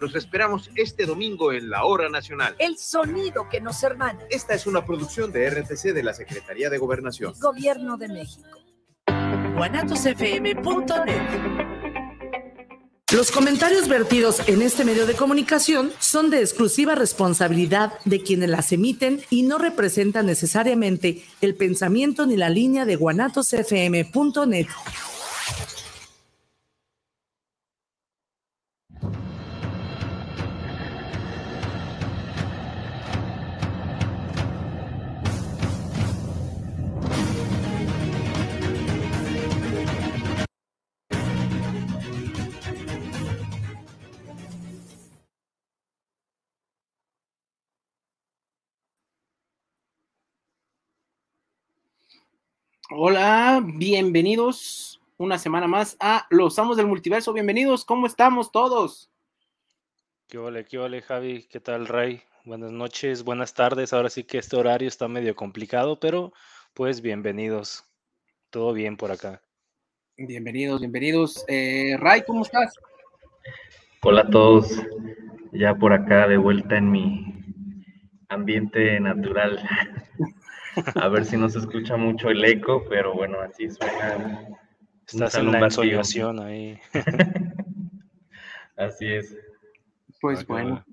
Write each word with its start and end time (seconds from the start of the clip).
Los 0.00 0.14
esperamos 0.14 0.70
este 0.76 1.04
domingo 1.04 1.52
en 1.52 1.68
la 1.68 1.84
Hora 1.84 2.08
Nacional. 2.08 2.56
El 2.58 2.78
sonido 2.78 3.50
que 3.50 3.60
nos 3.60 3.82
hermana. 3.82 4.20
Esta 4.30 4.54
es 4.54 4.66
una 4.66 4.86
producción 4.86 5.30
de 5.30 5.50
RTC 5.50 5.92
de 5.92 6.02
la 6.02 6.14
Secretaría 6.14 6.70
de 6.70 6.78
Gobernación. 6.78 7.34
Gobierno 7.38 7.98
de 7.98 8.08
México. 8.08 8.48
guanatosfm.net 9.56 11.70
los 13.12 13.32
comentarios 13.32 13.88
vertidos 13.88 14.48
en 14.48 14.62
este 14.62 14.84
medio 14.84 15.04
de 15.04 15.14
comunicación 15.14 15.90
son 15.98 16.30
de 16.30 16.38
exclusiva 16.38 16.94
responsabilidad 16.94 17.94
de 18.04 18.22
quienes 18.22 18.48
las 18.48 18.70
emiten 18.70 19.20
y 19.30 19.42
no 19.42 19.58
representan 19.58 20.26
necesariamente 20.26 21.24
el 21.40 21.56
pensamiento 21.56 22.24
ni 22.24 22.36
la 22.36 22.48
línea 22.48 22.84
de 22.84 22.94
guanatosfm.net. 22.94 24.68
Hola, 52.92 53.62
bienvenidos 53.64 55.00
una 55.16 55.38
semana 55.38 55.68
más 55.68 55.96
a 56.00 56.26
Los 56.28 56.58
Amos 56.58 56.76
del 56.76 56.88
Multiverso. 56.88 57.32
Bienvenidos, 57.32 57.84
¿cómo 57.84 58.04
estamos 58.04 58.50
todos? 58.50 59.12
¿Qué 60.26 60.38
ole, 60.38 60.64
qué 60.64 60.76
ole, 60.76 61.00
Javi? 61.00 61.44
¿Qué 61.44 61.60
tal, 61.60 61.86
Ray? 61.86 62.20
Buenas 62.44 62.72
noches, 62.72 63.22
buenas 63.22 63.54
tardes. 63.54 63.92
Ahora 63.92 64.10
sí 64.10 64.24
que 64.24 64.38
este 64.38 64.56
horario 64.56 64.88
está 64.88 65.06
medio 65.06 65.36
complicado, 65.36 66.00
pero 66.00 66.32
pues 66.74 67.00
bienvenidos. 67.00 67.84
Todo 68.50 68.72
bien 68.72 68.96
por 68.96 69.12
acá. 69.12 69.40
Bienvenidos, 70.16 70.80
bienvenidos. 70.80 71.44
Eh, 71.46 71.96
Ray, 71.96 72.24
¿cómo 72.26 72.42
estás? 72.42 72.74
Hola 74.02 74.22
a 74.22 74.30
todos. 74.30 74.68
Ya 75.52 75.76
por 75.76 75.92
acá 75.92 76.26
de 76.26 76.38
vuelta 76.38 76.76
en 76.76 76.90
mi 76.90 77.34
ambiente 78.28 78.98
natural. 78.98 79.62
A 80.94 81.08
ver 81.08 81.24
si 81.24 81.36
no 81.36 81.48
se 81.48 81.58
escucha 81.58 81.96
mucho 81.96 82.28
el 82.28 82.44
eco, 82.44 82.84
pero 82.88 83.14
bueno, 83.14 83.40
así 83.40 83.68
suena. 83.70 84.48
Estás 85.06 85.34
en 85.36 85.52
la 85.52 85.64
insolación 85.64 86.40
ahí. 86.40 86.78
así 88.76 89.06
es. 89.06 89.36
Pues 90.20 90.46
bueno, 90.46 90.84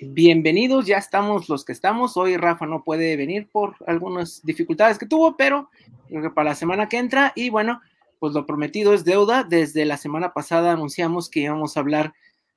bienvenidos, 0.00 0.86
ya 0.86 0.98
estamos 0.98 1.48
los 1.48 1.64
que 1.64 1.72
estamos. 1.72 2.16
Hoy 2.16 2.36
Rafa 2.36 2.66
no 2.66 2.82
puede 2.82 3.16
venir 3.16 3.48
por 3.50 3.76
algunas 3.86 4.44
dificultades 4.44 4.98
que 4.98 5.06
tuvo, 5.06 5.36
pero 5.36 5.70
creo 6.08 6.22
que 6.22 6.30
para 6.30 6.50
la 6.50 6.54
semana 6.54 6.88
que 6.88 6.98
entra. 6.98 7.32
Y 7.34 7.48
bueno, 7.48 7.80
pues 8.18 8.34
lo 8.34 8.44
prometido 8.44 8.92
es 8.92 9.04
deuda. 9.04 9.44
Desde 9.44 9.84
la 9.84 9.96
semana 9.96 10.32
pasada 10.32 10.72
anunciamos 10.72 11.30
que 11.30 11.40
íbamos 11.40 11.76
a 11.76 11.80
hablar 11.80 12.12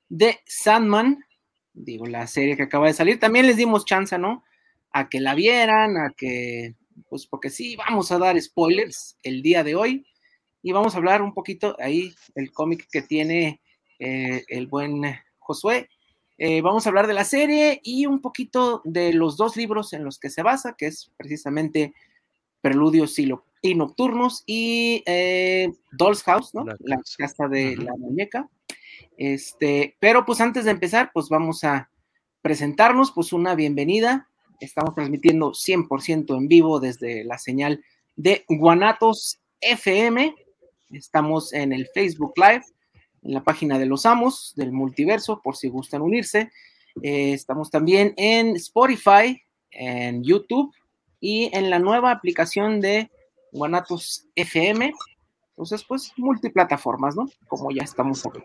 de 0.08 0.40
Sandman, 0.46 1.24
digo, 1.72 2.06
la 2.06 2.26
serie 2.26 2.56
que 2.56 2.64
acaba 2.64 2.86
de 2.86 2.94
salir. 2.94 3.18
También 3.18 3.46
les 3.46 3.56
dimos 3.56 3.84
chance, 3.84 4.18
¿no? 4.18 4.44
A 4.96 5.10
que 5.10 5.20
la 5.20 5.34
vieran, 5.34 5.98
a 5.98 6.14
que, 6.16 6.74
pues 7.10 7.26
porque 7.26 7.50
sí, 7.50 7.76
vamos 7.76 8.10
a 8.10 8.18
dar 8.18 8.40
spoilers 8.40 9.18
el 9.22 9.42
día 9.42 9.62
de 9.62 9.74
hoy 9.74 10.06
y 10.62 10.72
vamos 10.72 10.94
a 10.94 10.96
hablar 10.96 11.20
un 11.20 11.34
poquito 11.34 11.76
ahí 11.78 12.14
el 12.34 12.50
cómic 12.50 12.88
que 12.90 13.02
tiene 13.02 13.60
eh, 13.98 14.44
el 14.48 14.68
buen 14.68 15.02
Josué. 15.38 15.90
Eh, 16.38 16.62
vamos 16.62 16.86
a 16.86 16.88
hablar 16.88 17.06
de 17.06 17.12
la 17.12 17.24
serie 17.24 17.78
y 17.84 18.06
un 18.06 18.22
poquito 18.22 18.80
de 18.84 19.12
los 19.12 19.36
dos 19.36 19.54
libros 19.54 19.92
en 19.92 20.02
los 20.02 20.18
que 20.18 20.30
se 20.30 20.42
basa, 20.42 20.74
que 20.78 20.86
es 20.86 21.12
precisamente 21.18 21.92
Preludios 22.62 23.18
y, 23.18 23.74
Nocturnos 23.74 24.44
y 24.46 25.02
eh, 25.04 25.68
Doll's 25.92 26.22
House, 26.22 26.54
¿no? 26.54 26.64
La, 26.80 27.02
casa 27.18 27.48
de 27.48 27.76
la 27.76 27.94
muñeca. 27.98 28.48
Este, 29.18 29.94
pero 30.00 30.24
pues 30.24 30.40
antes 30.40 30.64
de 30.64 30.70
empezar, 30.70 31.10
pues 31.12 31.28
vamos 31.28 31.64
a 31.64 31.90
presentarnos, 32.40 33.12
pues 33.12 33.34
una 33.34 33.54
bienvenida 33.54 34.30
Estamos 34.60 34.94
transmitiendo 34.94 35.52
100% 35.52 36.36
en 36.36 36.48
vivo 36.48 36.80
desde 36.80 37.24
la 37.24 37.38
señal 37.38 37.84
de 38.16 38.44
Guanatos 38.48 39.38
FM. 39.60 40.34
Estamos 40.90 41.52
en 41.52 41.72
el 41.72 41.88
Facebook 41.92 42.32
Live, 42.36 42.64
en 43.22 43.34
la 43.34 43.42
página 43.42 43.78
de 43.78 43.86
los 43.86 44.06
amos 44.06 44.52
del 44.56 44.72
multiverso, 44.72 45.40
por 45.42 45.56
si 45.56 45.68
gustan 45.68 46.02
unirse. 46.02 46.50
Eh, 47.02 47.32
estamos 47.32 47.70
también 47.70 48.14
en 48.16 48.56
Spotify, 48.56 49.42
en 49.70 50.22
YouTube 50.22 50.74
y 51.20 51.50
en 51.56 51.70
la 51.70 51.78
nueva 51.78 52.10
aplicación 52.10 52.80
de 52.80 53.10
Guanatos 53.52 54.26
FM. 54.34 54.92
Entonces, 55.50 55.84
pues, 55.84 56.12
multiplataformas, 56.16 57.16
¿no? 57.16 57.28
Como 57.48 57.70
ya 57.70 57.82
estamos 57.82 58.24
aquí. 58.26 58.40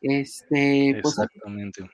Este, 0.00 0.98
pues, 1.02 1.18
Exactamente. 1.18 1.90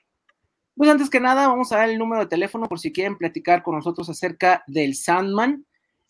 Pues 0.77 0.91
antes 0.91 1.09
que 1.09 1.19
nada, 1.19 1.47
vamos 1.47 1.71
a 1.71 1.77
dar 1.77 1.89
el 1.89 1.97
número 1.97 2.21
de 2.21 2.27
teléfono 2.27 2.67
por 2.67 2.79
si 2.79 2.93
quieren 2.93 3.17
platicar 3.17 3.63
con 3.63 3.73
nosotros 3.73 4.07
acerca 4.09 4.63
del 4.67 4.93
Sandman. 4.93 5.65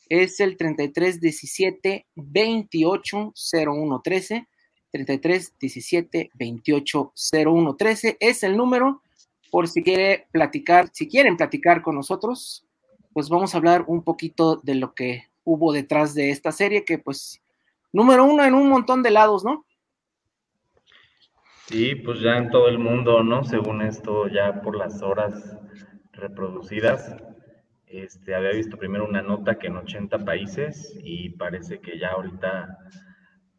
Es 0.09 0.41
el 0.41 0.57
33 0.57 1.22
17 1.22 2.05
28 2.16 3.33
01 3.33 4.01
13. 4.01 4.47
33 4.91 5.53
17 5.57 6.31
28 6.33 7.13
01 7.45 7.75
13 7.75 8.17
es 8.19 8.44
el 8.44 8.57
número 8.57 9.01
por 9.51 9.69
si 9.69 9.83
quiere 9.83 10.27
platicar, 10.31 10.89
si 10.91 11.07
quieren 11.07 11.38
platicar 11.38 11.81
con 11.81 11.95
nosotros, 11.95 12.66
pues 13.13 13.29
vamos 13.29 13.53
a 13.53 13.59
hablar 13.59 13.85
un 13.88 14.03
poquito 14.03 14.57
de 14.57 14.75
lo 14.75 14.94
que 14.94 15.27
hubo 15.45 15.72
detrás 15.72 16.13
de 16.13 16.31
esta 16.31 16.51
serie, 16.51 16.83
que 16.83 16.97
pues 16.97 17.41
número 17.94 18.25
uno 18.25 18.44
en 18.44 18.53
un 18.53 18.67
montón 18.67 19.01
de 19.01 19.11
lados, 19.11 19.45
¿no? 19.45 19.66
Sí, 21.67 21.95
pues 21.95 22.22
ya 22.22 22.38
en 22.38 22.50
todo 22.50 22.69
el 22.69 22.79
mundo, 22.79 23.23
¿no? 23.23 23.44
Según 23.44 23.81
esto, 23.81 24.29
ya 24.29 24.61
por 24.61 24.78
las 24.78 25.01
horas 25.01 25.57
reproducidas, 26.13 27.17
este, 27.88 28.35
había 28.35 28.51
visto 28.51 28.78
primero 28.78 29.05
una 29.05 29.22
nota 29.22 29.59
que 29.59 29.67
en 29.67 29.75
80 29.75 30.23
países 30.23 30.97
y 31.03 31.29
parece 31.31 31.79
que 31.81 32.00
ya 32.00 32.11
ahorita, 32.11 32.77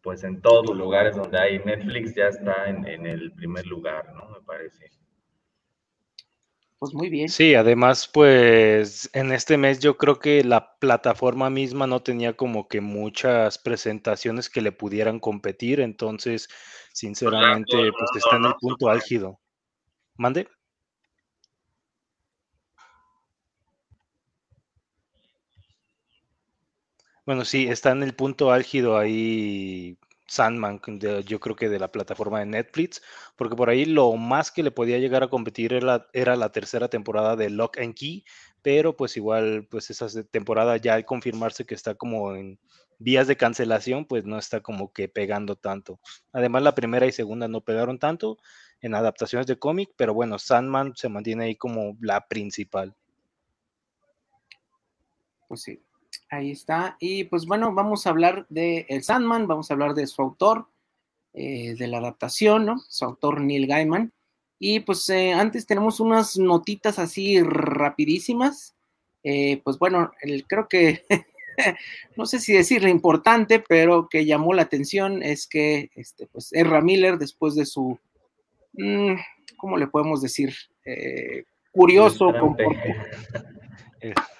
pues 0.02 0.24
en 0.24 0.40
todos 0.40 0.66
los 0.66 0.78
lugares 0.78 1.16
donde 1.16 1.38
hay 1.38 1.58
Netflix 1.58 2.14
ya 2.14 2.28
está 2.28 2.70
en, 2.70 2.88
en 2.88 3.04
el 3.04 3.30
primer 3.32 3.66
lugar, 3.66 4.14
¿no? 4.14 4.30
Me 4.30 4.40
parece. 4.40 4.90
Pues 6.78 6.94
muy 6.94 7.10
bien. 7.10 7.28
Sí, 7.28 7.56
además, 7.56 8.06
pues 8.06 9.10
en 9.12 9.32
este 9.32 9.56
mes 9.56 9.80
yo 9.80 9.96
creo 9.96 10.20
que 10.20 10.44
la 10.44 10.78
plataforma 10.78 11.50
misma 11.50 11.88
no 11.88 12.02
tenía 12.02 12.34
como 12.34 12.68
que 12.68 12.80
muchas 12.80 13.58
presentaciones 13.58 14.48
que 14.48 14.60
le 14.62 14.70
pudieran 14.70 15.18
competir, 15.18 15.80
entonces 15.80 16.48
Sinceramente, 16.98 17.92
pues 17.96 18.10
está 18.16 18.38
en 18.38 18.46
el 18.46 18.54
punto 18.56 18.88
álgido. 18.88 19.38
¿Mande? 20.16 20.48
Bueno, 27.24 27.44
sí, 27.44 27.68
está 27.68 27.92
en 27.92 28.02
el 28.02 28.16
punto 28.16 28.50
álgido 28.50 28.98
ahí 28.98 29.96
Sandman, 30.28 30.80
yo 31.24 31.40
creo 31.40 31.56
que 31.56 31.68
de 31.68 31.78
la 31.78 31.90
plataforma 31.90 32.40
de 32.40 32.46
Netflix, 32.46 33.02
porque 33.34 33.56
por 33.56 33.70
ahí 33.70 33.86
lo 33.86 34.12
más 34.14 34.52
que 34.52 34.62
le 34.62 34.70
podía 34.70 34.98
llegar 34.98 35.22
a 35.22 35.28
competir 35.28 35.72
era, 35.72 36.36
la 36.36 36.52
tercera 36.52 36.88
temporada 36.88 37.34
de 37.34 37.50
Lock 37.50 37.78
and 37.78 37.94
Key, 37.94 38.24
pero 38.62 38.94
pues 38.94 39.16
igual, 39.16 39.66
pues 39.70 39.90
esa 39.90 40.06
temporada 40.24 40.76
ya 40.76 40.94
al 40.94 41.06
confirmarse 41.06 41.64
que 41.64 41.74
está 41.74 41.94
como 41.94 42.34
en 42.36 42.58
vías 42.98 43.26
de 43.26 43.36
cancelación, 43.36 44.04
pues 44.04 44.24
no 44.24 44.38
está 44.38 44.60
como 44.60 44.92
que 44.92 45.08
pegando 45.08 45.56
tanto. 45.56 45.98
Además, 46.32 46.62
la 46.62 46.74
primera 46.74 47.06
y 47.06 47.12
segunda 47.12 47.48
no 47.48 47.62
pegaron 47.62 47.98
tanto 47.98 48.36
en 48.80 48.94
adaptaciones 48.94 49.46
de 49.46 49.58
cómic, 49.58 49.90
pero 49.96 50.12
bueno, 50.12 50.38
Sandman 50.38 50.94
se 50.94 51.08
mantiene 51.08 51.44
ahí 51.44 51.56
como 51.56 51.96
la 52.00 52.28
principal. 52.28 52.94
Pues 55.48 55.62
sí, 55.62 55.80
ahí 56.30 56.50
está. 56.50 56.96
Y 57.00 57.24
pues 57.24 57.46
bueno, 57.46 57.74
vamos 57.74 58.06
a 58.06 58.10
hablar 58.10 58.46
de 58.48 58.86
el 58.88 59.02
Sandman, 59.02 59.46
vamos 59.46 59.70
a 59.70 59.74
hablar 59.74 59.94
de 59.94 60.06
su 60.06 60.22
autor, 60.22 60.66
eh, 61.34 61.74
de 61.76 61.86
la 61.86 61.98
adaptación, 61.98 62.66
¿no? 62.66 62.80
Su 62.88 63.04
autor 63.04 63.40
Neil 63.40 63.66
Gaiman. 63.66 64.12
Y 64.58 64.80
pues 64.80 65.08
eh, 65.08 65.32
antes 65.32 65.66
tenemos 65.66 66.00
unas 66.00 66.36
notitas 66.36 66.98
así 66.98 67.40
rapidísimas. 67.42 68.74
Eh, 69.22 69.60
pues 69.62 69.78
bueno, 69.78 70.12
el, 70.22 70.46
creo 70.46 70.68
que 70.68 71.02
no 72.16 72.26
sé 72.26 72.40
si 72.40 72.52
decirle 72.52 72.90
importante, 72.90 73.60
pero 73.60 74.08
que 74.08 74.24
llamó 74.24 74.54
la 74.54 74.62
atención 74.62 75.22
es 75.22 75.46
que 75.46 75.90
este, 75.94 76.26
pues, 76.26 76.52
Erra 76.52 76.80
Miller, 76.80 77.18
después 77.18 77.54
de 77.54 77.66
su, 77.66 77.98
mm, 78.72 79.14
¿cómo 79.56 79.76
le 79.76 79.86
podemos 79.86 80.22
decir? 80.22 80.54
Curioso 81.72 82.32
comportamiento. 82.32 83.04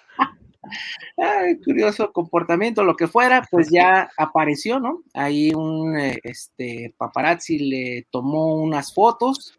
curioso 1.65 2.13
comportamiento, 2.13 2.85
lo 2.85 2.97
que 2.97 3.09
fuera, 3.09 3.47
pues 3.51 3.69
ya 3.71 4.11
apareció, 4.17 4.81
¿no? 4.81 5.03
Ahí 5.15 5.53
un 5.55 5.99
eh, 5.99 6.19
este, 6.23 6.95
paparazzi 6.97 7.59
le 7.59 8.07
tomó 8.11 8.57
unas 8.57 8.93
fotos 8.93 9.59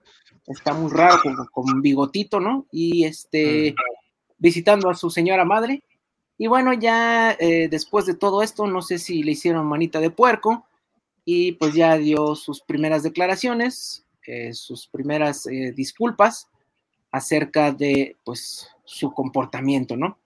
está 0.50 0.74
muy 0.74 0.92
raro, 0.92 1.20
con, 1.22 1.36
con 1.52 1.82
bigotito, 1.82 2.40
¿no? 2.40 2.66
Y 2.72 3.06
este, 3.06 3.76
visitando 4.38 4.90
a 4.90 4.96
su 4.96 5.10
señora 5.10 5.46
madre. 5.46 5.84
Y 6.38 6.48
bueno, 6.48 6.74
ya 6.74 7.32
eh, 7.40 7.68
después 7.70 8.06
de 8.06 8.16
todo 8.16 8.42
esto, 8.42 8.66
no 8.68 8.82
sé 8.82 8.98
si 8.98 9.24
le 9.24 9.32
hicieron 9.32 9.66
manita 9.68 10.00
de 10.00 10.10
puerco 10.10 10.66
y 11.26 11.54
pues 11.54 11.74
ya 11.74 11.98
dio 11.98 12.36
sus 12.36 12.62
primeras 12.62 13.04
declaraciones, 13.04 14.06
eh, 14.26 14.54
sus 14.54 14.88
primeras 14.88 15.46
eh, 15.48 15.74
disculpas 15.76 16.48
acerca 17.12 17.72
de 17.72 18.16
pues 18.24 18.70
su 18.86 19.12
comportamiento, 19.12 19.98
¿no? 19.98 20.18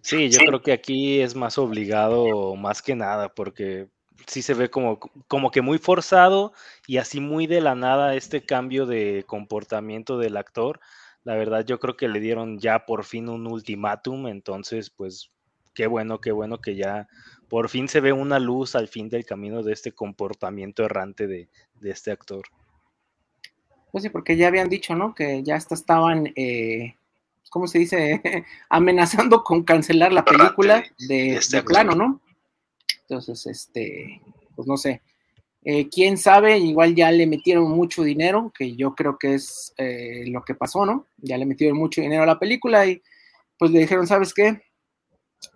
Sí, 0.00 0.30
yo 0.30 0.38
creo 0.38 0.62
que 0.62 0.72
aquí 0.72 1.20
es 1.20 1.34
más 1.34 1.58
obligado 1.58 2.56
más 2.56 2.82
que 2.82 2.94
nada, 2.94 3.28
porque 3.28 3.88
sí 4.26 4.42
se 4.42 4.54
ve 4.54 4.70
como, 4.70 4.98
como 5.28 5.50
que 5.50 5.62
muy 5.62 5.78
forzado 5.78 6.52
y 6.86 6.98
así 6.98 7.20
muy 7.20 7.46
de 7.46 7.60
la 7.60 7.74
nada 7.74 8.14
este 8.14 8.44
cambio 8.44 8.86
de 8.86 9.24
comportamiento 9.26 10.18
del 10.18 10.36
actor. 10.36 10.80
La 11.24 11.34
verdad, 11.34 11.64
yo 11.64 11.78
creo 11.78 11.96
que 11.96 12.08
le 12.08 12.20
dieron 12.20 12.58
ya 12.58 12.86
por 12.86 13.04
fin 13.04 13.28
un 13.28 13.46
ultimátum, 13.46 14.26
entonces, 14.26 14.90
pues, 14.90 15.30
qué 15.74 15.86
bueno, 15.86 16.20
qué 16.20 16.32
bueno 16.32 16.60
que 16.60 16.76
ya 16.76 17.08
por 17.48 17.68
fin 17.68 17.88
se 17.88 18.00
ve 18.00 18.12
una 18.12 18.38
luz 18.38 18.74
al 18.74 18.88
fin 18.88 19.08
del 19.08 19.26
camino 19.26 19.62
de 19.62 19.72
este 19.72 19.92
comportamiento 19.92 20.84
errante 20.84 21.26
de, 21.26 21.48
este 21.82 22.12
actor. 22.12 22.42
Pues 23.90 24.04
sí, 24.04 24.10
porque 24.10 24.36
ya 24.36 24.46
habían 24.46 24.68
dicho, 24.68 24.94
¿no? 24.94 25.14
Que 25.14 25.42
ya 25.42 25.56
hasta 25.56 25.74
estaban, 25.74 26.32
eh, 26.36 26.94
¿cómo 27.50 27.66
se 27.66 27.80
dice? 27.80 28.22
Amenazando 28.70 29.44
con 29.44 29.64
cancelar 29.64 30.12
la 30.12 30.24
película 30.24 30.82
de, 30.98 31.34
este 31.34 31.62
plano, 31.62 31.92
¿no? 31.94 32.20
Entonces, 33.02 33.46
este, 33.46 34.22
pues 34.56 34.66
no 34.66 34.78
sé. 34.78 35.02
Eh, 35.62 35.90
quién 35.90 36.16
sabe, 36.16 36.58
igual 36.58 36.94
ya 36.94 37.10
le 37.10 37.26
metieron 37.26 37.70
mucho 37.70 38.02
dinero, 38.02 38.50
que 38.56 38.76
yo 38.76 38.94
creo 38.94 39.18
que 39.18 39.34
es 39.34 39.74
eh, 39.76 40.24
lo 40.28 40.42
que 40.42 40.54
pasó, 40.54 40.86
¿no? 40.86 41.06
Ya 41.18 41.36
le 41.36 41.44
metieron 41.44 41.76
mucho 41.76 42.00
dinero 42.00 42.22
a 42.22 42.26
la 42.26 42.38
película 42.38 42.86
y 42.86 43.02
pues 43.58 43.70
le 43.70 43.80
dijeron, 43.80 44.06
¿sabes 44.06 44.32
qué? 44.32 44.62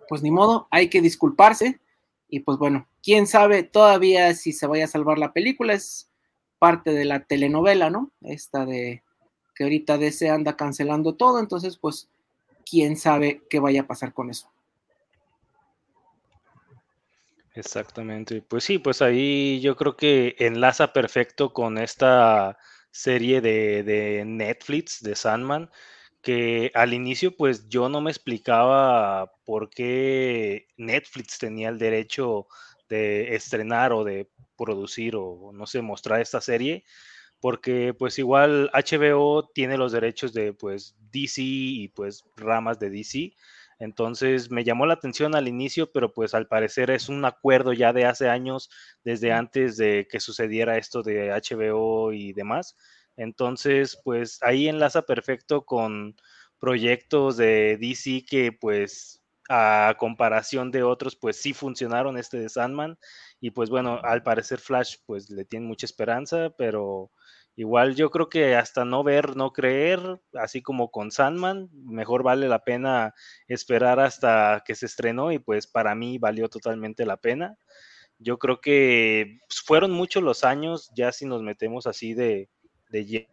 Pues 0.07 0.21
ni 0.21 0.29
modo, 0.29 0.67
hay 0.69 0.89
que 0.89 1.01
disculparse. 1.01 1.79
Y 2.27 2.41
pues 2.41 2.59
bueno, 2.59 2.87
quién 3.01 3.25
sabe 3.25 3.63
todavía 3.63 4.33
si 4.35 4.51
se 4.51 4.67
vaya 4.67 4.85
a 4.85 4.89
salvar 4.89 5.17
la 5.17 5.33
película, 5.33 5.73
es 5.73 6.11
parte 6.59 6.91
de 6.91 7.05
la 7.05 7.21
telenovela, 7.25 7.89
¿no? 7.89 8.11
Esta 8.21 8.65
de 8.65 9.03
que 9.55 9.63
ahorita 9.63 9.97
DC 9.97 10.29
anda 10.29 10.55
cancelando 10.55 11.15
todo, 11.15 11.39
entonces 11.39 11.77
pues 11.77 12.09
quién 12.69 12.97
sabe 12.97 13.41
qué 13.49 13.59
vaya 13.59 13.81
a 13.81 13.87
pasar 13.87 14.13
con 14.13 14.29
eso. 14.29 14.49
Exactamente. 17.55 18.41
Pues 18.41 18.65
sí, 18.65 18.79
pues 18.79 19.01
ahí 19.01 19.61
yo 19.61 19.77
creo 19.77 19.95
que 19.95 20.35
enlaza 20.39 20.91
perfecto 20.91 21.53
con 21.53 21.77
esta 21.77 22.57
serie 22.91 23.41
de, 23.41 24.23
Netflix 24.25 25.01
de 25.01 25.15
Sandman, 25.15 25.69
que 26.21 26.71
al 26.75 26.93
inicio 26.93 27.35
pues 27.35 27.69
yo 27.69 27.87
no 27.87 28.01
me 28.01 28.11
explicaba 28.11 29.31
por 29.45 29.69
qué 29.69 30.67
Netflix 30.77 31.37
tenía 31.39 31.69
el 31.69 31.77
derecho 31.77 32.47
de 32.89 33.35
estrenar 33.35 33.93
o 33.93 34.03
de 34.03 34.29
producir 34.57 35.15
o 35.15 35.51
no 35.53 35.65
sé, 35.65 35.81
mostrar 35.81 36.21
esta 36.21 36.41
serie, 36.41 36.83
porque 37.45 37.93
pues 37.93 38.17
igual 38.17 38.71
HBO 38.73 39.51
tiene 39.53 39.77
los 39.77 39.91
derechos 39.91 40.33
de 40.33 40.51
pues 40.51 40.95
DC 41.11 41.43
y 41.43 41.89
pues 41.89 42.23
ramas 42.35 42.79
de 42.79 42.89
DC 42.89 43.35
entonces 43.77 44.49
me 44.49 44.63
llamó 44.63 44.87
la 44.87 44.95
atención 44.95 45.35
al 45.35 45.47
inicio, 45.47 45.91
pero 45.91 46.11
pues 46.11 46.33
al 46.33 46.47
parecer 46.47 46.89
es 46.89 47.07
un 47.07 47.23
acuerdo 47.23 47.71
ya 47.71 47.93
de 47.93 48.05
hace 48.05 48.29
años, 48.29 48.69
desde 49.03 49.31
antes 49.31 49.77
de 49.77 50.07
que 50.09 50.19
sucediera 50.19 50.77
esto 50.77 51.03
de 51.03 51.31
HBO 51.31 52.13
y 52.13 52.33
demás. 52.33 52.75
Entonces, 53.15 53.99
pues 54.03 54.39
ahí 54.41 54.67
enlaza 54.67 55.03
perfecto 55.03 55.65
con 55.65 56.15
proyectos 56.59 57.37
de 57.37 57.77
DC 57.77 58.25
que 58.27 58.51
pues 58.53 59.21
a 59.49 59.95
comparación 59.99 60.71
de 60.71 60.81
otros, 60.81 61.15
pues 61.15 61.37
sí 61.37 61.53
funcionaron 61.53 62.17
este 62.17 62.39
de 62.39 62.49
Sandman. 62.49 62.97
Y 63.39 63.51
pues 63.51 63.69
bueno, 63.69 63.99
al 64.03 64.23
parecer 64.23 64.59
Flash 64.59 64.97
pues 65.05 65.29
le 65.29 65.45
tiene 65.45 65.67
mucha 65.67 65.85
esperanza, 65.85 66.49
pero 66.57 67.11
Igual 67.57 67.95
yo 67.95 68.11
creo 68.11 68.27
que 68.27 68.55
hasta 68.55 68.83
no 68.83 69.03
ver, 69.03 69.37
no 69.37 69.53
creer, 69.53 70.21
así 70.33 70.61
como 70.61 70.91
con 70.91 71.11
Sandman, 71.11 71.69
mejor 71.71 72.21
vale 72.21 72.49
la 72.49 72.63
pena 72.63 73.13
esperar 73.47 73.99
hasta 74.01 74.61
que 74.65 74.75
se 74.75 74.85
estrenó 74.85 75.31
y 75.31 75.39
pues 75.39 75.65
para 75.65 75.95
mí 75.95 76.17
valió 76.17 76.49
totalmente 76.49 77.05
la 77.05 77.17
pena. 77.17 77.57
Yo 78.19 78.39
creo 78.39 78.59
que 78.59 79.39
pues, 79.47 79.61
fueron 79.61 79.91
muchos 79.91 80.21
los 80.21 80.43
años, 80.43 80.91
ya 80.95 81.13
si 81.13 81.25
nos 81.25 81.43
metemos 81.43 81.87
así 81.87 82.13
de, 82.13 82.49
de 82.89 83.27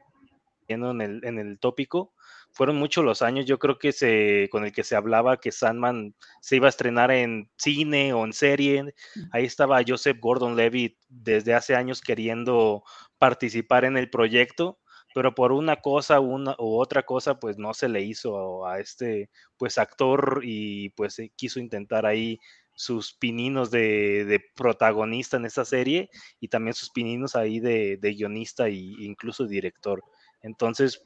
en 0.72 1.00
el, 1.00 1.24
en 1.24 1.38
el 1.38 1.58
tópico, 1.58 2.12
fueron 2.52 2.76
muchos 2.76 3.04
los 3.04 3.22
años, 3.22 3.46
yo 3.46 3.58
creo 3.58 3.78
que 3.78 3.92
se, 3.92 4.48
con 4.50 4.64
el 4.64 4.72
que 4.72 4.84
se 4.84 4.94
hablaba 4.94 5.38
que 5.38 5.52
Sandman 5.52 6.14
se 6.40 6.56
iba 6.56 6.66
a 6.66 6.68
estrenar 6.68 7.10
en 7.10 7.50
cine 7.56 8.12
o 8.12 8.24
en 8.24 8.32
serie. 8.32 8.94
Ahí 9.32 9.44
estaba 9.44 9.82
Joseph 9.86 10.18
Gordon 10.20 10.54
Levitt 10.54 10.98
desde 11.08 11.54
hace 11.54 11.74
años 11.74 12.02
queriendo 12.02 12.84
participar 13.18 13.84
en 13.84 13.96
el 13.96 14.10
proyecto, 14.10 14.78
pero 15.14 15.34
por 15.34 15.52
una 15.52 15.76
cosa 15.76 16.20
una, 16.20 16.54
u 16.58 16.78
otra 16.78 17.04
cosa, 17.04 17.38
pues 17.40 17.58
no 17.58 17.72
se 17.74 17.88
le 17.88 18.02
hizo 18.02 18.66
a, 18.66 18.80
este 18.80 19.30
pues 19.56 19.78
actor 19.78 20.40
y 20.42 20.90
pues 20.90 21.16
quiso 21.36 21.58
intentar 21.58 22.04
ahí 22.04 22.38
sus 22.74 23.14
pininos 23.14 23.70
de, 23.70 24.40
protagonista 24.54 25.36
en 25.36 25.46
esta 25.46 25.64
serie 25.64 26.10
y 26.40 26.48
también 26.48 26.74
sus 26.74 26.90
pininos 26.90 27.36
ahí 27.36 27.60
de, 27.60 27.96
de 27.98 28.14
guionista 28.14 28.68
e 28.68 28.74
incluso 28.74 29.46
director. 29.46 30.02
Entonces, 30.42 31.02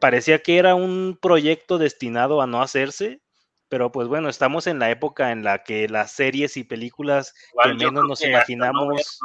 parecía 0.00 0.42
que 0.42 0.58
era 0.58 0.74
un 0.74 1.18
proyecto 1.20 1.78
destinado 1.78 2.42
a 2.42 2.46
no 2.46 2.62
hacerse, 2.62 3.20
pero 3.68 3.90
pues 3.92 4.08
bueno, 4.08 4.28
estamos 4.28 4.66
en 4.66 4.78
la 4.78 4.90
época 4.90 5.32
en 5.32 5.42
la 5.42 5.62
que 5.62 5.88
las 5.88 6.12
series 6.12 6.56
y 6.56 6.64
películas 6.64 7.34
que 7.62 7.74
menos 7.74 8.04
nos 8.06 8.24
imaginamos... 8.24 9.18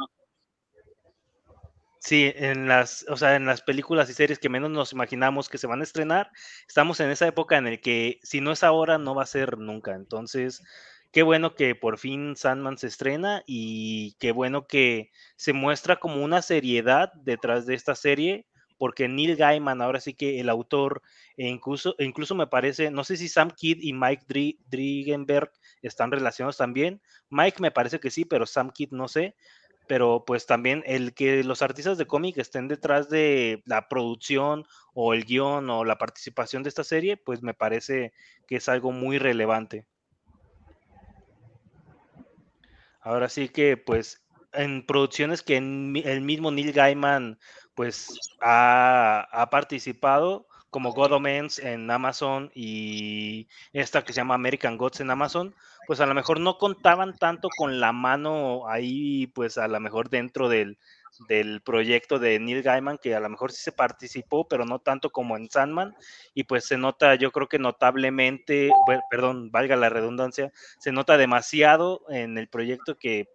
Sí, 2.03 2.33
en 2.35 2.67
las, 2.67 3.05
o 3.09 3.15
sea, 3.15 3.35
en 3.35 3.45
las 3.45 3.61
películas 3.61 4.09
y 4.09 4.13
series 4.13 4.39
que 4.39 4.49
menos 4.49 4.71
nos 4.71 4.91
imaginamos 4.91 5.49
que 5.49 5.59
se 5.59 5.67
van 5.67 5.81
a 5.81 5.83
estrenar, 5.83 6.31
estamos 6.67 6.99
en 6.99 7.11
esa 7.11 7.27
época 7.27 7.57
en 7.57 7.67
el 7.67 7.79
que 7.79 8.19
si 8.23 8.41
no 8.41 8.51
es 8.51 8.63
ahora, 8.63 8.97
no 8.97 9.13
va 9.13 9.21
a 9.21 9.27
ser 9.27 9.59
nunca. 9.59 9.93
Entonces, 9.93 10.63
qué 11.11 11.21
bueno 11.21 11.53
que 11.53 11.75
por 11.75 11.99
fin 11.99 12.35
Sandman 12.35 12.79
se 12.79 12.87
estrena 12.87 13.43
y 13.45 14.15
qué 14.19 14.31
bueno 14.31 14.65
que 14.65 15.11
se 15.35 15.53
muestra 15.53 15.97
como 15.97 16.23
una 16.23 16.41
seriedad 16.41 17.13
detrás 17.13 17.67
de 17.67 17.75
esta 17.75 17.93
serie 17.93 18.47
porque 18.81 19.07
Neil 19.07 19.35
Gaiman, 19.35 19.79
ahora 19.79 19.99
sí 19.99 20.15
que 20.15 20.39
el 20.39 20.49
autor, 20.49 21.03
e 21.37 21.47
incluso, 21.47 21.93
e 21.99 22.03
incluso 22.03 22.33
me 22.33 22.47
parece, 22.47 22.89
no 22.89 23.03
sé 23.03 23.15
si 23.15 23.29
Sam 23.29 23.51
Kidd 23.51 23.77
y 23.79 23.93
Mike 23.93 24.25
Drigenberg 24.71 25.51
están 25.83 26.11
relacionados 26.11 26.57
también. 26.57 26.99
Mike 27.29 27.61
me 27.61 27.69
parece 27.69 27.99
que 27.99 28.09
sí, 28.09 28.25
pero 28.25 28.47
Sam 28.47 28.71
Kidd 28.71 28.89
no 28.89 29.07
sé. 29.07 29.35
Pero 29.87 30.23
pues 30.25 30.47
también 30.47 30.81
el 30.87 31.13
que 31.13 31.43
los 31.43 31.61
artistas 31.61 31.99
de 31.99 32.07
cómic 32.07 32.39
estén 32.39 32.67
detrás 32.67 33.07
de 33.07 33.61
la 33.67 33.87
producción 33.87 34.65
o 34.95 35.13
el 35.13 35.25
guion 35.25 35.69
o 35.69 35.85
la 35.85 35.99
participación 35.99 36.63
de 36.63 36.69
esta 36.69 36.83
serie, 36.83 37.17
pues 37.17 37.43
me 37.43 37.53
parece 37.53 38.13
que 38.47 38.55
es 38.55 38.67
algo 38.67 38.91
muy 38.91 39.19
relevante. 39.19 39.85
Ahora 42.99 43.29
sí 43.29 43.47
que 43.47 43.77
pues 43.77 44.25
en 44.53 44.85
producciones 44.85 45.43
que 45.43 45.57
el 45.57 46.21
mismo 46.21 46.51
Neil 46.51 46.73
Gaiman 46.73 47.39
pues 47.75 48.07
ha, 48.41 49.47
participado 49.51 50.47
como 50.69 50.93
God 50.93 51.13
Omens 51.13 51.59
en 51.59 51.89
Amazon 51.91 52.51
y 52.55 53.47
esta 53.73 54.03
que 54.03 54.13
se 54.13 54.21
llama 54.21 54.35
American 54.35 54.77
Gods 54.77 55.01
en 55.01 55.11
Amazon, 55.11 55.53
pues 55.85 55.99
a 55.99 56.05
lo 56.05 56.13
mejor 56.13 56.39
no 56.39 56.57
contaban 56.57 57.17
tanto 57.17 57.49
con 57.57 57.79
la 57.81 57.91
mano 57.91 58.67
ahí, 58.69 59.27
pues 59.27 59.57
a 59.57 59.67
lo 59.67 59.79
mejor 59.81 60.09
dentro 60.09 60.47
del, 60.47 60.77
del 61.27 61.61
proyecto 61.61 62.19
de 62.19 62.39
Neil 62.39 62.63
Gaiman, 62.63 62.97
que 62.97 63.15
a 63.15 63.19
lo 63.19 63.29
mejor 63.29 63.51
sí 63.51 63.61
se 63.61 63.71
participó, 63.71 64.47
pero 64.47 64.65
no 64.65 64.79
tanto 64.79 65.11
como 65.11 65.35
en 65.35 65.49
Sandman, 65.49 65.95
y 66.33 66.43
pues 66.43 66.65
se 66.65 66.77
nota, 66.77 67.15
yo 67.15 67.31
creo 67.31 67.47
que 67.47 67.59
notablemente, 67.59 68.71
perdón, 69.09 69.51
valga 69.51 69.75
la 69.75 69.89
redundancia, 69.89 70.51
se 70.79 70.91
nota 70.91 71.17
demasiado 71.17 72.03
en 72.09 72.37
el 72.37 72.47
proyecto 72.47 72.97
que 72.97 73.27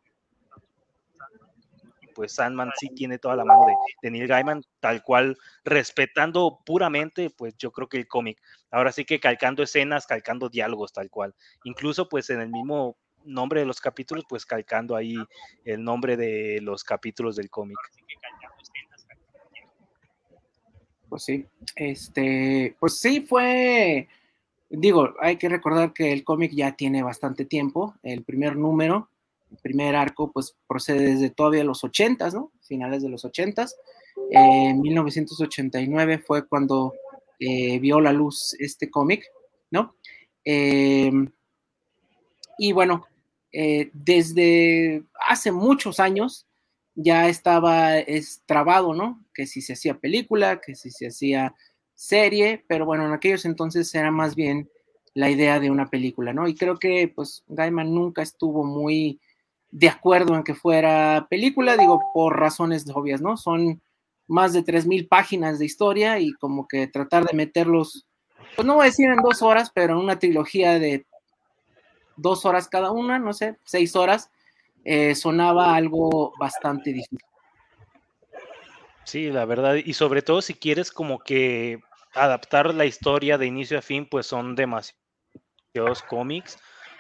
pues 2.17 2.33
Sandman 2.33 2.71
sí 2.81 2.89
tiene 2.95 3.19
toda 3.19 3.37
la 3.37 3.45
mano 3.45 3.67
de, 4.01 4.11
Neil 4.11 4.27
Gaiman, 4.27 4.65
tal 4.81 5.03
cual, 5.03 5.37
respetando 5.65 6.61
puramente, 6.65 7.29
pues 7.29 7.55
yo 7.59 7.71
creo 7.71 7.89
que 7.89 7.99
el 7.99 8.09
cómic. 8.09 8.41
Ahora 8.71 8.91
sí 8.91 9.05
que 9.05 9.21
calcando 9.21 9.63
escenas, 9.63 10.07
calcando 10.07 10.49
diálogos, 10.49 10.95
tal 10.95 11.11
cual. 11.11 11.35
Incluso 11.65 12.09
pues 12.09 12.31
en 12.31 12.41
el 12.41 12.49
mismo 12.49 12.97
nombre 13.25 13.61
de 13.61 13.67
los 13.67 13.81
capítulos, 13.81 14.25
pues 14.27 14.47
calcando 14.47 14.97
ahí 14.97 15.15
el 15.65 15.85
nombre 15.85 16.17
de 16.17 16.61
los 16.63 16.83
capítulos 16.83 17.37
del 17.37 17.51
cómic. 17.51 17.77
Pues 21.11 21.23
sí, 21.23 21.47
este, 21.77 22.77
pues 22.81 22.99
sí 22.99 23.21
fue, 23.21 24.09
digo, 24.71 25.15
hay 25.21 25.37
que 25.37 25.51
recordar 25.51 25.93
que 25.93 26.13
el 26.13 26.25
cómic 26.25 26.53
ya 26.55 26.73
tiene 26.73 27.03
bastante 27.03 27.45
tiempo, 27.45 27.95
el 28.03 28.25
primer 28.25 28.57
número 28.57 29.11
el 29.51 29.59
primer 29.59 29.97
arco 29.97 30.33
pues 30.33 30.57
procede 30.67 31.15
desde 31.15 31.31
todavía 31.31 31.65
los 31.65 31.85
ochentas, 31.85 32.35
¿no? 32.35 32.53
Finales 32.63 33.03
de 33.03 33.09
los 33.09 33.25
ochentas. 33.25 33.77
en 34.31 34.81
1989 34.81 36.19
fue 36.19 36.47
cuando 36.49 36.95
eh, 37.39 37.79
vio 37.79 38.01
la 38.01 38.13
luz 38.13 38.57
este 38.59 38.91
cómic, 38.91 39.25
¿no? 39.71 39.95
Em, 40.45 41.31
y 42.59 42.73
bueno, 42.73 43.07
eh, 43.53 43.91
desde 43.93 45.03
hace 45.29 45.53
muchos 45.53 46.01
años 46.01 46.47
ya 46.95 47.29
estaba 47.29 47.93
trabado, 48.47 48.95
¿no? 48.95 49.25
Que 49.35 49.47
si 49.47 49.61
se 49.61 49.75
hacía 49.75 49.99
película, 49.99 50.61
que 50.61 50.75
si 50.75 50.91
se 50.91 51.09
hacía 51.09 51.55
serie, 51.95 52.65
pero 52.69 52.87
bueno, 52.87 53.07
en 53.07 53.13
aquellos 53.13 53.45
entonces 53.45 53.93
era 53.95 54.11
más 54.11 54.35
bien 54.35 54.71
la 55.15 55.31
idea 55.31 55.59
de 55.59 55.71
una 55.71 55.89
película, 55.89 56.35
¿no? 56.35 56.47
Y 56.47 56.55
creo 56.55 56.77
que 56.79 57.09
pues 57.09 57.43
Gaiman 57.49 57.95
nunca 57.95 58.23
estuvo 58.23 58.65
muy 58.65 59.19
de 59.77 59.91
acuerdo 59.91 60.35
en 60.35 60.43
que 60.43 60.55
fuera 60.55 61.27
película, 61.29 61.77
digo, 61.77 62.01
por 62.15 62.41
razones 62.41 62.87
obvias, 62.95 63.21
¿no? 63.21 63.37
Son 63.37 63.83
más 64.27 64.55
de 64.55 64.65
3.000 64.65 65.07
páginas 65.07 65.59
de 65.59 65.67
historia 65.67 66.19
y 66.19 66.33
como 66.33 66.67
que 66.67 66.87
tratar 66.87 67.27
de 67.27 67.37
meterlos, 67.37 68.07
pues 68.55 68.67
no 68.67 68.77
voy 68.77 68.85
a 68.85 68.87
decir 68.87 69.11
en 69.11 69.21
dos 69.21 69.43
horas, 69.43 69.71
pero 69.75 69.93
en 69.93 70.01
una 70.01 70.19
trilogía 70.19 70.79
de 70.79 71.05
dos 72.17 72.47
horas 72.47 72.69
cada 72.69 72.91
una, 72.91 73.19
no 73.19 73.35
sé, 73.35 73.59
seis 73.65 73.95
horas, 73.97 74.31
eh, 74.83 75.15
sonaba 75.15 75.77
algo 75.77 76.33
bastante 76.41 76.95
difícil. 76.95 77.19
Sí, 79.05 79.31
la 79.31 79.45
verdad, 79.45 79.75
y 79.75 79.93
sobre 79.93 80.23
todo 80.23 80.41
si 80.41 80.55
quieres 80.55 80.91
como 80.91 81.19
que 81.19 81.81
adaptar 82.15 82.73
la 82.73 82.87
historia 82.87 83.37
de 83.37 83.45
inicio 83.45 83.79
a 83.79 83.83
fin, 83.83 84.09
pues 84.11 84.27
son 84.27 84.55
demasiados 84.55 86.03
cómics 86.09 86.59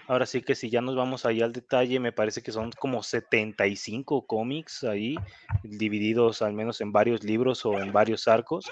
Ahora 0.08 0.26
sí 0.26 0.42
que 0.42 0.54
si 0.54 0.70
ya 0.70 0.80
nos 0.80 0.94
vamos 0.94 1.26
ahí 1.26 1.42
al 1.42 1.52
detalle, 1.52 1.98
me 1.98 2.12
parece 2.12 2.42
que 2.42 2.52
son 2.52 2.70
como 2.72 3.02
75 3.02 4.26
cómics 4.26 4.84
ahí, 4.84 5.16
divididos 5.62 6.42
al 6.42 6.52
menos 6.52 6.80
en 6.80 6.92
varios 6.92 7.24
libros 7.24 7.66
o 7.66 7.78
en 7.80 7.92
varios 7.92 8.28
arcos. 8.28 8.66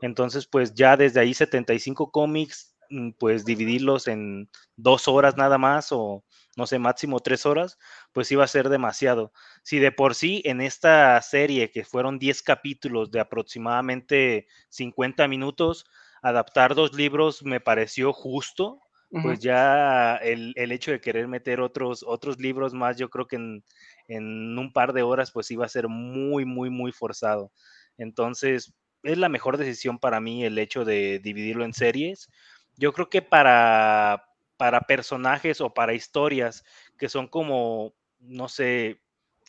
Entonces, 0.00 0.46
pues 0.46 0.74
ya 0.74 0.96
desde 0.96 1.20
ahí 1.20 1.32
75 1.32 2.10
cómics, 2.10 2.74
mm, 2.90 3.10
pues 3.18 3.44
dividirlos 3.44 4.08
en 4.08 4.50
dos 4.76 5.06
horas 5.06 5.36
nada 5.36 5.58
más 5.58 5.92
o 5.92 6.24
no 6.56 6.66
sé, 6.66 6.78
máximo 6.78 7.20
tres 7.20 7.46
horas, 7.46 7.78
pues 8.12 8.30
iba 8.32 8.44
a 8.44 8.48
ser 8.48 8.68
demasiado. 8.68 9.32
Si 9.62 9.78
de 9.78 9.92
por 9.92 10.14
sí 10.14 10.42
en 10.44 10.60
esta 10.60 11.20
serie, 11.22 11.70
que 11.70 11.84
fueron 11.84 12.18
10 12.18 12.42
capítulos 12.42 13.10
de 13.10 13.20
aproximadamente 13.20 14.46
50 14.68 15.28
minutos, 15.28 15.86
adaptar 16.22 16.74
dos 16.74 16.92
libros 16.94 17.42
me 17.44 17.60
pareció 17.60 18.12
justo, 18.12 18.80
pues 19.10 19.40
ya 19.40 20.16
el, 20.16 20.54
hecho 20.56 20.92
de 20.92 21.00
querer 21.00 21.26
meter 21.26 21.60
otros, 21.60 22.04
otros 22.06 22.38
libros 22.38 22.72
más, 22.72 22.96
yo 22.96 23.10
creo 23.10 23.26
que 23.26 23.36
en, 23.36 24.58
un 24.58 24.72
par 24.72 24.92
de 24.92 25.02
horas, 25.02 25.32
pues 25.32 25.50
iba 25.50 25.64
a 25.66 25.68
ser 25.68 25.88
muy, 25.88 26.44
muy, 26.44 26.70
muy 26.70 26.92
forzado. 26.92 27.50
Entonces, 27.98 28.72
es 29.02 29.18
la 29.18 29.28
mejor 29.28 29.56
decisión 29.56 29.98
para 29.98 30.20
mí 30.20 30.44
el 30.44 30.58
hecho 30.58 30.84
de 30.84 31.18
dividirlo 31.18 31.64
en 31.64 31.74
series. 31.74 32.30
Yo 32.76 32.92
creo 32.92 33.10
que 33.10 33.22
para, 33.22 34.24
para 34.56 34.82
personajes 34.82 35.60
o 35.60 35.74
para 35.74 35.94
historias 35.94 36.64
que 36.96 37.08
son 37.08 37.26
como, 37.26 37.94
no 38.20 38.48
sé, 38.48 39.00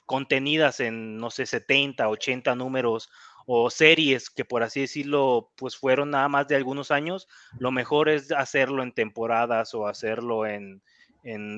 contenidas 0.05 0.79
en, 0.79 1.17
no 1.17 1.29
sé, 1.29 1.45
70, 1.45 2.09
80 2.09 2.55
números 2.55 3.09
o 3.45 3.69
series 3.69 4.29
que 4.29 4.45
por 4.45 4.63
así 4.63 4.81
decirlo, 4.81 5.51
pues 5.55 5.75
fueron 5.77 6.11
nada 6.11 6.27
más 6.27 6.47
de 6.47 6.55
algunos 6.55 6.91
años, 6.91 7.27
lo 7.59 7.71
mejor 7.71 8.09
es 8.09 8.31
hacerlo 8.31 8.83
en 8.83 8.91
temporadas 8.91 9.73
o 9.73 9.87
hacerlo 9.87 10.45
en, 10.45 10.81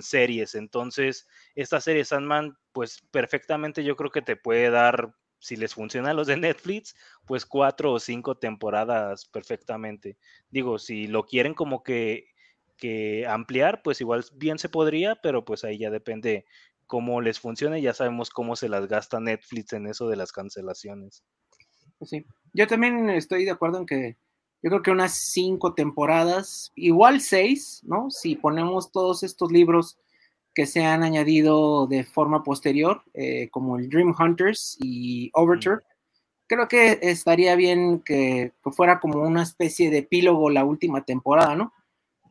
series. 0.01 0.55
Entonces, 0.55 1.25
esta 1.55 1.79
serie 1.79 2.03
Sandman, 2.03 2.57
pues 2.73 3.01
perfectamente 3.11 3.83
yo 3.85 3.95
creo 3.95 4.11
que 4.11 4.21
te 4.21 4.35
puede 4.35 4.69
dar, 4.69 5.15
si 5.39 5.55
les 5.55 5.73
funcionan 5.73 6.17
los 6.17 6.27
de 6.27 6.35
Netflix, 6.35 6.95
pues 7.25 7.45
cuatro 7.45 7.93
o 7.93 7.99
cinco 7.99 8.35
temporadas 8.35 9.25
perfectamente. 9.25 10.17
Digo, 10.49 10.79
si 10.79 11.07
lo 11.07 11.23
quieren 11.23 11.53
como 11.53 11.81
que, 11.81 12.27
que 12.77 13.25
ampliar, 13.25 13.81
pues 13.83 14.01
igual 14.01 14.25
bien 14.35 14.59
se 14.59 14.67
podría, 14.67 15.15
pero 15.15 15.45
pues 15.45 15.63
ahí 15.63 15.77
ya 15.77 15.89
depende 15.89 16.45
cómo 16.85 17.21
les 17.21 17.39
funcione. 17.39 17.81
Ya 17.81 17.93
sabemos 17.93 18.29
cómo 18.29 18.55
se 18.55 18.69
las 18.69 18.87
gasta 18.87 19.19
Netflix 19.19 19.73
en 19.73 19.87
eso 19.87 20.09
de 20.09 20.17
las 20.17 20.31
cancelaciones. 20.33 21.23
Sí. 22.05 22.25
Yo 22.53 22.67
también 22.67 23.09
estoy 23.09 23.45
de 23.45 23.51
acuerdo 23.51 23.79
en 23.79 23.85
que 23.85 24.17
yo 24.61 24.69
creo 24.69 24.81
que 24.81 24.91
unas 24.91 25.13
cinco 25.13 25.73
temporadas, 25.73 26.71
igual 26.75 27.19
seis, 27.19 27.81
¿no? 27.83 28.09
Si 28.09 28.35
ponemos 28.35 28.91
todos 28.91 29.23
estos 29.23 29.51
libros 29.51 29.97
que 30.53 30.65
se 30.65 30.85
han 30.85 31.03
añadido 31.03 31.85
de 31.87 32.03
forma 32.05 32.43
posterior, 32.43 33.03
eh, 33.13 33.49
como 33.49 33.77
el 33.77 33.89
Dream 33.89 34.15
Hunters 34.17 34.77
y 34.79 35.31
Overture, 35.33 35.81
creo 36.47 36.67
que 36.67 36.99
estaría 37.01 37.55
bien 37.55 37.99
que, 37.99 38.53
fuera 38.71 38.99
como 38.99 39.21
una 39.21 39.43
especie 39.43 39.89
de 39.89 39.99
epílogo 39.99 40.49
la 40.49 40.63
última 40.63 41.03
temporada, 41.03 41.55
¿no? 41.55 41.73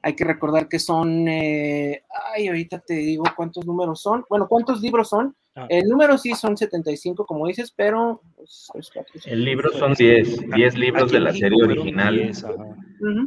Hay 0.02 0.14
que 0.14 0.24
recordar 0.24 0.68
que 0.68 0.78
son, 0.78 1.28
eh, 1.28 2.02
ay, 2.34 2.48
ahorita 2.48 2.80
te 2.80 2.94
digo 2.94 3.24
cuántos 3.36 3.66
números 3.66 4.00
son, 4.00 4.24
bueno, 4.28 4.48
cuántos 4.48 4.80
libros 4.80 5.08
son, 5.08 5.36
Ah. 5.54 5.66
El 5.68 5.86
número 5.88 6.16
sí 6.16 6.34
son 6.34 6.56
75, 6.56 7.26
como 7.26 7.46
dices, 7.46 7.72
pero... 7.76 8.22
Pues, 8.36 8.90
el 9.26 9.44
libro 9.44 9.70
son 9.72 9.92
10, 9.92 10.50
10 10.50 10.78
libros 10.78 11.12
de 11.12 11.20
la 11.20 11.32
serie 11.32 11.62
original. 11.62 12.32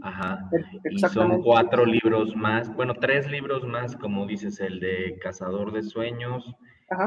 ajá. 0.01 0.49
Y 0.89 0.99
son 0.99 1.41
cuatro 1.43 1.85
libros 1.85 2.35
más, 2.35 2.73
bueno, 2.75 2.95
tres 2.95 3.29
libros 3.29 3.63
más, 3.65 3.95
como 3.95 4.25
dices, 4.25 4.59
el 4.59 4.79
de 4.79 5.19
Cazador 5.21 5.71
de 5.71 5.83
Sueños, 5.83 6.55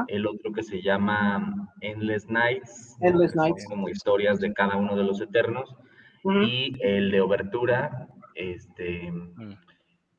el 0.07 0.25
otro 0.25 0.53
que 0.53 0.63
se 0.63 0.81
llama 0.81 1.69
Endless 1.81 2.29
Nights, 2.29 2.97
Endless 3.01 3.35
Nights. 3.35 3.65
como 3.67 3.89
historias 3.89 4.39
de 4.39 4.53
cada 4.53 4.77
uno 4.77 4.95
de 4.95 5.03
los 5.03 5.19
eternos, 5.19 5.75
y 6.23 6.73
el 6.81 7.11
de 7.11 7.19
Obertura, 7.19 8.07
este... 8.35 9.11
Mm 9.11 9.68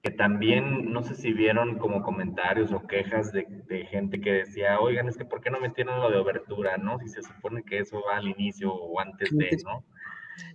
que 0.02 0.11
también, 0.11 0.92
no 0.92 1.02
sé 1.02 1.14
si 1.14 1.33
vieron 1.33 1.78
como 1.78 2.02
comentarios 2.02 2.73
o 2.73 2.87
quejas 2.87 3.33
de, 3.33 3.47
gente 3.90 4.21
que 4.21 4.33
decía, 4.33 4.80
oigan, 4.80 5.09
es 5.09 5.19
que 5.19 5.26
¿por 5.26 5.42
qué 5.42 5.50
no 5.50 5.61
metieron 5.61 6.00
lo 6.00 6.11
de 6.11 6.16
obertura, 6.16 6.78
no? 6.78 6.99
Si 6.99 7.09
se 7.09 7.23
supone 7.23 7.62
que 7.64 7.78
eso 7.78 8.02
va 8.09 8.16
al 8.16 8.28
inicio 8.28 8.73
o 8.73 8.99
antes 8.99 9.30
de, 9.37 9.50
¿no? 9.64 9.85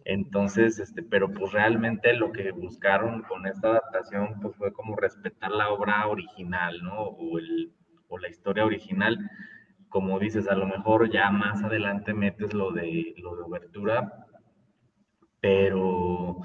Entonces, 0.04 0.80
este, 0.80 1.04
pero 1.04 1.32
pues 1.32 1.52
realmente 1.52 2.14
lo 2.14 2.32
que 2.32 2.52
buscaron 2.52 3.22
con 3.24 3.46
esta 3.46 3.70
adaptación, 3.70 4.40
pues 4.42 4.56
fue 4.56 4.74
como 4.74 4.96
respetar 4.96 5.52
la 5.52 5.70
obra 5.70 6.08
original, 6.08 6.82
¿no? 6.82 7.02
O, 7.02 7.38
el, 7.38 7.72
o 8.08 8.18
la 8.18 8.30
historia 8.30 8.66
original. 8.66 9.30
Como 9.90 10.20
dices, 10.20 10.48
a 10.48 10.56
lo 10.56 10.66
mejor 10.66 11.12
ya 11.12 11.30
más 11.30 11.64
adelante 11.64 12.14
metes 12.14 12.54
lo 12.54 12.72
de, 12.72 13.14
lo 13.18 13.36
de 13.36 13.44
obertura, 13.44 14.26
pero 15.40 16.38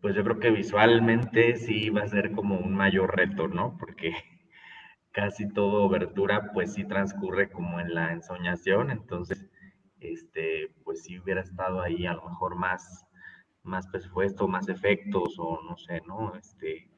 pues 0.00 0.14
yo 0.14 0.24
creo 0.24 0.40
que 0.40 0.50
visualmente 0.50 1.56
sí 1.56 1.90
va 1.90 2.02
a 2.02 2.08
ser 2.08 2.32
como 2.32 2.58
un 2.58 2.74
mayor 2.74 3.16
reto, 3.16 3.48
¿no? 3.48 3.76
Porque 3.78 4.12
casi 5.12 5.48
todo 5.48 5.84
obertura 5.84 6.52
pues 6.52 6.74
sí 6.74 6.84
transcurre 6.84 7.50
como 7.50 7.80
en 7.80 7.94
la 7.94 8.12
ensoñación, 8.12 8.90
entonces, 8.90 9.46
este, 10.00 10.74
pues 10.84 11.02
sí 11.04 11.18
hubiera 11.18 11.42
estado 11.42 11.82
ahí 11.82 12.06
a 12.06 12.14
lo 12.14 12.28
mejor 12.28 12.56
más, 12.56 13.06
más 13.62 13.86
presupuesto, 13.88 14.48
más 14.48 14.68
efectos 14.68 15.34
o 15.38 15.60
no 15.62 15.76
sé, 15.76 16.00
¿no? 16.06 16.34
Este, 16.36 16.88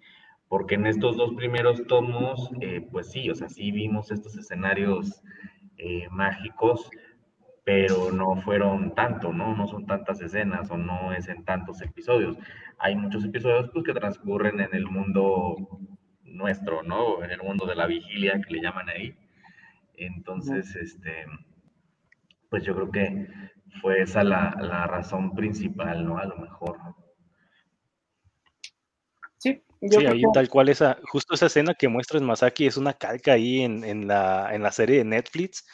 porque 0.49 0.75
en 0.75 0.87
estos 0.87 1.17
dos 1.17 1.33
primeros 1.35 1.87
tomos, 1.87 2.51
eh, 2.61 2.87
pues 2.93 3.11
sí, 3.11 3.31
o 3.31 3.35
sea, 3.35 3.49
sí 3.49 3.73
vimos 3.73 4.11
estos 4.11 4.37
escenarios 4.37 5.23
eh, 5.79 6.07
mágicos, 6.11 6.91
pero 7.65 8.11
no 8.13 8.37
fueron 8.43 8.95
tanto, 8.95 9.33
¿no? 9.33 9.57
No 9.57 9.67
son 9.69 9.87
tantas 9.87 10.21
escenas 10.21 10.71
o 10.71 10.77
no 10.77 11.13
es 11.13 11.29
en 11.29 11.45
tantos 11.45 11.81
episodios. 11.83 12.37
Hay 12.79 12.97
muchos 12.97 13.25
episodios 13.25 13.71
pues, 13.73 13.85
que 13.85 13.95
transcurren 13.95 14.61
en 14.61 14.75
el 14.75 14.87
mundo 14.87 15.57
nuestro, 16.25 16.83
¿no? 16.83 17.23
En 17.23 17.31
el 17.31 17.43
mundo 17.43 17.67
de 17.67 17.77
la 17.77 17.87
vigilia 17.87 18.41
que 18.41 18.55
le 18.55 18.63
llaman 18.63 18.89
ahí. 18.89 19.15
Entonces, 19.95 20.75
este, 20.77 21.27
pues 22.51 22.65
yo 22.65 22.75
creo 22.75 22.91
que 22.91 23.29
fue 23.81 24.03
esa 24.03 24.25
la, 24.25 24.57
la 24.61 24.87
razón 24.87 25.35
principal, 25.35 26.05
¿no? 26.05 26.19
A 26.19 26.27
lo 26.27 26.37
mejor. 26.37 26.79
Sí, 29.91 30.07
ahí 30.07 30.23
tal 30.33 30.49
cual 30.49 30.69
esa, 30.69 30.99
justo 31.05 31.35
esa 31.35 31.47
escena 31.47 31.75
que 31.75 31.89
muestras 31.89 32.23
Masaki 32.23 32.67
es 32.67 32.77
una 32.77 32.95
calca 32.95 33.33
ahí 33.33 33.63
en, 33.63 34.07
la, 34.07 34.55
en 34.55 34.63
la, 34.63 34.73
serie 34.73 34.99
de 34.99 35.05
Netflix. 35.05 35.67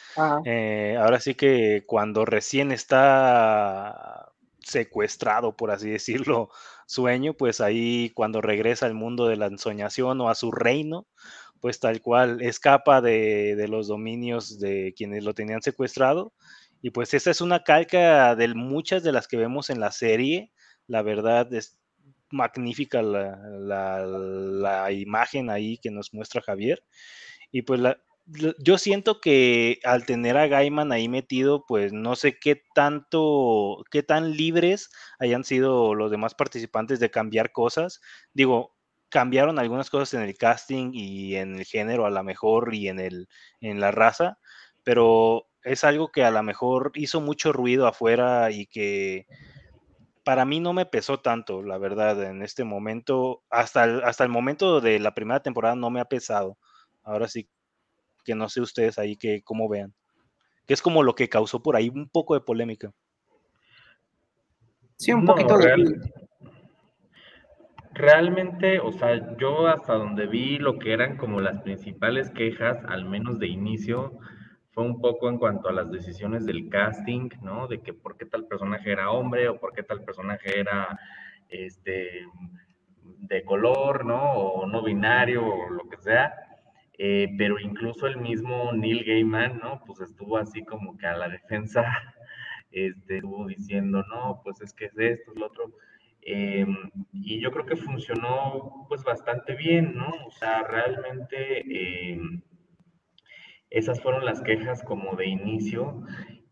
Eh, 0.45 0.97
ahora 0.99 1.19
sí 1.19 1.35
que 1.35 1.83
cuando 1.85 2.25
recién 2.25 2.71
está 2.71 4.31
secuestrado, 4.59 5.55
por 5.55 5.71
así 5.71 5.89
decirlo, 5.89 6.49
sueño, 6.87 7.33
pues 7.33 7.61
ahí 7.61 8.11
cuando 8.15 8.41
regresa 8.41 8.85
al 8.85 8.93
mundo 8.93 9.27
de 9.27 9.37
la 9.37 9.47
ensoñación 9.47 10.19
o 10.21 10.29
a 10.29 10.35
su 10.35 10.51
reino, 10.51 11.07
pues 11.59 11.79
tal 11.79 12.01
cual 12.01 12.41
escapa 12.41 13.01
de, 13.01 13.55
de 13.55 13.67
los 13.67 13.87
dominios 13.87 14.59
de 14.59 14.93
quienes 14.95 15.23
lo 15.23 15.33
tenían 15.33 15.61
secuestrado. 15.61 16.33
Y 16.81 16.91
pues 16.91 17.13
esa 17.13 17.31
es 17.31 17.41
una 17.41 17.63
calca 17.63 18.35
de 18.35 18.47
muchas 18.49 19.03
de 19.03 19.11
las 19.11 19.27
que 19.27 19.37
vemos 19.37 19.69
en 19.69 19.79
la 19.79 19.91
serie. 19.91 20.51
La 20.87 21.01
verdad, 21.01 21.53
es, 21.53 21.78
magnífica 22.31 23.01
la, 23.01 24.05
la, 24.05 24.91
imagen 24.91 25.49
ahí 25.49 25.77
que 25.77 25.91
nos 25.91 26.13
muestra 26.13 26.41
Javier. 26.41 26.83
Y 27.51 27.63
pues 27.63 27.79
la, 27.79 27.97
yo 28.59 28.77
siento 28.77 29.19
que 29.21 29.79
al 29.83 30.05
tener 30.05 30.37
a 30.37 30.47
Gaiman 30.47 30.91
ahí 30.91 31.09
metido, 31.09 31.65
pues 31.67 31.93
no 31.93 32.15
sé 32.15 32.37
qué 32.39 32.61
tanto, 32.75 33.83
qué 33.91 34.03
tan 34.03 34.31
libres 34.31 34.89
hayan 35.19 35.43
sido 35.43 35.95
los 35.95 36.11
demás 36.11 36.35
participantes 36.35 36.99
de 36.99 37.09
cambiar 37.09 37.51
cosas. 37.51 38.01
Digo, 38.33 38.75
cambiaron 39.09 39.57
algunas 39.59 39.89
cosas 39.89 40.13
en 40.13 40.21
el 40.21 40.37
casting 40.37 40.91
y 40.93 41.35
en 41.35 41.57
el 41.59 41.65
género 41.65 42.05
a 42.05 42.11
lo 42.11 42.23
mejor 42.23 42.73
y 42.75 42.87
en, 42.87 42.99
el, 42.99 43.27
en 43.61 43.79
la 43.79 43.91
raza, 43.91 44.37
pero 44.83 45.47
es 45.63 45.83
algo 45.83 46.11
que 46.11 46.23
a 46.23 46.31
lo 46.31 46.43
mejor 46.43 46.91
hizo 46.95 47.21
mucho 47.21 47.51
ruido 47.51 47.87
afuera 47.87 48.51
y 48.51 48.67
que 48.67 49.25
para 50.29 50.45
mí 50.45 50.59
no 50.59 50.73
me 50.73 50.85
pesó 50.85 51.19
tanto, 51.21 51.63
la 51.63 51.79
verdad, 51.79 52.21
en 52.21 52.43
este 52.43 52.63
momento, 52.63 53.41
hasta 53.49 53.85
el, 53.85 54.03
hasta 54.03 54.23
el 54.23 54.29
momento 54.29 54.79
de 54.79 54.99
la 54.99 55.15
primera 55.15 55.39
temporada 55.39 55.73
no 55.75 55.89
me 55.89 55.99
ha 55.99 56.05
pesado. 56.05 56.59
Ahora 57.01 57.27
sí 57.27 57.49
que 58.23 58.35
no 58.35 58.47
sé 58.47 58.61
ustedes 58.61 58.99
ahí 58.99 59.17
que 59.17 59.41
cómo 59.41 59.67
vean. 59.67 59.95
Que 60.67 60.75
es 60.75 60.83
como 60.83 61.01
lo 61.01 61.15
que 61.15 61.29
causó 61.29 61.63
por 61.63 61.75
ahí 61.75 61.89
un 61.89 62.07
poco 62.09 62.35
de 62.35 62.41
polémica. 62.41 62.91
Sí, 64.97 65.13
un 65.13 65.25
poquito 65.25 65.57
de... 65.57 65.99
Realmente, 67.95 68.79
o 68.79 68.91
sea, 68.91 69.35
yo 69.35 69.65
hasta 69.65 69.95
donde 69.95 70.27
vi 70.27 70.59
lo 70.59 70.77
que 70.77 70.93
eran 70.93 71.17
como 71.17 71.41
las 71.41 71.59
principales 71.63 72.29
quejas, 72.29 72.77
al 72.87 73.05
menos 73.05 73.39
de 73.39 73.47
inicio, 73.47 74.19
un 74.81 75.01
poco 75.01 75.29
en 75.29 75.37
cuanto 75.37 75.69
a 75.69 75.73
las 75.73 75.91
decisiones 75.91 76.45
del 76.45 76.69
casting, 76.69 77.29
¿no? 77.41 77.67
De 77.67 77.81
que 77.81 77.93
por 77.93 78.17
qué 78.17 78.25
tal 78.25 78.45
personaje 78.47 78.91
era 78.91 79.11
hombre 79.11 79.47
o 79.49 79.59
por 79.59 79.73
qué 79.73 79.83
tal 79.83 80.03
personaje 80.03 80.59
era 80.59 80.99
este 81.49 82.25
de 83.01 83.43
color, 83.43 84.05
¿no? 84.05 84.33
O 84.33 84.67
no 84.67 84.83
binario 84.83 85.45
o 85.45 85.69
lo 85.69 85.87
que 85.89 85.97
sea. 85.97 86.33
Eh, 86.97 87.29
pero 87.37 87.59
incluso 87.59 88.07
el 88.07 88.17
mismo 88.17 88.73
Neil 88.73 89.05
Gaiman, 89.05 89.59
¿no? 89.59 89.81
Pues 89.85 90.01
estuvo 90.01 90.37
así 90.37 90.63
como 90.65 90.97
que 90.97 91.07
a 91.07 91.15
la 91.15 91.29
defensa, 91.29 91.85
este, 92.71 93.17
estuvo 93.17 93.47
diciendo, 93.47 94.03
no, 94.09 94.41
pues 94.43 94.61
es 94.61 94.73
que 94.73 94.85
es 94.85 94.97
esto, 94.97 95.31
es 95.31 95.37
lo 95.39 95.47
otro. 95.47 95.71
Em, 96.21 96.75
y 97.13 97.39
yo 97.39 97.51
creo 97.51 97.65
que 97.65 97.77
funcionó 97.77 98.85
pues 98.89 99.03
bastante 99.03 99.55
bien, 99.55 99.95
¿no? 99.95 100.09
O 100.27 100.31
sea, 100.31 100.63
realmente 100.63 102.11
em, 102.11 102.41
esas 103.69 104.01
fueron 104.01 104.25
las 104.25 104.41
quejas 104.41 104.83
como 104.83 105.15
de 105.15 105.27
inicio. 105.27 106.03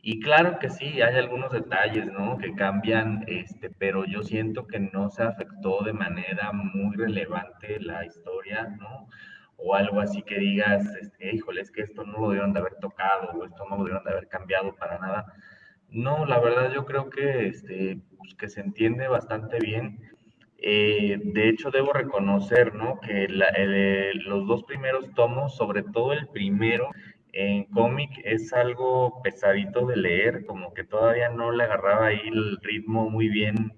Y 0.02 0.20
claro 0.22 0.60
que 0.60 0.70
sí, 0.70 1.02
hay 1.02 1.16
algunos 1.16 1.52
detalles, 1.52 2.06
¿no? 2.06 2.38
Que 2.38 2.54
cambian, 2.56 3.26
este, 3.28 3.70
pero 3.70 4.06
yo 4.06 4.24
siento 4.24 4.68
que 4.68 4.80
no 4.80 5.10
se 5.10 5.24
afectó 5.24 5.84
de 5.84 5.94
manera 5.94 6.52
muy 6.54 6.96
relevante 6.96 7.80
la 7.80 8.06
historia, 8.06 8.76
¿no? 8.80 9.10
O 9.58 9.76
algo 9.76 10.00
así 10.00 10.22
que 10.22 10.38
digas, 10.38 10.86
este, 11.02 11.36
híjole, 11.36 11.62
es 11.62 11.72
que 11.72 11.82
esto 11.82 12.06
no 12.06 12.20
lo 12.20 12.30
debieron 12.30 12.54
de 12.54 12.60
haber 12.60 12.76
tocado, 12.76 13.32
o 13.32 13.46
esto 13.46 13.66
no 13.66 13.78
lo 13.78 13.84
debieron 13.84 14.04
de 14.04 14.12
haber 14.12 14.28
cambiado 14.28 14.76
para 14.76 15.00
nada. 15.00 15.26
No, 15.90 16.26
la 16.26 16.40
verdad 16.40 16.72
yo 16.72 16.86
creo 16.86 17.10
que, 17.10 17.48
este, 17.48 18.00
pues, 18.18 18.36
que 18.36 18.50
se 18.50 18.62
entiende 18.62 19.08
bastante 19.08 19.58
bien. 19.60 20.00
Eh, 20.60 21.20
de 21.24 21.50
hecho, 21.50 21.70
debo 21.72 21.94
reconocer, 21.94 22.74
¿no? 22.74 23.00
Que 23.00 23.28
los 23.30 24.48
dos 24.48 24.64
primeros 24.64 25.14
tomos, 25.14 25.56
sobre 25.56 25.84
todo 25.84 26.14
el 26.14 26.28
primero, 26.28 26.90
en 27.34 27.66
cómic 27.66 28.10
es 28.24 28.52
algo 28.54 29.22
pesadito 29.22 29.86
de 29.86 29.98
leer, 29.98 30.46
como 30.46 30.74
que 30.74 30.84
todavía 30.84 31.30
no 31.30 31.52
le 31.52 31.64
agarraba 31.64 32.08
ahí 32.08 32.20
el 32.26 32.58
ritmo 32.62 33.10
muy 33.10 33.30
bien 33.30 33.74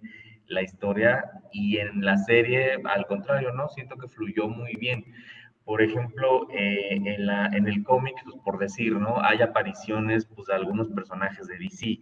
la 0.48 0.62
historia 0.64 1.24
y 1.52 1.78
en 1.78 2.02
la 2.04 2.18
serie, 2.18 2.80
al 2.86 3.06
contrario, 3.08 3.52
¿no? 3.54 3.70
Siento 3.70 3.98
que 3.98 4.08
fluyó 4.08 4.48
muy 4.48 4.76
bien. 4.76 5.06
Por 5.64 5.82
ejemplo, 5.82 6.48
eh, 6.52 6.90
en, 6.92 7.26
la, 7.26 7.48
en 7.48 7.68
el 7.68 7.84
cómic, 7.84 8.16
pues, 8.24 8.36
por 8.44 8.58
decir, 8.58 8.94
¿no? 8.94 9.22
Hay 9.22 9.42
apariciones 9.42 10.26
pues, 10.26 10.48
de 10.48 10.56
algunos 10.56 10.90
personajes 10.90 11.48
de 11.48 11.58
DC, 11.58 12.00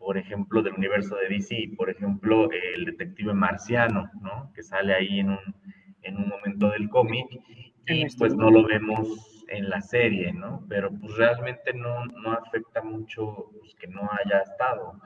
por 0.00 0.16
ejemplo, 0.16 0.62
del 0.62 0.72
universo 0.72 1.14
de 1.16 1.28
DC, 1.28 1.74
por 1.76 1.90
ejemplo, 1.90 2.48
el 2.50 2.86
detective 2.86 3.34
marciano, 3.34 4.10
¿no? 4.20 4.50
Que 4.54 4.62
sale 4.62 4.94
ahí 4.94 5.20
en 5.20 5.28
un, 5.30 5.54
en 6.02 6.16
un 6.16 6.28
momento 6.28 6.70
del 6.70 6.88
cómic 6.88 7.26
y 7.86 8.06
pues 8.16 8.34
no 8.34 8.50
lo 8.50 8.66
vemos 8.66 9.44
en 9.48 9.68
la 9.68 9.82
serie, 9.82 10.32
¿no? 10.32 10.64
Pero 10.68 10.90
pues 10.90 11.16
realmente 11.16 11.74
no, 11.74 12.06
no 12.06 12.32
afecta 12.32 12.82
mucho 12.82 13.50
pues, 13.60 13.74
que 13.74 13.88
no 13.88 14.08
haya 14.24 14.38
estado. 14.38 14.98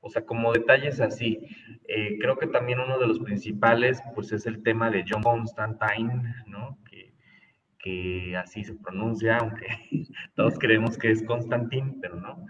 O 0.00 0.10
sea, 0.10 0.24
como 0.26 0.52
detalles 0.52 1.00
así. 1.00 1.40
Eh, 1.88 2.18
creo 2.20 2.36
que 2.36 2.48
también 2.48 2.80
uno 2.80 2.98
de 2.98 3.06
los 3.06 3.20
principales, 3.20 4.02
pues 4.14 4.32
es 4.32 4.44
el 4.46 4.62
tema 4.62 4.90
de 4.90 5.04
John 5.08 5.22
Constantine, 5.22 6.34
¿no? 6.46 6.78
que 7.82 8.36
así 8.36 8.64
se 8.64 8.74
pronuncia, 8.74 9.38
aunque 9.38 9.66
todos 10.36 10.58
creemos 10.58 10.96
que 10.96 11.10
es 11.10 11.22
Constantin, 11.24 12.00
pero 12.00 12.16
no. 12.16 12.46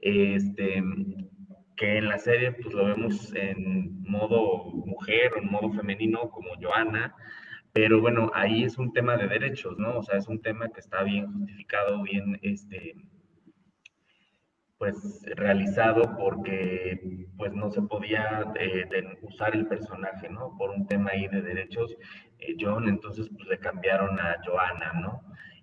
Este, 0.00 0.82
que 1.76 1.98
en 1.98 2.08
la 2.08 2.18
serie 2.18 2.52
pues 2.52 2.74
lo 2.74 2.86
vemos 2.86 3.34
en 3.34 4.02
modo 4.02 4.64
mujer 4.86 5.32
o 5.34 5.38
en 5.38 5.50
modo 5.50 5.72
femenino 5.72 6.30
como 6.30 6.50
Joana, 6.60 7.14
pero 7.72 8.00
bueno, 8.00 8.30
ahí 8.34 8.64
es 8.64 8.78
un 8.78 8.92
tema 8.92 9.16
de 9.16 9.28
derechos, 9.28 9.78
¿no? 9.78 9.98
O 9.98 10.02
sea, 10.02 10.18
es 10.18 10.28
un 10.28 10.40
tema 10.42 10.68
que 10.68 10.80
está 10.80 11.02
bien 11.02 11.32
justificado, 11.32 12.02
bien, 12.02 12.38
este, 12.42 12.94
pues 14.82 15.22
realizado 15.36 16.16
porque 16.18 17.00
pues 17.38 17.52
no 17.54 17.70
se 17.70 17.82
podía 17.82 18.52
eh, 18.58 18.84
usar 19.22 19.54
el 19.54 19.66
personaje, 19.68 20.28
¿no? 20.28 20.56
Por 20.58 20.70
un 20.70 20.86
tema 20.86 21.12
ahí 21.12 21.28
de 21.28 21.40
derechos, 21.40 21.96
eh, 22.40 22.56
John, 22.58 22.88
entonces 22.88 23.30
pues 23.34 23.48
le 23.48 23.58
cambiaron 23.58 24.18
a 24.18 24.36
Joana, 24.44 24.92
¿no? 25.00 25.22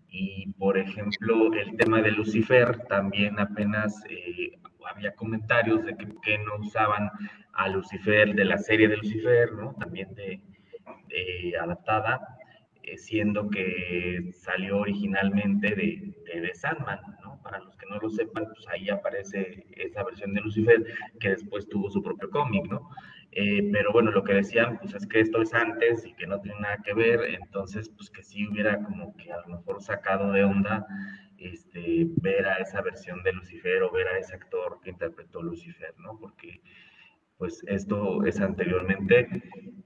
Y 0.10 0.52
por 0.54 0.78
ejemplo, 0.78 1.54
el 1.54 1.78
tema 1.78 2.02
de 2.02 2.12
Lucifer, 2.12 2.80
también 2.88 3.39
apenas 3.39 4.04
eh, 4.10 4.58
había 4.89 5.15
comentarios 5.15 5.86
de 5.86 5.95
que, 5.95 6.08
que, 6.24 6.38
no 6.39 6.56
usaban 6.60 7.10
a 7.54 7.69
Lucifer 7.69 8.34
de 8.34 8.45
la 8.45 8.58
serie 8.58 8.88
de 8.88 8.98
Lucifer, 8.98 9.54
¿no? 9.54 9.76
También 9.80 10.13
de, 10.15 10.41
adaptada, 11.62 12.19
siendo 12.98 13.50
que 13.50 14.32
salió 14.34 14.80
originalmente 14.80 15.76
de, 15.76 16.13
de, 16.26 16.41
de 16.41 16.56
Sandman, 16.56 17.00
¿no? 17.24 17.39
Para 17.43 17.60
los 17.60 17.76
no 17.89 17.98
lo 18.00 18.10
sepan, 18.10 18.45
pues 18.45 18.67
ahí 18.67 18.89
aparece 18.89 19.65
esa 19.72 20.04
versión 20.04 20.34
de 20.34 20.41
Lucifer 20.41 20.86
que 21.19 21.30
después 21.30 21.67
tuvo 21.67 21.89
su 21.89 22.02
propio 22.02 22.30
cómic, 22.30 22.67
¿no? 22.69 22.89
Eh, 23.31 23.69
pero 23.71 23.91
bueno, 23.91 24.11
lo 24.11 24.23
que 24.23 24.33
decían, 24.33 24.79
pues 24.79 24.95
es 24.95 25.05
que 25.07 25.19
esto 25.19 25.41
es 25.41 25.53
antes 25.53 26.05
y 26.05 26.13
que 26.13 26.25
no 26.25 26.41
tiene 26.41 26.59
nada 26.61 26.77
que 26.83 26.93
ver, 26.93 27.21
entonces, 27.41 27.89
pues 27.89 28.09
que 28.09 28.23
sí 28.23 28.47
hubiera 28.47 28.81
como 28.83 29.15
que 29.17 29.31
a 29.31 29.41
lo 29.41 29.57
mejor 29.57 29.81
sacado 29.81 30.31
de 30.31 30.43
onda 30.43 30.85
este, 31.37 32.07
ver 32.21 32.47
a 32.47 32.55
esa 32.55 32.81
versión 32.81 33.23
de 33.23 33.33
Lucifer 33.33 33.83
o 33.83 33.91
ver 33.91 34.07
a 34.07 34.17
ese 34.17 34.35
actor 34.35 34.79
que 34.83 34.89
interpretó 34.89 35.41
Lucifer, 35.41 35.93
¿no? 35.99 36.17
Porque 36.19 36.61
pues 37.37 37.63
esto 37.67 38.23
es 38.25 38.39
anteriormente. 38.41 39.27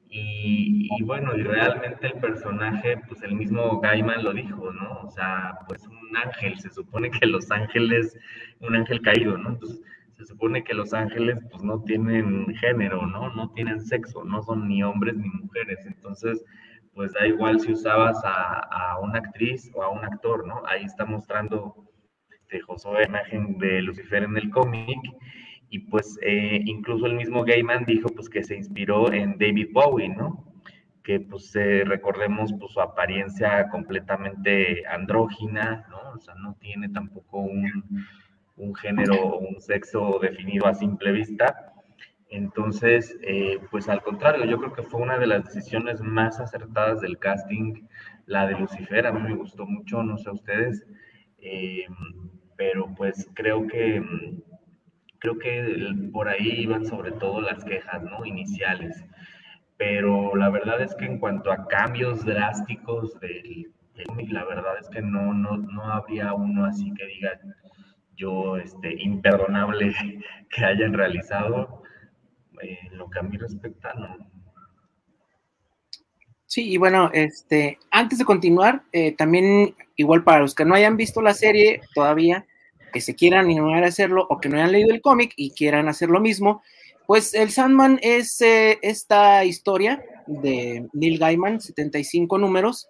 Y, 0.10 0.90
bueno, 1.04 1.36
y 1.36 1.42
realmente 1.42 2.08
el 2.08 2.20
personaje, 2.20 2.98
pues 3.08 3.24
el 3.24 3.34
mismo 3.34 3.80
Gaiman 3.80 4.24
lo 4.24 4.34
dijo, 4.34 4.72
¿no? 4.72 5.02
O 5.02 5.10
sea, 5.10 5.58
pues 5.68 5.88
un 5.88 6.18
ángel, 6.18 6.60
se 6.60 6.70
supone 6.70 7.10
que 7.10 7.26
los 7.26 7.50
ángeles, 7.50 8.16
un 8.60 8.76
ángel 8.76 9.02
caído, 9.02 9.38
¿no? 9.38 9.50
Entonces, 9.50 9.82
se 10.24 10.28
supone 10.28 10.64
que 10.64 10.74
los 10.74 10.94
ángeles 10.94 11.40
pues 11.52 11.64
no 11.64 11.82
tienen 11.84 12.48
género, 12.56 13.06
¿no? 13.06 13.34
No 13.36 13.50
tienen 13.52 13.82
sexo, 13.82 14.24
no 14.24 14.42
son 14.42 14.68
ni 14.68 14.82
hombres 14.84 15.18
ni 15.18 15.30
mujeres. 15.30 15.86
Entonces, 15.86 16.44
pues 16.94 17.12
da 17.14 17.28
igual 17.28 17.60
si 17.60 17.74
usabas 17.74 18.24
a, 18.24 18.60
a 18.60 19.00
una 19.00 19.20
actriz 19.20 19.70
o 19.76 19.84
a 19.84 19.90
un 19.90 20.06
actor, 20.06 20.48
¿no? 20.48 20.62
Ahí 20.68 20.84
está 20.84 21.06
mostrando 21.06 21.76
este, 22.32 22.62
Josué 22.62 23.06
imagen 23.06 23.58
de 23.58 23.82
Lucifer 23.82 24.24
en 24.24 24.38
el 24.38 24.50
cómic 24.50 25.00
y 25.70 25.80
pues 25.80 26.18
eh, 26.22 26.62
incluso 26.66 27.08
el 27.08 27.16
mismo 27.16 27.44
Gaiman 27.44 27.86
dijo 27.86 28.10
pues 28.10 28.30
que 28.30 28.44
se 28.44 28.56
inspiró 28.56 29.12
en 29.12 29.38
David 29.38 29.70
Bowie, 29.74 30.10
¿no? 30.10 30.54
Que 31.04 31.20
pues 31.20 31.54
eh, 31.56 31.84
recordemos 31.86 32.54
pues 32.60 32.72
su 32.72 32.80
apariencia 32.80 33.68
completamente 33.70 34.86
andrógina, 34.88 35.86
¿no? 35.90 36.14
O 36.16 36.20
sea, 36.20 36.36
no 36.36 36.56
tiene 36.62 36.90
tampoco 36.90 37.40
un, 37.40 38.06
un 38.56 38.76
género 38.76 39.16
o 39.16 39.40
un 39.40 39.60
sexo 39.60 40.20
definido 40.22 40.68
a 40.68 40.74
simple 40.74 41.12
vista. 41.12 41.74
Entonces, 42.30 43.18
eh, 43.22 43.60
pues 43.70 43.90
al 43.90 44.02
contrario, 44.02 44.46
yo 44.46 44.58
creo 44.58 44.74
que 44.74 44.84
fue 44.84 45.02
una 45.02 45.18
de 45.20 45.28
las 45.28 45.46
decisiones 45.46 46.02
más 46.02 46.40
acertadas 46.40 47.02
del 47.02 47.20
casting, 47.20 47.88
la 48.26 48.48
de 48.48 48.56
Lucifer, 48.56 49.06
a 49.06 49.12
mí 49.12 49.22
me 49.22 49.36
gustó 49.36 49.66
mucho, 49.66 50.02
no 50.04 50.18
sé 50.18 50.30
a 50.30 50.34
ustedes, 50.34 50.86
pero 52.56 52.94
pues 52.96 53.30
creo 53.36 53.68
que 53.68 54.02
Creo 55.24 55.40
que 55.40 56.10
por 56.12 56.28
ahí 56.28 56.64
iban 56.64 56.86
sobre 56.86 57.14
todo 57.14 57.40
las 57.40 57.64
quejas, 57.64 58.04
¿no? 58.04 58.26
Iniciales. 58.26 59.06
Pero 59.78 60.36
la 60.36 60.50
verdad 60.50 60.82
es 60.82 60.94
que 60.96 61.06
en 61.06 61.18
cuanto 61.18 61.50
a 61.50 61.66
cambios 61.66 62.26
drásticos 62.26 63.18
del, 63.22 63.72
cómic, 64.06 64.30
la 64.34 64.44
verdad 64.44 64.74
es 64.82 64.90
que 64.90 65.02
no, 65.02 65.34
no, 65.34 65.56
no 65.56 65.86
habría 65.86 66.34
uno 66.34 66.66
así 66.66 66.94
que 66.94 67.06
diga 67.06 67.40
yo, 68.16 68.58
este, 68.58 69.02
imperdonable 69.02 69.94
que 70.50 70.66
hayan 70.66 70.94
realizado. 70.94 71.84
Eh, 72.62 72.78
lo 72.92 73.10
que 73.10 73.20
a 73.20 73.24
mí 73.24 73.38
respecta, 73.38 73.94
no. 73.96 74.18
Sí, 76.46 76.70
y 76.70 76.78
bueno, 76.78 77.10
este, 77.14 77.80
antes 77.90 78.20
de 78.20 78.26
continuar, 78.26 78.84
eh, 78.92 79.14
también, 79.14 79.76
igual 79.96 80.24
para 80.24 80.42
los 80.42 80.54
que 80.54 80.66
no 80.66 80.76
hayan 80.76 80.98
visto 80.98 81.22
la 81.22 81.34
serie 81.34 81.82
todavía, 81.96 82.46
que 82.94 83.02
se 83.02 83.16
quieran 83.16 83.46
animar 83.46 83.84
a 83.84 83.88
hacerlo 83.88 84.28
o 84.30 84.40
que 84.40 84.50
no 84.50 84.58
hayan 84.58 84.72
leído 84.72 84.94
el 84.94 85.02
cómic 85.02 85.34
y 85.36 85.50
quieran 85.50 85.90
hacer 85.90 86.10
lo 86.10 86.20
mismo, 86.20 86.62
pues 87.08 87.34
el 87.34 87.50
Sandman 87.50 88.00
es 88.02 88.40
eh, 88.42 88.78
esta 88.82 89.44
historia 89.46 90.04
de 90.28 90.88
Neil 90.94 91.18
Gaiman, 91.18 91.60
75 91.60 92.38
números, 92.38 92.88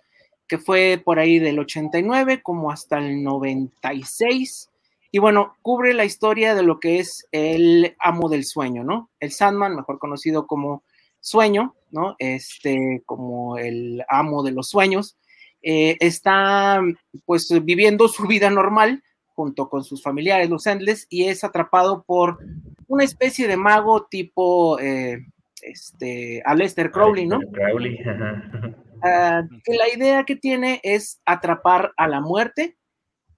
que 0.48 0.58
fue 0.58 1.02
por 1.04 1.20
ahí 1.20 1.40
del 1.40 1.58
89 1.60 2.42
como 2.44 2.70
hasta 2.70 3.00
el 3.00 3.24
96. 3.24 4.70
Y 5.16 5.20
bueno, 5.20 5.56
cubre 5.62 5.94
la 5.94 6.06
historia 6.06 6.56
de 6.56 6.64
lo 6.64 6.80
que 6.80 6.98
es 6.98 7.28
el 7.32 7.96
amo 8.00 8.30
del 8.30 8.46
sueño, 8.46 8.84
¿no? 8.84 9.12
El 9.20 9.32
Sandman, 9.32 9.76
mejor 9.76 10.00
conocido 10.00 10.48
como 10.48 10.84
Sueño, 11.20 11.76
¿no? 11.92 12.16
Este, 12.18 13.04
como 13.06 13.60
el 13.60 14.04
amo 14.10 14.42
de 14.42 14.54
los 14.54 14.70
sueños, 14.70 15.16
eh, 15.62 15.98
está 16.00 16.82
pues 17.26 17.48
viviendo 17.64 18.08
su 18.08 18.26
vida 18.26 18.50
normal 18.50 19.04
junto 19.36 19.70
con 19.70 19.84
sus 19.84 20.02
familiares, 20.02 20.50
los 20.50 20.66
Endless, 20.66 21.06
y 21.12 21.26
es 21.26 21.44
atrapado 21.44 22.04
por 22.08 22.40
una 22.88 23.04
especie 23.04 23.48
de 23.48 23.56
mago 23.56 24.08
tipo 24.10 24.80
eh, 24.80 25.28
este, 25.62 26.42
Aleister 26.44 26.90
Crowley, 26.90 27.28
¿no? 27.28 27.40
Crowley. 27.52 28.00
Ah, 29.04 29.44
que 29.64 29.76
la 29.76 29.94
idea 29.96 30.24
que 30.24 30.38
tiene 30.38 30.80
es 30.82 31.22
atrapar 31.24 31.94
a 31.98 32.08
la 32.08 32.20
muerte 32.20 32.78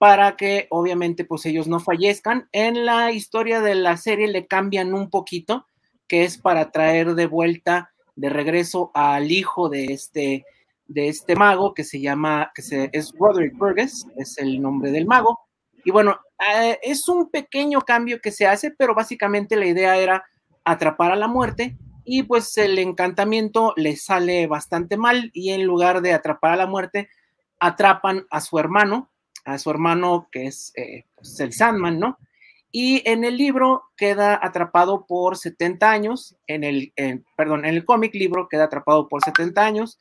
para 0.05 0.35
que 0.35 0.67
obviamente 0.69 1.25
pues 1.25 1.47
ellos 1.47 1.67
no 1.67 1.79
fallezcan. 1.79 2.47
En 2.51 2.85
la 2.85 3.11
historia 3.11 3.59
de 3.59 3.73
la 3.73 3.97
serie 3.97 4.27
le 4.27 4.45
cambian 4.45 4.93
un 4.93 5.09
poquito, 5.09 5.65
que 6.07 6.25
es 6.25 6.37
para 6.37 6.69
traer 6.69 7.15
de 7.15 7.25
vuelta, 7.25 7.91
de 8.15 8.29
regreso 8.29 8.91
al 8.93 9.31
hijo 9.31 9.67
de 9.67 9.85
este, 9.85 10.45
de 10.85 11.07
este 11.07 11.35
mago 11.35 11.73
que 11.73 11.83
se 11.83 12.01
llama, 12.01 12.51
que 12.53 12.61
se, 12.61 12.91
es 12.93 13.13
Roderick 13.17 13.57
Burgess, 13.57 14.05
es 14.15 14.37
el 14.37 14.61
nombre 14.61 14.91
del 14.91 15.07
mago. 15.07 15.39
Y 15.83 15.89
bueno, 15.89 16.19
eh, 16.55 16.77
es 16.83 17.09
un 17.09 17.31
pequeño 17.31 17.81
cambio 17.81 18.21
que 18.21 18.29
se 18.29 18.45
hace, 18.45 18.69
pero 18.69 18.93
básicamente 18.93 19.55
la 19.55 19.65
idea 19.65 19.97
era 19.97 20.23
atrapar 20.63 21.13
a 21.13 21.15
la 21.15 21.27
muerte 21.27 21.79
y 22.03 22.21
pues 22.21 22.55
el 22.59 22.77
encantamiento 22.77 23.73
le 23.75 23.95
sale 23.95 24.45
bastante 24.45 24.97
mal 24.97 25.31
y 25.33 25.49
en 25.49 25.63
lugar 25.63 26.03
de 26.03 26.13
atrapar 26.13 26.51
a 26.51 26.57
la 26.57 26.67
muerte, 26.67 27.09
atrapan 27.59 28.27
a 28.29 28.39
su 28.39 28.59
hermano, 28.59 29.09
a 29.45 29.57
su 29.57 29.69
hermano 29.69 30.27
que 30.31 30.47
es 30.47 30.73
eh, 30.75 31.05
pues, 31.15 31.39
el 31.39 31.53
Sandman, 31.53 31.99
¿no? 31.99 32.17
Y 32.71 33.07
en 33.09 33.23
el 33.23 33.37
libro 33.37 33.83
queda 33.95 34.37
atrapado 34.41 35.05
por 35.05 35.37
70 35.37 35.89
años, 35.89 36.35
en 36.47 36.65
el, 36.65 36.91
perdón, 37.37 37.63
en 37.63 37.73
el 37.73 37.85
cómic 37.85 38.13
libro 38.15 38.49
queda 38.49 38.65
atrapado 38.65 39.07
por 39.07 39.23
70 39.23 39.65
años 39.65 39.97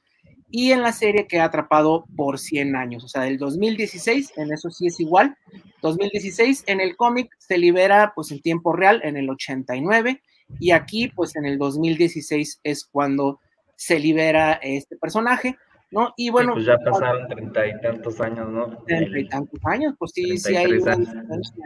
y 0.51 0.73
en 0.73 0.83
la 0.83 0.93
serie 0.93 1.29
queda 1.29 1.45
atrapado 1.45 2.05
por 2.17 2.39
100 2.39 2.75
años, 2.75 3.05
o 3.05 3.09
sea, 3.09 3.23
del 3.23 3.39
2016, 3.39 4.33
en 4.37 4.53
eso 4.53 4.71
sí 4.71 4.89
es 4.89 4.99
igual, 4.99 5.37
2016, 5.83 6.65
en 6.67 6.81
el 6.81 6.97
cómic 6.97 7.31
se 7.39 7.59
libera 7.59 8.13
pues 8.15 8.33
en 8.33 8.41
tiempo 8.41 8.73
real 8.73 9.01
en 9.05 9.17
el 9.17 9.31
89 9.31 10.21
y 10.59 10.73
aquí, 10.73 11.09
pues 11.09 11.37
en 11.37 11.47
el 11.47 11.59
2016 11.59 12.61
es 12.63 12.85
cuando 12.85 13.41
se 13.77 13.99
libera 13.99 14.55
este 14.55 14.97
personaje, 14.97 15.57
¿no? 15.95 16.13
Y 16.17 16.31
bueno. 16.31 16.55
pues 16.55 16.67
ya 16.67 16.77
pasaron 16.79 17.29
treinta 17.29 17.67
y 17.67 17.81
tantos 17.81 18.21
años, 18.21 18.51
¿no? 18.51 18.77
Treinta 18.87 19.19
y 19.19 19.29
tantos 19.29 19.61
años, 19.65 19.95
pues 19.99 20.11
sí, 20.15 20.37
sí 20.37 20.57
hay 20.57 20.73
una 20.73 20.97
diferencia 20.97 21.65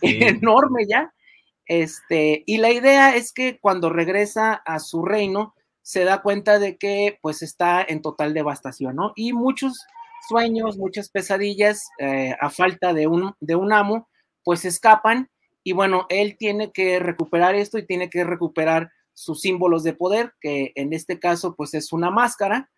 enorme 0.02 0.86
ya. 0.88 1.12
Este, 1.66 2.44
y 2.46 2.58
la 2.58 2.70
idea 2.70 3.14
es 3.14 3.32
que 3.32 3.58
cuando 3.60 3.90
regresa 3.90 4.54
a 4.54 4.78
su 4.78 5.04
reino, 5.04 5.54
se 5.82 6.04
da 6.04 6.22
cuenta 6.22 6.58
de 6.58 6.76
que 6.76 7.18
pues 7.20 7.42
está 7.42 7.84
en 7.86 8.02
total 8.02 8.34
devastación, 8.34 8.96
¿no? 8.96 9.12
Y 9.16 9.32
muchos 9.32 9.84
sueños, 10.28 10.78
muchas 10.78 11.10
pesadillas, 11.10 11.88
eh, 11.98 12.36
a 12.40 12.50
falta 12.50 12.92
de 12.92 13.06
un, 13.06 13.34
de 13.40 13.56
un 13.56 13.72
amo, 13.72 14.08
pues 14.44 14.64
escapan 14.64 15.28
y 15.64 15.72
bueno, 15.72 16.06
él 16.08 16.36
tiene 16.38 16.72
que 16.72 16.98
recuperar 16.98 17.54
esto 17.54 17.78
y 17.78 17.86
tiene 17.86 18.08
que 18.08 18.24
recuperar 18.24 18.90
sus 19.14 19.40
símbolos 19.40 19.82
de 19.82 19.92
poder, 19.92 20.32
que 20.40 20.72
en 20.74 20.92
este 20.92 21.18
caso 21.18 21.54
pues 21.54 21.74
es 21.74 21.92
una 21.92 22.10
máscara, 22.10 22.70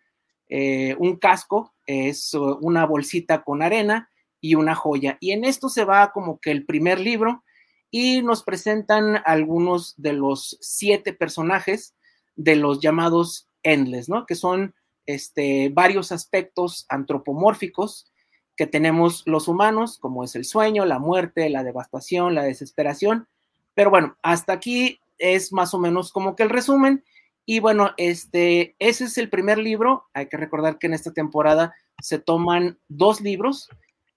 eh, 0.55 0.95
un 0.99 1.15
casco, 1.15 1.73
es 1.87 2.35
una 2.35 2.85
bolsita 2.85 3.43
con 3.43 3.63
arena 3.63 4.11
y 4.39 4.53
una 4.53 4.75
joya. 4.75 5.17
Y 5.19 5.31
en 5.31 5.45
esto 5.45 5.67
se 5.67 5.83
va 5.83 6.11
como 6.11 6.39
que 6.39 6.51
el 6.51 6.63
primer 6.63 6.99
libro 6.99 7.43
y 7.89 8.21
nos 8.21 8.43
presentan 8.43 9.19
algunos 9.25 9.95
de 9.97 10.13
los 10.13 10.55
siete 10.61 11.11
personajes 11.11 11.95
de 12.35 12.55
los 12.55 12.81
llamados 12.81 13.47
Endless, 13.63 14.09
¿no? 14.09 14.27
Que 14.27 14.35
son 14.35 14.75
este, 15.07 15.69
varios 15.69 16.11
aspectos 16.11 16.85
antropomórficos 16.87 18.11
que 18.55 18.67
tenemos 18.67 19.23
los 19.25 19.47
humanos, 19.47 19.97
como 19.97 20.23
es 20.23 20.35
el 20.35 20.45
sueño, 20.45 20.85
la 20.85 20.99
muerte, 20.99 21.49
la 21.49 21.63
devastación, 21.63 22.35
la 22.35 22.43
desesperación. 22.43 23.27
Pero 23.73 23.89
bueno, 23.89 24.17
hasta 24.21 24.53
aquí 24.53 24.99
es 25.17 25.51
más 25.51 25.73
o 25.73 25.79
menos 25.79 26.11
como 26.11 26.35
que 26.35 26.43
el 26.43 26.51
resumen. 26.51 27.03
Y 27.45 27.59
bueno, 27.59 27.91
este, 27.97 28.75
ese 28.79 29.05
es 29.05 29.17
el 29.17 29.29
primer 29.29 29.57
libro. 29.57 30.05
Hay 30.13 30.27
que 30.27 30.37
recordar 30.37 30.77
que 30.77 30.87
en 30.87 30.93
esta 30.93 31.11
temporada 31.11 31.73
se 32.01 32.19
toman 32.19 32.79
dos 32.87 33.21
libros, 33.21 33.69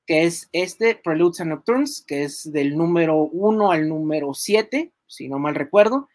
que 0.07 0.25
es 0.25 0.49
este, 0.53 0.95
Preludes 0.95 1.41
and 1.41 1.51
Nocturnes, 1.51 2.05
que 2.07 2.23
es 2.23 2.51
del 2.53 2.77
número 2.77 3.17
1 3.17 3.73
al 3.73 3.89
número 3.89 4.35
7, 4.35 4.93
si 5.07 5.29
no 5.29 5.39
mal 5.39 5.55
recuerdo, 5.55 6.09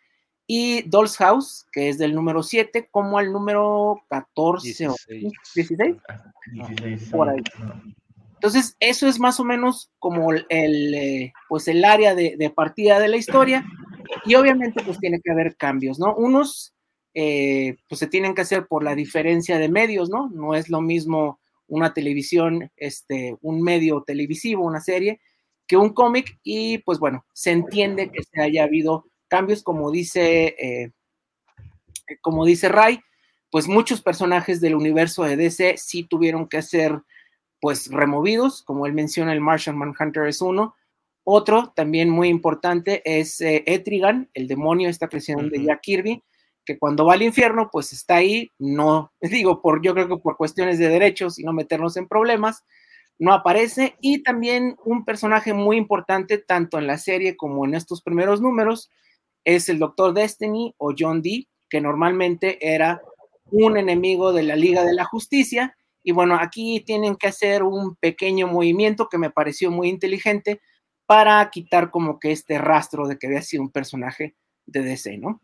y 0.47 0.81
Doll's 0.83 1.17
House, 1.17 1.65
que 1.71 1.89
es 1.89 1.97
del 1.97 2.13
número 2.13 2.43
7 2.43 2.89
como 2.91 3.17
al 3.17 3.31
número 3.31 4.01
14 4.09 4.67
16. 4.67 4.89
o 4.89 4.95
16. 5.55 5.97
16 6.53 7.09
por 7.09 7.29
ahí. 7.29 7.41
Entonces, 8.33 8.75
eso 8.79 9.07
es 9.07 9.19
más 9.19 9.39
o 9.39 9.43
menos 9.43 9.91
como 9.99 10.31
el, 10.31 10.45
eh, 10.49 11.31
pues 11.47 11.67
el 11.67 11.85
área 11.85 12.15
de, 12.15 12.51
partida 12.55 12.99
de 12.99 13.07
la 13.07 13.17
historia 13.17 13.63
y 14.25 14.33
obviamente 14.35 14.81
pues 14.83 14.99
tiene 14.99 15.21
que 15.23 15.31
haber 15.31 15.55
cambios, 15.55 15.99
¿no? 15.99 16.15
Unos 16.15 16.73
eh, 17.13 17.77
pues 17.89 17.99
se 17.99 18.07
tienen 18.07 18.35
que 18.35 18.41
hacer 18.41 18.67
por 18.67 18.83
la 18.83 18.95
diferencia 18.95 19.57
de 19.57 19.69
medios, 19.69 20.09
¿no? 20.09 20.29
No 20.29 20.55
es 20.55 20.69
lo 20.69 20.81
mismo 20.81 21.39
una 21.67 21.93
televisión, 21.93 22.71
este, 22.75 23.37
un 23.41 23.61
medio 23.61 24.03
televisivo, 24.05 24.65
una 24.65 24.81
serie, 24.81 25.21
que 25.67 25.77
un 25.77 25.93
cómic 25.93 26.37
y 26.43 26.79
pues 26.79 26.99
bueno, 26.99 27.25
se 27.33 27.51
entiende 27.51 28.11
que 28.11 28.23
se 28.23 28.41
haya 28.41 28.63
habido 28.63 29.05
cambios 29.29 29.63
como 29.63 29.89
dice, 29.89 30.55
eh, 30.59 30.91
como 32.21 32.45
dice 32.45 32.67
Ray, 32.67 32.99
pues 33.49 33.67
muchos 33.67 34.01
personajes 34.01 34.59
del 34.59 34.75
universo 34.75 35.23
de 35.23 35.37
DC 35.37 35.75
sí 35.77 36.03
tuvieron 36.03 36.47
que 36.47 36.57
hacer 36.57 37.01
pues 37.61 37.89
removidos, 37.91 38.63
como 38.63 38.85
él 38.85 38.93
menciona, 38.93 39.31
el 39.31 39.39
Martian 39.39 39.77
Manhunter 39.77 40.27
es 40.27 40.41
uno. 40.41 40.75
Otro 41.23 41.71
también 41.75 42.09
muy 42.09 42.27
importante 42.27 43.01
es 43.05 43.39
eh, 43.39 43.63
Etrigan, 43.67 44.29
el 44.33 44.47
demonio, 44.47 44.89
esta 44.89 45.07
creación 45.07 45.49
de 45.49 45.63
Jack 45.63 45.81
Kirby, 45.81 46.23
que 46.65 46.77
cuando 46.77 47.05
va 47.05 47.13
al 47.13 47.21
infierno, 47.21 47.69
pues 47.71 47.93
está 47.93 48.15
ahí, 48.15 48.51
no, 48.59 49.11
digo, 49.21 49.61
por, 49.61 49.81
yo 49.81 49.93
creo 49.93 50.07
que 50.07 50.17
por 50.17 50.37
cuestiones 50.37 50.79
de 50.79 50.89
derechos 50.89 51.39
y 51.39 51.43
no 51.43 51.53
meternos 51.53 51.97
en 51.97 52.07
problemas, 52.07 52.63
no 53.19 53.33
aparece. 53.33 53.95
Y 54.01 54.23
también 54.23 54.75
un 54.83 55.05
personaje 55.05 55.53
muy 55.53 55.77
importante, 55.77 56.37
tanto 56.37 56.77
en 56.79 56.87
la 56.87 56.97
serie 56.97 57.37
como 57.37 57.65
en 57.65 57.75
estos 57.75 58.01
primeros 58.01 58.41
números, 58.41 58.89
es 59.43 59.69
el 59.69 59.79
Doctor 59.79 60.13
Destiny 60.13 60.73
o 60.77 60.93
John 60.97 61.21
Dee, 61.21 61.47
que 61.69 61.81
normalmente 61.81 62.57
era 62.61 63.01
un 63.51 63.77
enemigo 63.77 64.33
de 64.33 64.43
la 64.43 64.55
Liga 64.55 64.83
de 64.83 64.93
la 64.93 65.05
Justicia 65.05 65.75
y 66.03 66.11
bueno, 66.11 66.37
aquí 66.39 66.81
tienen 66.85 67.15
que 67.15 67.27
hacer 67.27 67.63
un 67.63 67.95
pequeño 67.95 68.47
movimiento 68.47 69.07
que 69.07 69.17
me 69.17 69.29
pareció 69.29 69.69
muy 69.71 69.89
inteligente 69.89 70.61
para 71.05 71.49
quitar 71.51 71.91
como 71.91 72.19
que 72.19 72.31
este 72.31 72.57
rastro 72.57 73.07
de 73.07 73.17
que 73.17 73.27
había 73.27 73.41
sido 73.41 73.63
un 73.63 73.71
personaje 73.71 74.35
de 74.65 74.81
DC, 74.81 75.17
¿no? 75.17 75.41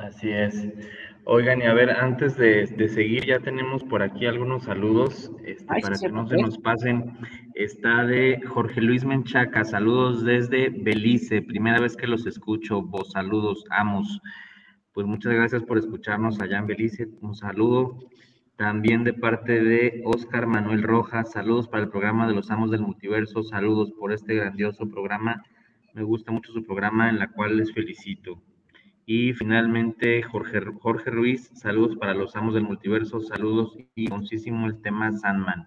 Así 0.00 0.30
es. 0.30 0.66
Oigan, 1.24 1.60
y 1.60 1.64
a 1.64 1.74
ver, 1.74 1.90
antes 1.90 2.36
de, 2.36 2.66
seguir, 2.88 3.26
ya 3.26 3.38
tenemos 3.38 3.84
por 3.84 4.02
aquí 4.02 4.26
algunos 4.26 4.64
saludos 4.64 5.30
este, 5.44 5.66
para 5.66 5.98
que 5.98 6.08
no 6.08 6.26
se 6.26 6.36
nos 6.38 6.58
pasen. 6.58 7.18
Está 7.54 8.04
de 8.04 8.40
Jorge 8.46 8.80
Luis 8.80 9.04
Menchaca, 9.04 9.64
saludos 9.64 10.24
desde 10.24 10.70
Belice, 10.70 11.42
primera 11.42 11.78
vez 11.78 11.96
que 11.96 12.06
los 12.06 12.26
escucho, 12.26 12.82
vos 12.82 13.12
saludos, 13.12 13.64
amos. 13.70 14.20
Pues 14.92 15.06
muchas 15.06 15.34
gracias 15.34 15.62
por 15.62 15.76
escucharnos 15.76 16.40
allá 16.40 16.58
en 16.58 16.66
Belice, 16.66 17.08
un 17.20 17.34
saludo. 17.34 17.98
También 18.56 19.04
de 19.04 19.12
parte 19.12 19.62
de 19.62 20.02
Oscar 20.04 20.46
Manuel 20.46 20.82
Rojas, 20.82 21.32
saludos 21.32 21.68
para 21.68 21.84
el 21.84 21.90
programa 21.90 22.26
de 22.26 22.34
los 22.34 22.50
Amos 22.50 22.70
del 22.70 22.80
Multiverso, 22.80 23.42
saludos 23.42 23.92
por 23.92 24.12
este 24.12 24.34
grandioso 24.34 24.88
programa. 24.88 25.44
Me 25.92 26.02
gusta 26.02 26.32
mucho 26.32 26.52
su 26.52 26.64
programa 26.64 27.10
en 27.10 27.18
la 27.18 27.28
cual 27.28 27.58
les 27.58 27.72
felicito. 27.72 28.40
Y 29.06 29.32
finalmente 29.34 30.22
Jorge, 30.22 30.60
Jorge 30.80 31.10
Ruiz, 31.10 31.50
saludos 31.54 31.96
para 31.96 32.14
los 32.14 32.36
Amos 32.36 32.54
del 32.54 32.64
Multiverso, 32.64 33.20
saludos 33.20 33.76
y 33.94 34.08
concísimo 34.08 34.66
el 34.66 34.80
tema 34.82 35.12
Sandman. 35.12 35.66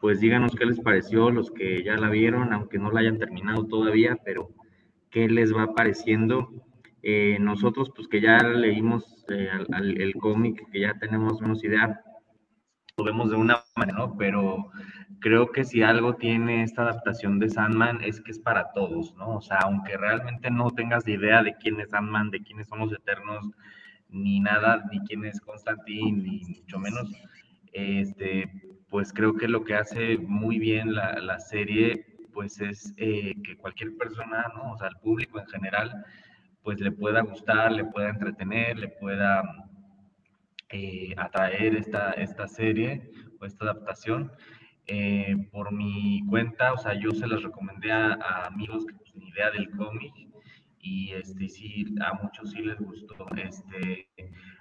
Pues 0.00 0.20
díganos 0.20 0.54
qué 0.54 0.66
les 0.66 0.80
pareció, 0.80 1.30
los 1.30 1.50
que 1.50 1.82
ya 1.82 1.96
la 1.96 2.08
vieron, 2.10 2.52
aunque 2.52 2.78
no 2.78 2.90
la 2.90 3.00
hayan 3.00 3.18
terminado 3.18 3.66
todavía, 3.66 4.16
pero 4.24 4.50
qué 5.10 5.28
les 5.28 5.52
va 5.54 5.74
pareciendo 5.74 6.48
Eh, 7.08 7.38
nosotros, 7.38 7.92
pues 7.94 8.08
que 8.08 8.20
ya 8.20 8.38
leímos 8.42 9.24
eh, 9.28 9.48
el 9.78 10.14
cómic, 10.14 10.68
que 10.72 10.80
ya 10.80 10.94
tenemos 10.98 11.40
menos 11.40 11.62
idea, 11.62 12.00
lo 12.96 13.04
vemos 13.04 13.30
de 13.30 13.36
una 13.36 13.62
manera, 13.76 13.98
¿no? 13.98 14.16
Pero 14.16 14.70
creo 15.20 15.50
que 15.50 15.64
si 15.64 15.82
algo 15.82 16.14
tiene 16.14 16.62
esta 16.62 16.82
adaptación 16.82 17.38
de 17.38 17.48
Sandman 17.48 18.02
es 18.02 18.20
que 18.20 18.32
es 18.32 18.38
para 18.38 18.72
todos, 18.72 19.14
¿no? 19.16 19.36
O 19.36 19.40
sea, 19.40 19.58
aunque 19.62 19.96
realmente 19.96 20.50
no 20.50 20.70
tengas 20.70 21.06
idea 21.08 21.42
de 21.42 21.56
quién 21.56 21.80
es 21.80 21.90
Sandman, 21.90 22.30
de 22.30 22.42
quiénes 22.42 22.68
son 22.68 22.80
los 22.80 22.92
Eternos, 22.92 23.50
ni 24.08 24.40
nada, 24.40 24.84
ni 24.90 25.00
quién 25.00 25.24
es 25.24 25.40
Constantine, 25.40 26.22
ni 26.22 26.40
mucho 26.44 26.78
menos, 26.78 27.12
este, 27.72 28.50
pues 28.88 29.12
creo 29.12 29.34
que 29.34 29.48
lo 29.48 29.64
que 29.64 29.74
hace 29.74 30.16
muy 30.18 30.58
bien 30.58 30.94
la, 30.94 31.18
la 31.20 31.38
serie, 31.38 32.06
pues 32.32 32.60
es 32.60 32.94
eh, 32.98 33.34
que 33.42 33.56
cualquier 33.56 33.96
persona, 33.96 34.46
¿no? 34.54 34.72
O 34.72 34.76
sea, 34.78 34.88
el 34.88 34.96
público 34.96 35.40
en 35.40 35.46
general, 35.46 36.04
pues 36.62 36.80
le 36.80 36.92
pueda 36.92 37.22
gustar, 37.22 37.72
le 37.72 37.84
pueda 37.84 38.10
entretener, 38.10 38.78
le 38.78 38.88
pueda 38.88 39.42
eh, 40.68 41.14
atraer 41.16 41.76
esta, 41.76 42.10
esta 42.12 42.48
serie 42.48 43.10
o 43.40 43.46
esta 43.46 43.64
adaptación. 43.66 44.32
Eh, 44.88 45.48
por 45.50 45.72
mi 45.72 46.22
cuenta, 46.28 46.72
o 46.72 46.78
sea, 46.78 46.94
yo 46.94 47.10
se 47.10 47.26
las 47.26 47.42
recomendé 47.42 47.90
a, 47.90 48.46
amigos 48.46 48.86
que 48.86 48.94
pues, 48.94 49.14
ni 49.16 49.28
idea 49.28 49.50
del 49.50 49.68
cómic 49.70 50.12
y 50.78 51.12
este 51.12 51.48
sí, 51.48 51.84
a 52.00 52.14
muchos 52.22 52.52
sí 52.52 52.62
les 52.62 52.78
gustó. 52.78 53.26
Este, 53.36 54.08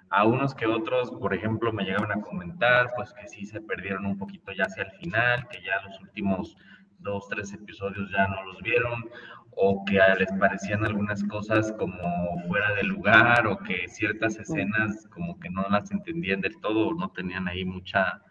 a 0.09 0.25
unos 0.25 0.55
que 0.55 0.65
otros, 0.65 1.11
por 1.11 1.33
ejemplo, 1.33 1.71
me 1.71 1.83
llegaron 1.83 2.11
a 2.11 2.21
comentar, 2.21 2.91
pues 2.95 3.13
que 3.13 3.27
sí 3.27 3.45
se 3.45 3.61
perdieron 3.61 4.05
un 4.07 4.17
poquito 4.17 4.51
ya 4.51 4.63
hacia 4.63 4.83
el 4.83 4.91
final, 4.93 5.47
que 5.49 5.61
ya 5.61 5.81
los 5.85 5.99
últimos 6.01 6.57
dos, 6.99 7.27
tres 7.29 7.53
episodios 7.53 8.09
ya 8.11 8.27
no 8.27 8.43
los 8.45 8.61
vieron, 8.63 9.05
o 9.51 9.85
que 9.85 9.99
les 10.17 10.31
parecían 10.39 10.83
algunas 10.85 11.23
cosas 11.25 11.71
como 11.73 12.41
fuera 12.47 12.73
de 12.73 12.83
lugar, 12.83 13.45
o 13.45 13.59
que 13.59 13.88
ciertas 13.88 14.38
escenas 14.38 15.07
como 15.13 15.39
que 15.39 15.49
no 15.51 15.67
las 15.69 15.91
entendían 15.91 16.41
del 16.41 16.59
todo, 16.61 16.88
o 16.88 16.93
no 16.95 17.11
tenían 17.11 17.47
ahí 17.47 17.63
mucha 17.63 18.21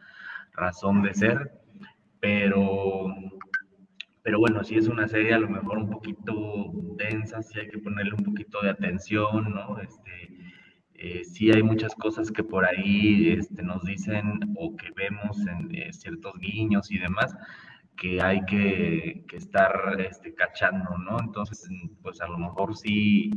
razón 0.53 1.03
de 1.03 1.15
ser, 1.15 1.64
pero, 2.25 3.15
pero 4.23 4.39
bueno, 4.39 4.65
si 4.65 4.77
es 4.77 4.89
una 4.89 5.07
serie 5.07 5.35
a 5.35 5.39
lo 5.39 5.47
mejor 5.51 5.77
un 5.77 5.91
poquito 5.91 6.71
densa, 6.97 7.43
sí 7.43 7.61
hay 7.61 7.69
que 7.69 7.77
ponerle 7.77 8.15
un 8.15 8.25
poquito 8.25 8.63
de 8.63 8.71
atención, 8.71 9.53
¿no? 9.53 9.79
Este, 9.79 10.31
eh, 10.95 11.23
sí 11.25 11.51
hay 11.51 11.63
muchas 11.63 11.95
cosas 11.95 12.31
que 12.31 12.43
por 12.43 12.65
ahí 12.65 13.29
este, 13.39 13.63
nos 13.63 13.85
dicen 13.85 14.41
o 14.57 14.75
que 14.75 14.91
vemos 14.97 15.39
en 15.47 15.75
eh, 15.75 15.93
ciertos 15.93 16.33
guiños 16.39 16.91
y 16.91 16.99
demás, 16.99 17.37
que 17.95 18.23
hay 18.23 18.43
que, 18.47 19.27
estar 19.35 20.01
este, 20.01 20.35
cachando, 20.35 20.97
¿no? 20.97 21.21
Entonces, 21.21 21.69
pues 22.01 22.23
a 22.23 22.27
lo 22.27 22.39
mejor 22.39 22.75
sí 22.75 23.31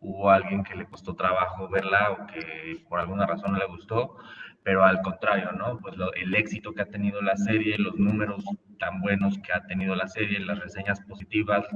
hubo 0.00 0.30
alguien 0.30 0.64
que 0.64 0.74
le 0.74 0.86
costó 0.86 1.14
trabajo 1.14 1.68
verla 1.68 2.10
o 2.10 2.26
que 2.26 2.82
por 2.88 2.98
alguna 2.98 3.24
razón 3.24 3.52
no 3.52 3.58
le 3.58 3.66
gustó, 3.66 4.16
pero 4.62 4.84
al 4.84 5.02
contrario, 5.02 5.52
¿no? 5.52 5.78
Pues 5.78 5.96
el 6.16 6.34
éxito 6.34 6.72
que 6.72 6.82
ha 6.82 6.86
tenido 6.86 7.20
la 7.20 7.36
serie, 7.36 7.78
los 7.78 7.96
números 7.96 8.44
tan 8.78 9.00
buenos 9.00 9.38
que 9.38 9.52
ha 9.52 9.66
tenido 9.66 9.94
la 9.94 10.08
serie, 10.08 10.40
las 10.40 10.58
reseñas 10.58 11.00
positivas, 11.02 11.66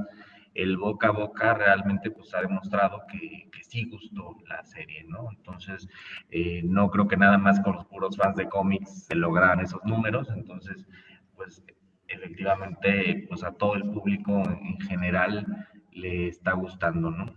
el 0.55 0.77
boca 0.79 1.09
a 1.09 1.11
boca 1.11 1.55
realmente 1.55 2.11
pues 2.11 2.35
ha 2.35 2.41
demostrado 2.41 3.03
que, 3.11 3.49
que 3.53 3.65
sí 3.65 3.85
gustó 3.91 4.37
la 4.49 4.65
serie, 4.65 5.05
¿no? 5.05 5.29
Entonces, 5.31 5.89
eh, 6.31 6.63
no 6.65 6.91
creo 6.91 7.07
que 7.07 7.17
nada 7.17 7.39
más 7.39 7.61
con 7.61 7.75
los 7.75 7.85
puros 7.87 8.17
fans 8.17 8.37
de 8.37 8.49
cómics 8.49 9.07
se 9.07 9.15
lograran 9.15 9.61
esos 9.61 9.85
números, 9.85 10.29
entonces, 10.35 10.87
pues 11.35 11.63
efectivamente 12.09 13.27
pues 13.29 13.43
a 13.43 13.53
todo 13.53 13.75
el 13.75 13.83
público 13.83 14.43
en 14.49 14.81
general 14.81 15.67
le 15.93 16.29
está 16.29 16.53
gustando, 16.53 17.11
¿no? 17.11 17.35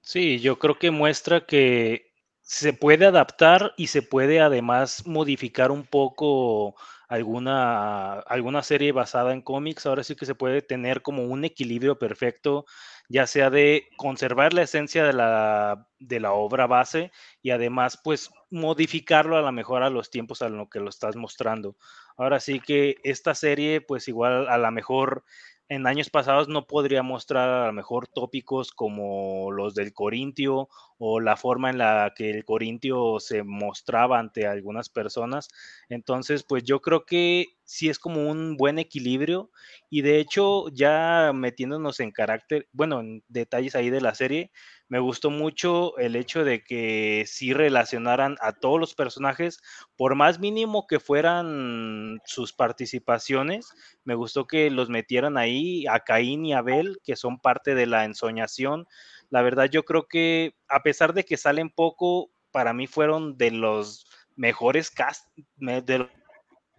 Sí, 0.00 0.38
yo 0.40 0.58
creo 0.58 0.78
que 0.78 0.90
muestra 0.90 1.46
que 1.46 2.03
se 2.44 2.74
puede 2.74 3.06
adaptar 3.06 3.72
y 3.76 3.86
se 3.86 4.02
puede 4.02 4.40
además 4.40 5.06
modificar 5.06 5.70
un 5.70 5.84
poco 5.86 6.74
alguna, 7.08 8.20
alguna 8.20 8.62
serie 8.62 8.92
basada 8.92 9.32
en 9.32 9.40
cómics. 9.40 9.86
Ahora 9.86 10.04
sí 10.04 10.14
que 10.14 10.26
se 10.26 10.34
puede 10.34 10.60
tener 10.60 11.00
como 11.00 11.24
un 11.24 11.44
equilibrio 11.46 11.98
perfecto, 11.98 12.66
ya 13.08 13.26
sea 13.26 13.48
de 13.48 13.88
conservar 13.96 14.52
la 14.52 14.62
esencia 14.62 15.04
de 15.04 15.14
la, 15.14 15.88
de 15.98 16.20
la 16.20 16.32
obra 16.32 16.66
base 16.66 17.12
y 17.42 17.50
además 17.50 17.98
pues 18.04 18.30
modificarlo 18.50 19.38
a 19.38 19.42
lo 19.42 19.50
mejor 19.52 19.82
a 19.82 19.88
los 19.90 20.10
tiempos 20.10 20.42
a 20.42 20.50
lo 20.50 20.68
que 20.68 20.80
lo 20.80 20.90
estás 20.90 21.16
mostrando. 21.16 21.76
Ahora 22.18 22.40
sí 22.40 22.60
que 22.60 22.96
esta 23.04 23.34
serie, 23.34 23.80
pues 23.80 24.06
igual 24.06 24.48
a 24.48 24.58
lo 24.58 24.70
mejor 24.70 25.24
en 25.68 25.86
años 25.86 26.10
pasados 26.10 26.48
no 26.48 26.66
podría 26.66 27.02
mostrar 27.02 27.48
a 27.48 27.66
lo 27.66 27.72
mejor 27.72 28.06
tópicos 28.06 28.70
como 28.70 29.50
los 29.50 29.74
del 29.74 29.94
Corintio 29.94 30.68
o 31.06 31.20
la 31.20 31.36
forma 31.36 31.68
en 31.68 31.76
la 31.78 32.12
que 32.16 32.30
el 32.30 32.46
Corintio 32.46 33.20
se 33.20 33.42
mostraba 33.42 34.18
ante 34.18 34.46
algunas 34.46 34.88
personas. 34.88 35.48
Entonces, 35.90 36.44
pues 36.44 36.64
yo 36.64 36.80
creo 36.80 37.04
que 37.04 37.58
sí 37.64 37.90
es 37.90 37.98
como 37.98 38.30
un 38.30 38.56
buen 38.56 38.78
equilibrio 38.78 39.50
y 39.90 40.00
de 40.02 40.18
hecho 40.18 40.68
ya 40.72 41.32
metiéndonos 41.34 42.00
en 42.00 42.10
carácter, 42.10 42.68
bueno, 42.72 43.00
en 43.00 43.22
detalles 43.28 43.74
ahí 43.74 43.90
de 43.90 44.00
la 44.00 44.14
serie, 44.14 44.50
me 44.88 44.98
gustó 44.98 45.30
mucho 45.30 45.96
el 45.98 46.16
hecho 46.16 46.44
de 46.44 46.62
que 46.62 47.24
sí 47.26 47.52
relacionaran 47.52 48.36
a 48.40 48.52
todos 48.52 48.78
los 48.80 48.94
personajes, 48.94 49.60
por 49.96 50.14
más 50.14 50.38
mínimo 50.40 50.86
que 50.86 51.00
fueran 51.00 52.20
sus 52.24 52.52
participaciones, 52.52 53.68
me 54.04 54.14
gustó 54.14 54.46
que 54.46 54.70
los 54.70 54.88
metieran 54.90 55.36
ahí 55.36 55.86
a 55.86 56.00
Caín 56.00 56.44
y 56.46 56.52
Abel, 56.54 56.98
que 57.04 57.16
son 57.16 57.38
parte 57.40 57.74
de 57.74 57.86
la 57.86 58.04
ensoñación. 58.04 58.86
La 59.34 59.42
verdad 59.42 59.68
yo 59.68 59.84
creo 59.84 60.06
que 60.06 60.54
a 60.68 60.84
pesar 60.84 61.12
de 61.12 61.24
que 61.24 61.36
salen 61.36 61.68
poco, 61.68 62.30
para 62.52 62.72
mí 62.72 62.86
fueron 62.86 63.36
de 63.36 63.50
los 63.50 64.06
mejores 64.36 64.92
cast, 64.92 65.26
de 65.56 66.08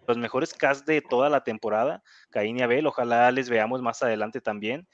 los 0.08 0.18
mejores 0.18 0.54
cast 0.54 0.88
de 0.88 1.02
toda 1.02 1.30
la 1.30 1.44
temporada, 1.44 2.02
Caín 2.30 2.58
y 2.58 2.62
Abel, 2.62 2.88
ojalá 2.88 3.30
les 3.34 3.50
veamos 3.50 3.82
más 3.82 4.02
adelante 4.04 4.40
también. 4.40 4.88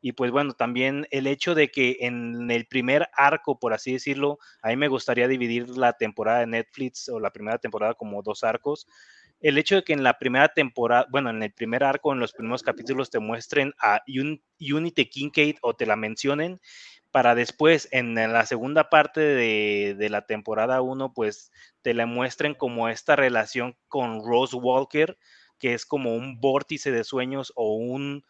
Y 0.00 0.12
pues 0.12 0.30
bueno, 0.30 0.52
también 0.52 1.08
el 1.10 1.26
hecho 1.26 1.56
de 1.56 1.72
que 1.72 1.96
en 2.02 2.52
el 2.52 2.66
primer 2.68 3.08
arco, 3.14 3.58
por 3.58 3.72
así 3.72 3.94
decirlo, 3.94 4.38
a 4.62 4.68
mí 4.68 4.76
me 4.76 4.86
gustaría 4.86 5.26
dividir 5.26 5.70
la 5.70 5.94
temporada 5.94 6.38
de 6.38 6.46
Netflix 6.46 7.08
o 7.08 7.18
la 7.18 7.32
primera 7.32 7.58
temporada 7.58 7.94
como 7.94 8.22
dos 8.22 8.44
arcos. 8.44 8.86
El 9.40 9.58
hecho 9.58 9.76
de 9.76 9.82
que 9.84 9.92
en 9.92 10.04
la 10.04 10.18
primera 10.18 10.48
temporada, 10.48 11.06
bueno, 11.10 11.30
en 11.30 11.42
el 11.42 11.52
primer 11.52 11.82
arco, 11.82 12.12
en 12.12 12.18
los 12.18 12.32
primeros 12.32 12.62
capítulos 12.62 13.10
te 13.10 13.20
muestren 13.20 13.72
a 13.80 14.02
Unity 14.58 15.06
Kincaid 15.06 15.56
o 15.62 15.74
te 15.74 15.86
la 15.86 15.94
mencionen, 15.94 16.60
para 17.18 17.34
después 17.34 17.88
en 17.90 18.14
la 18.14 18.46
segunda 18.46 18.90
parte 18.90 19.18
de, 19.20 20.08
la 20.08 20.22
temporada 20.22 20.82
1, 20.82 21.14
pues 21.14 21.50
te 21.82 21.92
la 21.92 22.06
muestren 22.06 22.54
como 22.54 22.88
esta 22.88 23.16
relación 23.16 23.76
con 23.88 24.24
Rose 24.24 24.54
Walker, 24.54 25.18
que 25.58 25.74
es 25.74 25.84
como 25.84 26.14
un 26.14 26.38
vórtice 26.38 26.92
de 26.92 27.02
sueños 27.02 27.52
o 27.56 27.74
un 27.74 28.24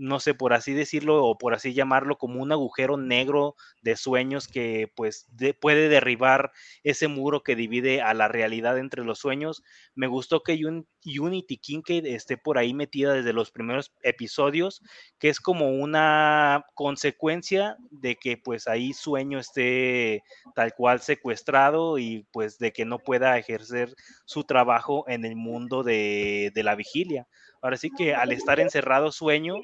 no 0.00 0.18
sé, 0.18 0.32
por 0.32 0.54
así 0.54 0.72
decirlo 0.72 1.22
o 1.26 1.36
por 1.36 1.52
así 1.52 1.74
llamarlo, 1.74 2.16
como 2.16 2.40
un 2.40 2.52
agujero 2.52 2.96
negro 2.96 3.54
de 3.82 3.96
sueños 3.96 4.48
que 4.48 4.90
pues 4.96 5.28
puede 5.60 5.90
derribar 5.90 6.52
ese 6.82 7.06
muro 7.06 7.42
que 7.42 7.54
divide 7.54 8.00
a 8.00 8.14
la 8.14 8.26
realidad 8.26 8.78
entre 8.78 9.04
los 9.04 9.18
sueños. 9.18 9.62
Me 9.94 10.06
gustó 10.06 10.42
que 10.42 10.58
Unity 11.04 11.58
Kincaid 11.58 12.06
esté 12.06 12.38
por 12.38 12.56
ahí 12.56 12.72
metida 12.72 13.12
desde 13.12 13.34
los 13.34 13.50
primeros 13.50 13.92
episodios, 14.02 14.80
que 15.18 15.28
es 15.28 15.38
como 15.38 15.68
una 15.68 16.64
consecuencia 16.74 17.76
de 17.90 18.16
que 18.16 18.38
pues 18.38 18.68
ahí 18.68 18.94
sueño 18.94 19.38
esté 19.38 20.22
tal 20.54 20.72
cual 20.74 21.00
secuestrado 21.00 21.98
y 21.98 22.26
pues 22.32 22.58
de 22.58 22.72
que 22.72 22.86
no 22.86 23.00
pueda 23.00 23.36
ejercer 23.36 23.94
su 24.24 24.44
trabajo 24.44 25.04
en 25.08 25.26
el 25.26 25.36
mundo 25.36 25.82
de, 25.82 26.52
de 26.54 26.62
la 26.62 26.74
vigilia. 26.74 27.28
Ahora 27.62 27.76
sí 27.76 27.90
que 27.90 28.14
al 28.14 28.32
estar 28.32 28.60
encerrado 28.60 29.12
sueño, 29.12 29.56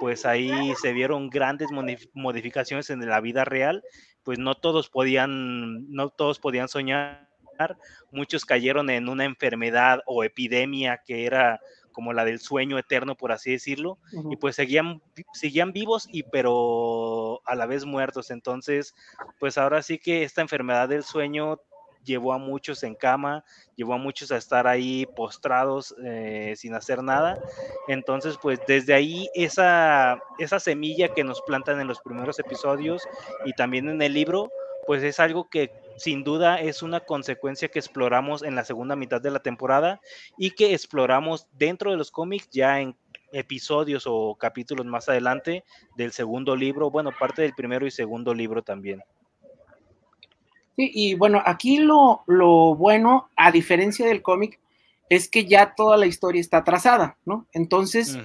pues 0.00 0.26
ahí 0.26 0.74
se 0.80 0.92
vieron 0.92 1.30
grandes 1.30 1.68
modificaciones 2.12 2.90
en 2.90 3.08
la 3.08 3.20
vida 3.20 3.44
real, 3.44 3.82
pues 4.24 4.38
no 4.38 4.54
todos 4.54 4.90
podían, 4.90 5.90
no 5.90 6.10
todos 6.10 6.38
podían 6.38 6.68
soñar, 6.68 7.28
muchos 8.10 8.44
cayeron 8.44 8.90
en 8.90 9.08
una 9.08 9.24
enfermedad 9.24 10.00
o 10.06 10.24
epidemia 10.24 11.00
que 11.06 11.24
era 11.24 11.60
como 11.92 12.12
la 12.12 12.26
del 12.26 12.40
sueño 12.40 12.78
eterno, 12.78 13.16
por 13.16 13.32
así 13.32 13.52
decirlo, 13.52 13.98
y 14.30 14.36
pues 14.36 14.54
seguían, 14.54 15.00
seguían 15.32 15.72
vivos 15.72 16.06
y 16.12 16.24
pero 16.24 17.40
a 17.46 17.54
la 17.54 17.64
vez 17.64 17.86
muertos. 17.86 18.30
Entonces, 18.30 18.94
pues 19.38 19.56
ahora 19.56 19.82
sí 19.82 19.98
que 19.98 20.22
esta 20.22 20.42
enfermedad 20.42 20.90
del 20.90 21.04
sueño 21.04 21.58
llevó 22.06 22.32
a 22.32 22.38
muchos 22.38 22.82
en 22.82 22.94
cama, 22.94 23.44
llevó 23.74 23.94
a 23.94 23.98
muchos 23.98 24.32
a 24.32 24.38
estar 24.38 24.66
ahí 24.66 25.04
postrados 25.04 25.94
eh, 26.04 26.54
sin 26.56 26.74
hacer 26.74 27.02
nada. 27.02 27.38
Entonces, 27.88 28.38
pues 28.40 28.58
desde 28.66 28.94
ahí 28.94 29.28
esa, 29.34 30.18
esa 30.38 30.60
semilla 30.60 31.12
que 31.12 31.24
nos 31.24 31.42
plantan 31.42 31.80
en 31.80 31.88
los 31.88 32.00
primeros 32.00 32.38
episodios 32.38 33.06
y 33.44 33.52
también 33.52 33.88
en 33.88 34.00
el 34.00 34.14
libro, 34.14 34.50
pues 34.86 35.02
es 35.02 35.20
algo 35.20 35.50
que 35.50 35.70
sin 35.96 36.24
duda 36.24 36.60
es 36.60 36.82
una 36.82 37.00
consecuencia 37.00 37.68
que 37.68 37.78
exploramos 37.78 38.42
en 38.42 38.54
la 38.54 38.64
segunda 38.64 38.96
mitad 38.96 39.20
de 39.20 39.30
la 39.30 39.40
temporada 39.40 40.00
y 40.38 40.52
que 40.52 40.72
exploramos 40.74 41.48
dentro 41.52 41.90
de 41.90 41.96
los 41.96 42.10
cómics 42.10 42.48
ya 42.50 42.80
en 42.80 42.96
episodios 43.32 44.04
o 44.06 44.36
capítulos 44.38 44.86
más 44.86 45.08
adelante 45.08 45.64
del 45.96 46.12
segundo 46.12 46.54
libro, 46.54 46.90
bueno, 46.90 47.10
parte 47.18 47.42
del 47.42 47.54
primero 47.54 47.86
y 47.86 47.90
segundo 47.90 48.32
libro 48.34 48.62
también. 48.62 49.02
Sí, 50.76 50.90
y 50.94 51.14
bueno, 51.14 51.42
aquí 51.44 51.78
lo, 51.78 52.22
lo 52.26 52.74
bueno, 52.74 53.30
a 53.34 53.50
diferencia 53.50 54.06
del 54.06 54.22
cómic, 54.22 54.60
es 55.08 55.28
que 55.28 55.46
ya 55.46 55.74
toda 55.74 55.96
la 55.96 56.06
historia 56.06 56.40
está 56.40 56.64
trazada, 56.64 57.16
¿no? 57.24 57.46
Entonces, 57.52 58.18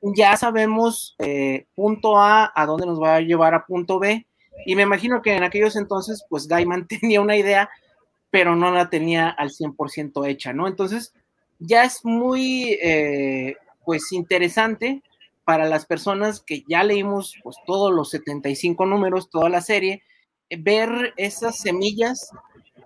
ya 0.00 0.36
sabemos 0.36 1.16
eh, 1.18 1.66
punto 1.74 2.18
A 2.18 2.52
a 2.54 2.66
dónde 2.66 2.86
nos 2.86 3.02
va 3.02 3.16
a 3.16 3.20
llevar 3.20 3.54
a 3.54 3.66
punto 3.66 3.98
B, 3.98 4.24
y 4.64 4.76
me 4.76 4.82
imagino 4.82 5.20
que 5.20 5.34
en 5.34 5.42
aquellos 5.42 5.76
entonces, 5.76 6.24
pues 6.28 6.46
Gaiman 6.46 6.86
tenía 6.88 7.20
una 7.20 7.36
idea, 7.36 7.68
pero 8.30 8.56
no 8.56 8.70
la 8.70 8.88
tenía 8.88 9.28
al 9.28 9.50
100% 9.50 10.26
hecha, 10.28 10.52
¿no? 10.52 10.68
Entonces, 10.68 11.12
ya 11.58 11.84
es 11.84 12.04
muy, 12.04 12.78
eh, 12.82 13.56
pues, 13.84 14.12
interesante 14.12 15.02
para 15.44 15.64
las 15.66 15.86
personas 15.86 16.40
que 16.40 16.64
ya 16.68 16.82
leímos, 16.82 17.36
pues, 17.42 17.56
todos 17.66 17.92
los 17.92 18.10
75 18.10 18.84
números, 18.84 19.30
toda 19.30 19.48
la 19.48 19.60
serie, 19.60 20.02
ver 20.50 21.14
esas 21.16 21.58
semillas 21.58 22.30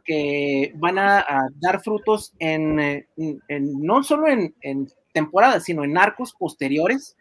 que 0.04 0.72
van 0.76 0.98
a, 0.98 1.48
dar 1.60 1.82
frutos 1.82 2.32
en, 2.38 3.06
no 3.58 4.02
solo 4.02 4.26
en, 4.28 4.88
temporadas, 5.12 5.64
sino 5.64 5.84
en 5.84 5.96
arcos 5.98 6.34
posteriores. 6.38 7.16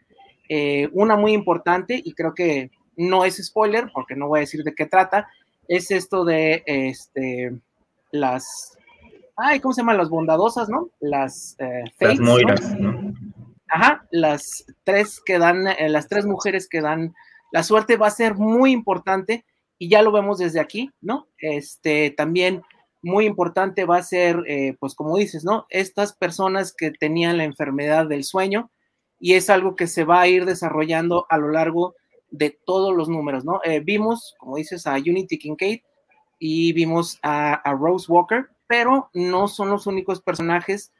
Eh, 0.47 0.89
una 0.93 1.15
muy 1.15 1.33
importante, 1.33 2.01
y 2.03 2.13
creo 2.13 2.33
que 2.33 2.71
no 2.97 3.25
es 3.25 3.37
spoiler, 3.37 3.91
porque 3.93 4.15
no 4.15 4.27
voy 4.27 4.39
a 4.39 4.41
decir 4.41 4.63
de 4.63 4.73
qué 4.73 4.85
trata, 4.85 5.29
es 5.67 5.91
esto 5.91 6.25
de 6.25 6.63
este, 6.65 7.55
las, 8.11 8.75
ay, 9.37 9.59
¿cómo 9.59 9.73
se 9.73 9.81
llaman? 9.81 9.97
Las 9.97 10.09
bondadosas, 10.09 10.67
¿no? 10.69 10.89
Las, 10.99 11.55
eh, 11.59 11.83
las 11.99 12.19
moiras, 12.19 12.79
¿no? 12.79 13.13
Ajá, 13.67 14.07
las 14.09 14.65
tres 14.83 15.21
que 15.23 15.37
dan, 15.37 15.67
eh, 15.67 15.89
las 15.89 16.07
tres 16.07 16.25
mujeres 16.25 16.67
que 16.67 16.81
dan, 16.81 17.13
la 17.51 17.61
suerte 17.61 17.97
va 17.97 18.07
a 18.07 18.11
ser 18.11 18.33
muy 18.33 18.71
importante 18.71 19.45
y 19.79 19.89
ya 19.89 20.01
lo 20.03 20.11
vemos 20.11 20.37
desde 20.37 20.59
aquí, 20.59 20.91
¿no? 21.01 21.27
Este, 21.39 22.11
también 22.11 22.61
muy 23.01 23.25
importante 23.25 23.85
va 23.85 23.97
a 23.97 24.03
ser, 24.03 24.43
eh, 24.45 24.75
pues 24.79 24.93
como 24.93 25.17
dices, 25.17 25.45
¿no? 25.45 25.65
Estas 25.69 26.13
personas 26.13 26.73
que 26.73 26.91
tenían 26.91 27.37
la 27.37 27.45
enfermedad 27.45 28.05
del 28.05 28.25
sueño 28.25 28.71
y 29.19 29.33
es 29.33 29.49
algo 29.49 29.77
que 29.77 29.87
se 29.87 30.03
va 30.03 30.21
a 30.21 30.27
ir 30.27 30.45
desarrollando 30.45 31.25
a 31.29 31.37
lo 31.37 31.49
largo 31.49 31.95
de 32.29 32.57
todos 32.65 32.95
los 32.95 33.07
números, 33.07 33.45
¿no? 33.45 33.61
Eh, 33.63 33.79
vimos, 33.79 34.35
como 34.37 34.57
dices, 34.57 34.85
a 34.85 34.95
Unity 34.95 35.39
Kincaid 35.39 35.79
y 36.39 36.73
vimos 36.73 37.17
a, 37.23 37.61
Rose 37.79 38.11
Walker, 38.11 38.49
pero 38.67 39.09
no 39.13 39.47
son 39.47 39.69
los 39.69 39.87
únicos 39.87 40.21
personajes 40.21 40.91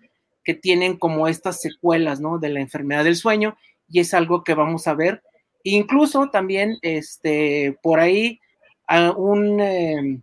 que 0.44 0.54
tienen 0.54 0.98
como 0.98 1.28
estas 1.28 1.60
secuelas, 1.60 2.22
¿no? 2.22 2.40
De 2.40 2.50
la 2.50 2.62
enfermedad 2.62 3.04
del 3.04 3.18
sueño 3.18 3.58
y 3.90 4.00
es 4.00 4.14
algo 4.14 4.44
que 4.46 4.54
vamos 4.54 4.88
a 4.88 4.94
ver. 4.94 5.22
Incluso 5.64 6.30
también, 6.30 6.78
este, 6.82 7.78
por 7.84 8.00
ahí, 8.00 8.40
un, 9.18 9.60
em, 9.60 10.22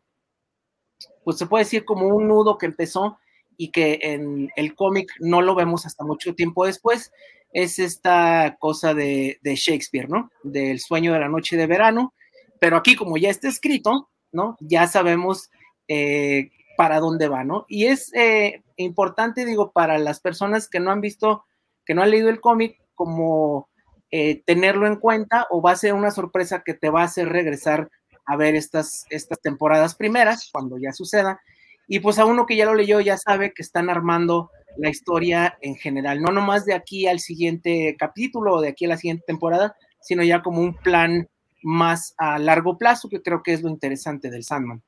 pues 1.25 1.39
se 1.39 1.47
puede 1.47 1.65
decir 1.65 1.85
como 1.85 2.07
un 2.09 2.29
nudo 2.29 2.59
que 2.59 2.67
empezó 2.67 3.19
y 3.57 3.71
que 3.71 3.99
en 4.03 4.51
el 4.57 4.75
cómic 4.75 5.13
no 5.21 5.43
lo 5.43 5.55
vemos 5.55 5.87
hasta 5.87 6.05
mucho 6.05 6.35
tiempo 6.35 6.67
después, 6.67 7.13
es 7.53 7.79
esta 7.79 8.57
cosa 8.59 8.93
de, 8.93 9.39
Shakespeare, 9.43 10.09
¿no? 10.09 10.31
Del 10.43 10.81
sueño 10.81 11.13
de 11.13 11.21
la 11.21 11.29
noche 11.29 11.57
de 11.57 11.67
verano, 11.67 12.13
pero 12.61 12.77
aquí 12.77 12.97
como 12.97 13.17
ya 13.17 13.31
está 13.31 13.49
escrito, 13.49 14.11
¿no? 14.33 14.57
Ya 14.61 14.87
sabemos 14.87 15.51
eh, 15.89 16.51
para 16.77 17.01
dónde 17.01 17.29
va, 17.29 17.45
¿no? 17.45 17.65
Y 17.69 17.87
es 17.87 18.13
eh, 18.15 18.63
importante, 18.77 19.47
digo, 19.47 19.73
para 19.73 19.99
las 19.99 20.21
personas 20.21 20.69
que 20.69 20.81
no 20.81 20.91
han 20.91 21.01
visto, 21.01 21.45
que 21.85 21.95
no 21.95 22.03
han 22.03 22.11
leído 22.11 22.29
el 22.29 22.41
cómic, 22.41 22.79
como 22.95 23.69
eh, 24.11 24.43
tenerlo 24.45 24.87
en 24.87 24.97
cuenta 24.97 25.47
o 25.51 25.63
va 25.63 25.73
a 25.73 25.77
ser 25.77 25.95
una 25.95 26.11
sorpresa 26.11 26.63
que 26.65 26.75
te 26.75 26.91
va 26.91 27.03
a 27.03 27.07
hacer 27.07 27.29
regresar 27.29 27.91
a 28.27 28.37
ver 28.37 28.55
estas, 28.55 29.07
estas 29.11 29.41
temporadas 29.41 29.95
primeras, 29.95 30.51
cuando 30.53 30.79
ya 30.79 30.93
suceda. 30.93 31.41
Y 31.89 32.01
pues 32.01 32.19
a 32.19 32.25
uno 32.25 32.47
que 32.47 32.57
ya 32.57 32.67
lo 32.67 32.75
leyó 32.75 33.01
ya 33.01 33.17
sabe 33.17 33.53
que 33.53 33.63
están 33.63 33.89
armando 33.89 34.51
la 34.77 34.91
historia 34.91 35.57
en 35.63 35.77
general, 35.77 36.21
no 36.21 36.33
nomás 36.33 36.67
de 36.67 36.75
aquí 36.75 37.07
al 37.07 37.21
siguiente 37.21 37.97
capítulo 37.99 38.57
o 38.57 38.61
de 38.61 38.69
aquí 38.69 38.85
a 38.85 38.89
la 38.89 38.99
siguiente 38.99 39.25
temporada, 39.27 39.75
sino 40.01 40.23
ya 40.23 40.43
como 40.43 40.61
un 40.61 40.75
plan 40.75 41.29
más 41.63 42.15
a 42.19 42.39
largo 42.39 42.77
plazo, 42.77 43.09
que 43.09 43.23
creo 43.23 43.43
que 43.43 43.53
es 43.53 43.63
lo 43.63 43.71
interesante 43.71 44.31
del 44.31 44.45
Sandman. 44.45 44.83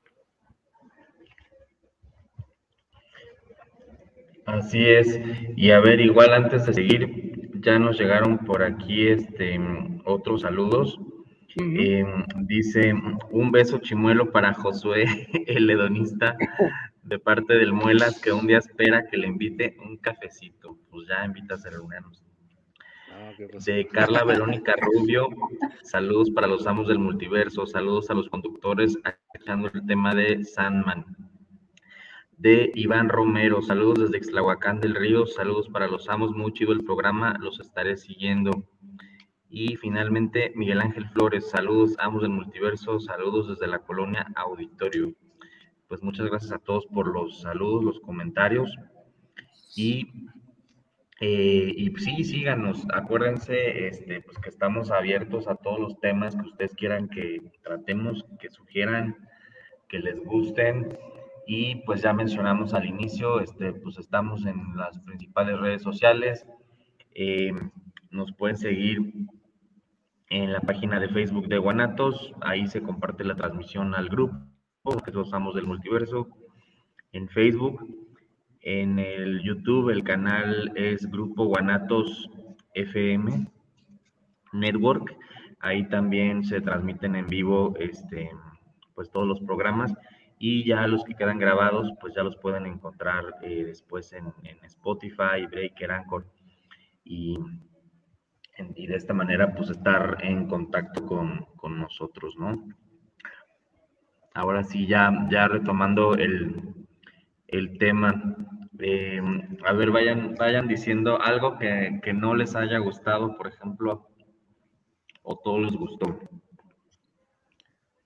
Así 4.46 4.88
es. 4.88 5.20
Y 5.56 5.70
a 5.72 5.80
ver, 5.80 6.00
igual 6.00 6.32
antes 6.32 6.64
de 6.66 6.72
seguir, 6.72 7.50
ya 7.60 7.78
nos 7.78 7.98
llegaron 7.98 8.38
por 8.38 8.62
aquí 8.62 9.08
este 9.08 9.60
otros 10.04 10.42
saludos. 10.42 10.98
Em, 11.60 12.24
dice 12.46 12.94
un 13.30 13.50
beso 13.50 13.78
chimuelo 13.78 14.30
para 14.30 14.54
Josué, 14.54 15.04
el 15.46 15.68
hedonista 15.68 16.36
de 17.02 17.18
parte 17.18 17.54
del 17.54 17.72
Muelas 17.72 18.20
que 18.20 18.32
un 18.32 18.46
día 18.46 18.58
espera 18.58 19.06
que 19.08 19.16
le 19.16 19.26
invite 19.26 19.76
un 19.84 19.96
cafecito. 19.96 20.78
Pues 20.90 21.08
ya 21.08 21.24
invitas 21.24 21.66
a 21.66 21.70
reunirnos. 21.70 22.24
Ah, 23.10 23.32
de 23.36 23.86
Carla 23.88 24.22
Verónica 24.24 24.74
Rubio, 24.80 25.28
saludos 25.82 26.30
para 26.30 26.46
los 26.46 26.66
amos 26.66 26.86
del 26.86 27.00
multiverso, 27.00 27.66
saludos 27.66 28.08
a 28.10 28.14
los 28.14 28.28
conductores 28.28 28.96
echando 29.34 29.68
el 29.72 29.84
tema 29.86 30.14
de 30.14 30.44
Sandman. 30.44 31.04
De 32.36 32.70
Iván 32.76 33.08
Romero, 33.08 33.62
saludos 33.62 33.98
desde 33.98 34.18
Exlahuacán 34.18 34.78
del 34.78 34.94
Río, 34.94 35.26
saludos 35.26 35.68
para 35.68 35.88
los 35.88 36.08
amos, 36.08 36.36
muy 36.36 36.52
chido 36.52 36.72
el 36.72 36.84
programa, 36.84 37.36
los 37.40 37.58
estaré 37.58 37.96
siguiendo. 37.96 38.64
Y 39.50 39.76
finalmente, 39.76 40.52
Miguel 40.54 40.80
Ángel 40.80 41.08
Flores, 41.10 41.48
saludos, 41.50 41.96
amos 41.98 42.22
del 42.22 42.30
multiverso, 42.32 43.00
saludos 43.00 43.48
desde 43.48 43.66
la 43.66 43.78
colonia 43.78 44.26
Auditorio 44.36 45.14
pues 45.88 46.02
muchas 46.02 46.26
gracias 46.26 46.52
a 46.52 46.58
todos 46.58 46.86
por 46.86 47.08
los 47.08 47.40
saludos, 47.40 47.82
los 47.82 48.00
comentarios. 48.00 48.76
Y, 49.74 50.06
eh, 51.20 51.72
y 51.74 51.90
sí, 51.96 52.22
síganos, 52.24 52.86
acuérdense 52.92 53.88
este, 53.88 54.20
pues 54.20 54.38
que 54.38 54.50
estamos 54.50 54.90
abiertos 54.90 55.48
a 55.48 55.56
todos 55.56 55.80
los 55.80 56.00
temas 56.00 56.36
que 56.36 56.42
ustedes 56.42 56.74
quieran 56.74 57.08
que 57.08 57.40
tratemos, 57.62 58.24
que 58.38 58.50
sugieran, 58.50 59.16
que 59.88 59.98
les 59.98 60.22
gusten. 60.22 60.96
Y 61.46 61.76
pues 61.86 62.02
ya 62.02 62.12
mencionamos 62.12 62.74
al 62.74 62.84
inicio, 62.84 63.40
este, 63.40 63.72
pues 63.72 63.98
estamos 63.98 64.44
en 64.44 64.76
las 64.76 64.98
principales 65.00 65.58
redes 65.58 65.82
sociales. 65.82 66.46
Eh, 67.14 67.52
nos 68.10 68.30
pueden 68.34 68.58
seguir 68.58 69.00
en 70.30 70.52
la 70.52 70.60
página 70.60 71.00
de 71.00 71.08
Facebook 71.08 71.48
de 71.48 71.58
Guanatos, 71.58 72.32
ahí 72.40 72.66
se 72.66 72.82
comparte 72.82 73.24
la 73.24 73.34
transmisión 73.34 73.94
al 73.94 74.08
grupo 74.08 74.36
que 75.04 75.10
los 75.12 75.32
amos 75.32 75.54
del 75.54 75.66
multiverso, 75.66 76.28
en 77.12 77.28
Facebook, 77.28 77.86
en 78.60 78.98
el 78.98 79.42
YouTube 79.42 79.90
el 79.90 80.04
canal 80.04 80.72
es 80.74 81.10
Grupo 81.10 81.44
Guanatos 81.46 82.30
FM 82.74 83.50
Network, 84.52 85.16
ahí 85.60 85.88
también 85.88 86.44
se 86.44 86.60
transmiten 86.60 87.16
en 87.16 87.26
vivo 87.26 87.74
este, 87.78 88.30
pues 88.94 89.10
todos 89.10 89.26
los 89.26 89.40
programas. 89.40 89.94
Y 90.40 90.64
ya 90.64 90.86
los 90.86 91.02
que 91.04 91.14
quedan 91.14 91.38
grabados 91.38 91.90
pues 92.00 92.14
ya 92.14 92.22
los 92.22 92.36
pueden 92.36 92.66
encontrar 92.66 93.24
eh, 93.42 93.64
después 93.64 94.12
en, 94.12 94.32
Spotify, 94.62 95.46
Breaker, 95.50 95.90
Anchor. 95.90 96.26
Y, 97.04 97.38
y 98.74 98.86
de 98.86 98.96
esta 98.96 99.14
manera 99.14 99.54
pues 99.54 99.70
estar 99.70 100.18
en 100.22 100.48
contacto 100.48 101.06
con, 101.06 101.46
con 101.56 101.78
nosotros, 101.78 102.36
¿no? 102.38 102.62
ahora 104.38 104.62
sí, 104.62 104.86
ya, 104.86 105.26
ya 105.30 105.48
retomando 105.48 106.14
el, 106.14 106.74
tema, 107.78 108.36
eh, 108.78 109.20
a 109.64 109.72
ver, 109.72 109.90
vayan, 109.90 110.36
vayan 110.38 110.68
diciendo 110.68 111.20
algo 111.20 111.58
que, 111.58 112.00
no 112.14 112.34
les 112.34 112.54
haya 112.54 112.78
gustado, 112.78 113.36
por 113.36 113.48
ejemplo, 113.48 114.06
o 115.22 115.36
todo 115.36 115.58
les 115.60 115.74
gustó. 115.74 116.20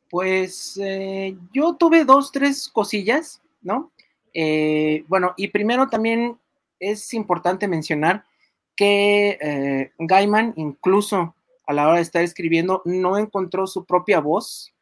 Pues 0.09 0.79
eh, 0.83 1.37
yo 1.53 1.75
tuve 1.75 2.05
dos, 2.05 2.33
tres 2.33 2.69
cosillas, 2.69 3.43
¿no? 3.61 3.93
Eh, 4.33 5.05
bueno, 5.09 5.35
y 5.37 5.49
primero 5.49 5.89
también 5.89 6.39
es 6.79 7.13
importante 7.13 7.69
mencionar 7.69 8.25
que 8.83 9.93
Gaiman, 9.99 10.55
incluso 10.57 11.35
a 11.67 11.73
la 11.73 11.87
hora 11.87 11.97
de 11.97 12.03
estar 12.03 12.23
escribiendo, 12.23 12.83
no 12.85 13.19
encontró 13.19 13.67
su 13.67 13.85
propia 13.85 14.21
voz 14.21 14.73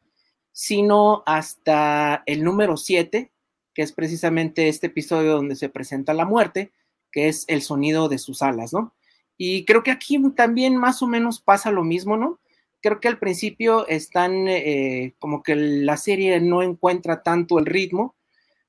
sino 0.51 1.23
hasta 1.25 2.23
el 2.25 2.43
número 2.43 2.77
7, 2.77 3.31
que 3.73 3.81
es 3.81 3.93
precisamente 3.93 4.67
este 4.67 4.87
episodio 4.87 5.33
donde 5.33 5.55
se 5.55 5.69
presenta 5.69 6.13
la 6.13 6.25
muerte, 6.25 6.71
que 7.11 7.27
es 7.27 7.45
el 7.47 7.61
sonido 7.61 8.09
de 8.09 8.17
sus 8.17 8.41
alas, 8.41 8.73
¿no? 8.73 8.93
Y 9.37 9.65
creo 9.65 9.81
que 9.83 9.91
aquí 9.91 10.21
también 10.35 10.75
más 10.77 11.01
o 11.01 11.07
menos 11.07 11.39
pasa 11.39 11.71
lo 11.71 11.83
mismo, 11.83 12.17
¿no? 12.17 12.39
Creo 12.81 12.99
que 12.99 13.07
al 13.07 13.17
principio 13.17 13.87
están 13.87 14.47
eh, 14.47 15.15
como 15.19 15.41
que 15.41 15.55
la 15.55 15.97
serie 15.97 16.39
no 16.41 16.61
encuentra 16.61 17.23
tanto 17.23 17.57
el 17.57 17.65
ritmo, 17.65 18.15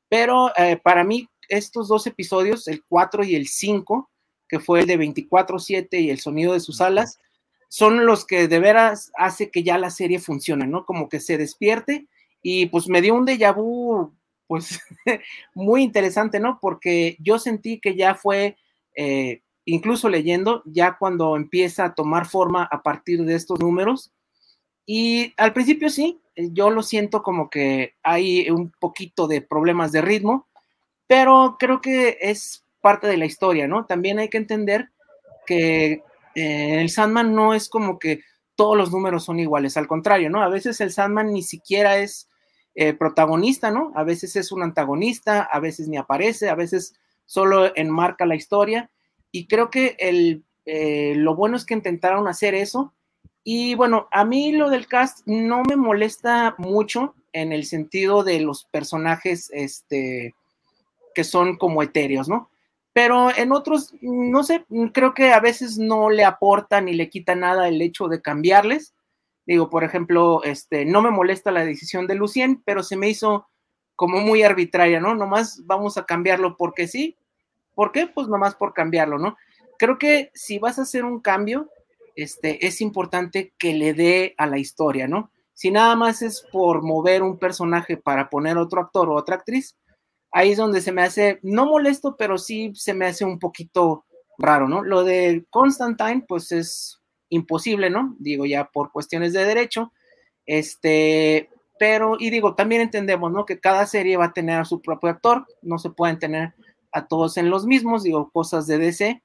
pero 0.09 0.51
eh, 0.57 0.77
para 0.77 1.05
mí 1.05 1.29
estos 1.49 1.89
dos 1.89 2.07
episodios, 2.07 2.69
el 2.69 2.85
4 2.85 3.25
y 3.25 3.35
el 3.35 3.49
5, 3.49 4.11
que 4.53 4.61
fue 4.61 4.81
el 4.81 4.87
de 4.87 4.99
24-7 4.99 5.99
y 5.99 6.11
el 6.11 6.21
sonido 6.21 6.53
de 6.53 6.61
sus 6.61 6.83
alas, 6.83 7.19
son 7.71 8.05
los 8.05 8.27
que 8.27 8.49
de 8.49 8.59
veras 8.59 9.11
hace 9.17 9.51
que 9.51 9.63
ya 9.63 9.79
la 9.79 9.89
serie 9.89 10.19
funcione, 10.19 10.67
¿no? 10.67 10.85
Como 10.85 11.09
que 11.09 11.21
se 11.21 11.39
despierte 11.39 12.07
y 12.43 12.67
pues 12.67 12.87
me 12.87 13.01
dio 13.01 13.15
un 13.15 13.27
déjà 13.27 13.55
vu, 13.57 14.13
pues 14.47 14.79
muy 15.55 15.83
interesante, 15.83 16.39
¿no? 16.39 16.59
Porque 16.61 17.17
yo 17.19 17.39
sentí 17.39 17.81
que 17.81 17.97
ya 17.97 18.15
fue, 18.15 18.59
eh, 18.95 19.41
incluso 19.65 20.11
leyendo, 20.11 20.63
ya 20.67 20.99
cuando 20.99 21.35
empieza 21.35 21.87
a 21.87 21.95
tomar 21.95 22.27
forma 22.27 22.69
a 22.71 22.83
partir 22.83 23.25
de 23.25 23.35
estos 23.35 23.59
números. 23.59 24.13
Y 24.85 25.33
al 25.39 25.55
principio 25.55 25.89
sí, 25.89 26.21
yo 26.37 26.69
lo 26.69 26.83
siento 26.83 27.23
como 27.23 27.49
que 27.49 27.95
hay 28.03 28.51
un 28.51 28.71
poquito 28.79 29.27
de 29.29 29.41
problemas 29.41 29.93
de 29.93 30.03
ritmo, 30.03 30.47
pero 31.07 31.57
creo 31.59 31.81
que 31.81 32.19
es 32.21 32.67
parte 32.83 33.07
de 33.07 33.17
la 33.17 33.25
historia, 33.25 33.67
¿no? 33.67 33.87
También 33.87 34.19
hay 34.19 34.29
que 34.29 34.37
entender 34.37 34.91
que 35.47 36.03
eh, 36.35 36.81
el 36.81 36.91
Sandman 36.91 37.35
no 37.35 37.55
es 37.55 37.71
como 37.71 37.99
que 37.99 38.21
todos 38.55 38.77
los 38.77 38.93
números 38.93 39.25
son 39.25 39.41
iguales, 39.41 39.79
al 39.79 39.87
contrario, 39.87 40.29
¿no? 40.29 40.43
A 40.43 40.49
veces 40.49 40.81
el 40.83 40.93
Sandman 40.93 41.33
ni 41.33 41.43
siquiera 41.43 41.97
es 41.97 42.29
eh, 42.75 42.93
protagonista, 42.93 43.71
¿no? 43.71 43.93
A 43.95 44.05
veces 44.05 44.37
es 44.37 44.53
un 44.53 44.63
antagonista, 44.63 45.43
a 45.43 45.61
veces 45.61 45.89
ni 45.89 45.97
aparece, 45.97 46.51
a 46.51 46.55
veces 46.55 46.95
solo 47.25 47.75
enmarca 47.77 48.27
la 48.27 48.35
historia. 48.35 48.91
Y 49.31 49.47
creo 49.47 49.71
que 49.71 49.97
el, 49.99 50.45
eh, 50.65 51.15
lo 51.17 51.35
bueno 51.35 51.57
es 51.57 51.65
que 51.65 51.75
intentaron 51.75 52.29
hacer 52.29 52.55
eso. 52.55 52.93
Y 53.45 53.75
bueno, 53.75 54.09
a 54.11 54.25
mí 54.25 54.53
lo 54.53 54.71
del 54.71 54.87
cast 54.87 55.27
no 55.27 55.63
me 55.63 55.77
molesta 55.77 56.55
mucho 56.59 57.15
en 57.33 57.53
el 57.53 57.65
sentido 57.65 58.23
de 58.23 58.41
los 58.41 58.65
personajes 58.65 59.51
este, 59.53 60.35
que 61.15 61.25
son 61.25 61.57
como 61.57 61.83
etéreos, 61.83 62.29
¿no? 62.29 62.51
Pero 62.93 63.35
en 63.35 63.53
otros, 63.53 63.95
no 64.03 64.43
sé, 64.43 64.67
creo 64.93 65.15
que 65.15 65.33
a 65.33 65.41
veces 65.41 65.79
no 65.79 66.11
le 66.11 66.25
aporta 66.25 66.81
ni 66.81 66.93
le 66.93 67.09
quita 67.09 67.35
nada 67.35 67.69
el 67.69 67.81
hecho 67.81 68.09
de 68.09 68.21
cambiarles. 68.21 68.95
Digo, 69.47 69.71
por 69.71 69.83
ejemplo, 69.83 70.43
este, 70.45 70.85
no 70.85 71.01
me 71.01 71.11
molesta 71.11 71.51
la 71.51 71.65
decisión 71.65 72.07
de 72.07 72.15
Lucien, 72.15 72.63
pero 72.65 72.83
se 72.83 72.97
me 72.97 73.09
hizo 73.09 73.49
como 73.97 74.21
muy 74.21 74.43
arbitraria, 74.43 75.01
¿no? 75.01 75.15
Nomás 75.15 75.63
vamos 75.65 75.97
a 75.97 76.05
cambiarlo 76.05 76.57
porque 76.57 76.87
sí. 76.87 77.17
¿Por 77.75 77.93
qué? 77.93 78.07
Pues 78.07 78.29
nomás 78.29 78.55
por 78.55 78.75
cambiarlo, 78.75 79.19
¿no? 79.19 79.37
Creo 79.79 79.99
que 79.99 80.31
si 80.35 80.59
vas 80.59 80.79
a 80.79 80.83
hacer 80.83 81.05
un 81.05 81.21
cambio, 81.21 81.71
este, 82.15 82.67
es 82.67 82.81
importante 82.83 83.55
que 83.59 83.75
le 83.75 83.95
dé 83.95 84.35
a 84.37 84.47
la 84.47 84.59
historia, 84.59 85.09
¿no? 85.09 85.31
Si 85.55 85.71
nada 85.71 85.97
más 85.97 86.21
es 86.23 86.47
por 86.53 86.83
mover 86.83 87.23
un 87.23 87.39
personaje 87.39 87.97
para 87.97 88.29
poner 88.29 88.59
otro 88.59 88.81
actor 88.83 89.09
o 89.09 89.15
otra 89.15 89.37
actriz, 89.37 89.77
ahí 90.33 90.53
es 90.53 90.59
donde 90.59 90.81
se 90.81 90.93
me 90.93 91.03
hace, 91.03 91.39
no 91.43 91.67
molesto, 91.67 92.17
pero 92.17 92.39
sí 92.39 92.73
se 92.75 92.95
me 92.95 93.07
hace 93.07 93.25
un 93.25 93.39
poquito 93.39 94.05
raro, 94.39 94.69
¿no? 94.69 94.83
Lo 94.83 95.05
de 95.05 95.45
Constantine, 95.51 96.25
pues 96.27 96.51
es 96.53 97.01
imposible, 97.29 97.91
¿no? 97.91 98.17
Digo, 98.19 98.47
ya 98.47 98.65
por 98.65 98.91
cuestiones 98.91 99.33
de 99.33 99.45
derecho, 99.45 99.93
este, 100.47 101.51
pero, 101.79 102.17
y 102.19 102.31
digo, 102.31 102.55
también 102.55 102.83
entendemos, 102.83 103.31
¿no? 103.33 103.45
Que 103.45 103.61
cada 103.61 103.87
serie 103.87 104.17
va 104.17 104.27
a 104.27 104.33
tener 104.33 104.59
a 104.59 104.65
su 104.65 104.81
propio 104.81 105.11
actor, 105.11 105.47
no 105.63 105.79
se 105.79 105.91
pueden 105.91 106.19
tener 106.19 106.55
a 106.93 107.07
todos 107.07 107.37
en 107.37 107.51
los 107.51 107.67
mismos, 107.67 108.03
digo, 108.03 108.31
cosas 108.31 108.67
de 108.67 108.79
DC. 108.79 109.23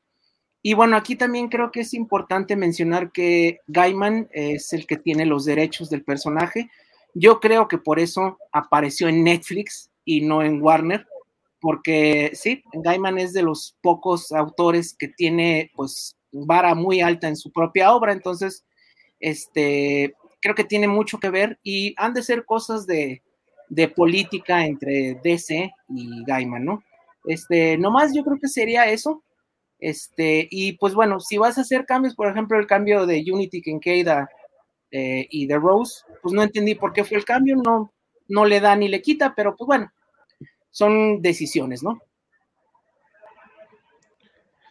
Y 0.61 0.73
bueno, 0.73 0.97
aquí 0.97 1.15
también 1.15 1.49
creo 1.49 1.71
que 1.71 1.81
es 1.81 1.93
importante 1.93 2.55
mencionar 2.55 3.11
que 3.11 3.59
Gaiman 3.67 4.27
es 4.31 4.73
el 4.73 4.87
que 4.87 4.97
tiene 4.97 5.25
los 5.25 5.45
derechos 5.45 5.89
del 5.89 6.03
personaje. 6.03 6.69
Yo 7.13 7.39
creo 7.39 7.67
que 7.67 7.77
por 7.77 7.99
eso 7.99 8.37
apareció 8.51 9.07
en 9.07 9.23
Netflix, 9.23 9.89
y 10.07 10.21
no 10.21 10.41
en 10.41 10.61
Warner, 10.61 11.05
porque 11.59 12.31
sí, 12.33 12.63
Gaiman 12.71 13.17
es 13.17 13.33
de 13.33 13.43
los 13.43 13.75
pocos 13.81 14.31
autores 14.31 14.95
que 14.97 15.09
tiene 15.09 15.69
pues 15.75 16.15
vara 16.31 16.73
muy 16.75 17.01
alta 17.01 17.27
en 17.27 17.35
su 17.35 17.51
propia 17.51 17.93
obra, 17.93 18.13
entonces 18.13 18.63
este 19.19 20.15
creo 20.41 20.55
que 20.55 20.63
tiene 20.63 20.87
mucho 20.87 21.19
que 21.19 21.29
ver 21.29 21.59
y 21.61 21.93
han 21.97 22.13
de 22.13 22.23
ser 22.23 22.45
cosas 22.45 22.87
de, 22.87 23.21
de 23.67 23.89
política 23.89 24.65
entre 24.65 25.19
DC 25.21 25.73
y 25.89 26.23
Gaiman, 26.23 26.63
¿no? 26.63 26.83
Este, 27.25 27.77
nomás 27.77 28.13
yo 28.15 28.23
creo 28.23 28.39
que 28.39 28.47
sería 28.47 28.89
eso. 28.89 29.23
Este, 29.77 30.47
y 30.49 30.73
pues 30.73 30.93
bueno, 30.93 31.19
si 31.19 31.37
vas 31.37 31.57
a 31.57 31.61
hacer 31.61 31.85
cambios, 31.85 32.15
por 32.15 32.27
ejemplo, 32.27 32.57
el 32.57 32.65
cambio 32.65 33.05
de 33.05 33.25
Unity 33.29 33.61
Kincaid 33.61 34.07
eh, 34.91 35.27
y 35.29 35.47
de 35.47 35.57
Rose, 35.57 36.05
pues 36.21 36.33
no 36.33 36.43
entendí 36.43 36.75
por 36.75 36.93
qué 36.93 37.03
fue 37.03 37.17
el 37.17 37.25
cambio, 37.25 37.57
no, 37.57 37.91
no 38.27 38.45
le 38.45 38.59
da 38.59 38.75
ni 38.75 38.87
le 38.87 39.01
quita, 39.01 39.33
pero 39.35 39.55
pues 39.55 39.67
bueno, 39.67 39.91
son 40.71 41.21
decisiones, 41.21 41.83
¿no? 41.83 41.99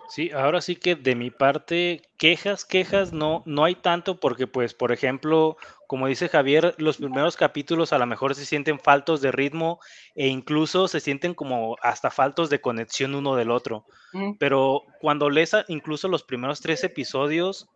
Sí, 0.08 0.30
ahora 0.30 0.60
sí 0.60 0.76
que 0.76 0.94
de 0.94 1.16
mi 1.16 1.30
parte, 1.30 2.02
quejas, 2.16 2.64
quejas, 2.64 3.12
no, 3.12 3.42
no 3.44 3.64
hay 3.64 3.74
tanto 3.74 4.20
porque, 4.20 4.46
pues, 4.46 4.72
por 4.72 4.92
ejemplo, 4.92 5.56
como 5.88 6.06
dice 6.06 6.28
Javier, 6.28 6.74
los 6.78 6.98
primeros 6.98 7.36
capítulos 7.36 7.92
a 7.92 7.98
lo 7.98 8.06
mejor 8.06 8.34
se 8.34 8.46
sienten 8.46 8.78
faltos 8.78 9.20
de 9.20 9.32
ritmo 9.32 9.80
e 10.14 10.28
incluso 10.28 10.86
se 10.86 11.00
sienten 11.00 11.34
como 11.34 11.76
hasta 11.82 12.10
faltos 12.10 12.50
de 12.50 12.60
conexión 12.60 13.14
uno 13.14 13.34
del 13.34 13.50
otro. 13.50 13.84
Pero 14.38 14.84
cuando 15.00 15.28
lees 15.28 15.52
incluso 15.68 16.08
los 16.08 16.22
primeros 16.22 16.60
tres 16.60 16.84
episodios, 16.84 17.68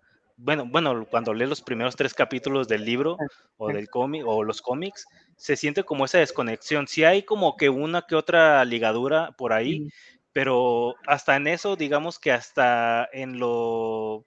bueno, 0.43 0.64
bueno, 0.66 1.07
cuando 1.11 1.34
lees 1.34 1.51
los 1.51 1.61
primeros 1.61 1.97
tres 1.97 2.14
capítulos 2.14 2.66
del 2.66 2.84
libro 2.84 3.18
o 3.59 3.68
del 3.68 3.91
cómic 3.91 4.22
o 4.26 4.43
los 4.43 4.62
cómics, 4.62 5.07
se 5.36 5.57
siente 5.57 5.84
como 5.84 6.07
esa 6.07 6.18
desconexión. 6.18 6.88
Sí 6.88 7.05
hay 7.05 7.22
como 7.22 7.57
que 7.57 7.68
una 7.68 8.03
que 8.03 8.16
otra 8.16 8.64
ligadura 8.64 9.32
por 9.36 9.53
ahí, 9.53 9.88
pero 10.32 10.95
hasta 11.07 11.36
en 11.36 11.47
eso, 11.47 11.76
digamos 11.76 12.18
que 12.18 12.32
hasta 12.32 13.09
en 13.12 13.38
lo 13.38 14.24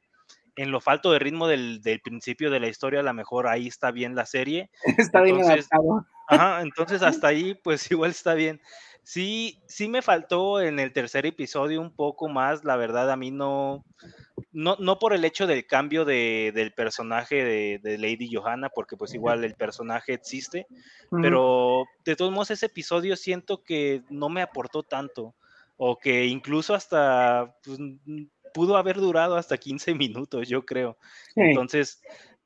en 0.55 0.69
lo 0.69 0.81
falto 0.81 1.11
de 1.11 1.17
ritmo 1.17 1.47
del, 1.47 1.81
principio 2.03 2.51
de 2.51 2.59
la 2.59 2.67
historia, 2.67 2.99
a 2.99 3.03
lo 3.03 3.13
mejor 3.13 3.47
ahí 3.47 3.67
está 3.67 3.89
bien 3.89 4.13
la 4.13 4.27
serie. 4.27 4.69
Está 4.97 5.21
bien 5.21 5.41
adaptado. 5.41 6.05
Ajá, 6.27 6.61
entonces 6.61 7.01
hasta 7.01 7.27
ahí, 7.27 7.55
pues 7.55 7.89
igual 7.91 8.11
está 8.11 8.33
bien. 8.35 8.61
Sí, 9.03 9.61
sí 9.67 9.89
me 9.89 10.01
faltó 10.01 10.61
en 10.61 10.79
el 10.79 10.93
tercer 10.93 11.25
episodio 11.25 11.81
un 11.81 11.93
poco 11.93 12.29
más, 12.29 12.63
la 12.63 12.77
verdad, 12.77 13.11
a 13.11 13.17
mí 13.17 13.31
no, 13.31 13.83
no, 14.53 14.77
no 14.79 14.97
por 14.97 15.13
el 15.13 15.25
hecho 15.25 15.45
del 15.45 15.65
cambio 15.67 16.05
del 16.05 16.73
personaje 16.73 17.79
de, 17.79 17.97
Lady 17.97 18.33
Johanna, 18.33 18.69
porque 18.69 18.95
pues 18.95 19.13
igual 19.13 19.43
el 19.43 19.55
personaje 19.55 20.13
existe, 20.13 20.67
pero 21.21 21.83
de 22.05 22.15
todos 22.15 22.31
modos 22.31 22.51
ese 22.51 22.67
episodio 22.67 23.17
siento 23.17 23.61
que 23.61 24.03
no 24.09 24.29
me 24.29 24.41
aportó 24.41 24.83
tanto, 24.83 25.35
o 25.75 25.97
que 25.97 26.25
incluso 26.25 26.73
hasta 26.73 27.53
pues, 27.63 27.77
pudo 28.53 28.77
haber 28.77 28.97
durado 28.97 29.35
hasta 29.35 29.57
15 29.57 29.95
minutos, 29.95 30.47
yo 30.47 30.65
creo. 30.65 30.97
Entonces, 31.35 32.01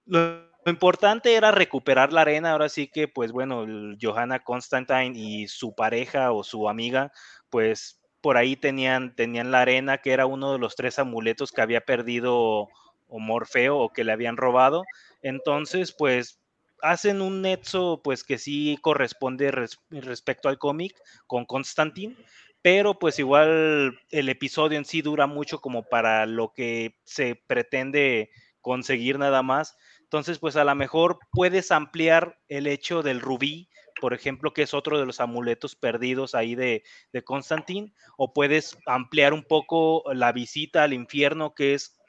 lo, 0.06 0.48
importante 0.70 1.36
era 1.36 1.52
recuperar 1.52 2.14
la 2.14 2.22
arena, 2.22 2.52
ahora 2.52 2.70
sí 2.70 2.88
que 2.88 3.08
pues 3.08 3.32
bueno, 3.32 3.66
Johanna 4.02 4.44
Constantine 4.44 5.14
y 5.18 5.48
su 5.48 5.76
pareja 5.76 6.32
o 6.32 6.44
su 6.44 6.70
amiga, 6.70 7.12
pues 7.50 8.02
por 8.22 8.38
ahí 8.38 8.56
tenían, 8.56 9.16
tenían 9.16 9.52
la 9.52 9.62
arena, 9.62 10.00
que 10.00 10.12
era 10.12 10.26
uno 10.26 10.52
de 10.54 10.60
los 10.60 10.76
tres 10.76 11.00
amuletos 11.00 11.52
que 11.52 11.62
había 11.62 11.82
perdido 11.82 12.68
o 13.08 13.20
Morfeo 13.20 13.78
o 13.78 13.94
que 13.94 14.04
le 14.04 14.12
habían 14.12 14.38
robado. 14.38 14.84
Entonces, 15.22 15.94
pues 15.98 16.40
hacen 16.82 17.22
un 17.22 17.42
nexo, 17.42 18.02
pues 18.04 18.24
que 18.24 18.38
sí 18.38 18.78
corresponde 18.82 19.52
respecto 19.90 20.50
al 20.50 20.58
cómic 20.58 20.94
con 21.26 21.46
Constantine, 21.46 22.16
pero 22.62 23.00
pues 23.00 23.20
igual 23.20 23.98
el 24.10 24.30
episodio 24.30 24.78
en 24.78 24.86
sí 24.86 25.02
dura 25.02 25.28
mucho 25.28 25.60
como 25.60 25.84
para 25.84 26.26
lo 26.26 26.54
que 26.54 26.96
se 27.04 27.36
pretende 27.36 28.30
conseguir 28.62 29.18
nada 29.18 29.42
más. 29.44 29.78
Entonces, 30.08 30.40
pues 30.40 30.56
a 30.56 30.64
lo 30.64 30.74
mejor 30.76 31.20
puedes 31.32 31.72
ampliar 31.72 32.40
el 32.48 32.68
hecho 32.68 33.04
del 33.04 33.22
rubí 33.22 33.70
por 34.00 34.14
ejemplo, 34.14 34.54
que 34.54 34.62
es 34.62 34.74
otro 34.74 35.00
de 35.00 35.06
los 35.06 35.20
amuletos 35.20 35.76
perdidos 35.76 36.36
ahí 36.36 36.56
de, 36.56 36.84
de 37.12 37.24
Constantín, 37.24 37.94
o 38.18 38.34
puedes 38.34 38.78
ampliar 38.86 39.34
un 39.34 39.44
poco 39.44 40.04
la 40.14 40.32
visita 40.32 40.84
al 40.84 40.94
infierno, 40.94 41.54
que 41.54 41.74
es 41.74 42.00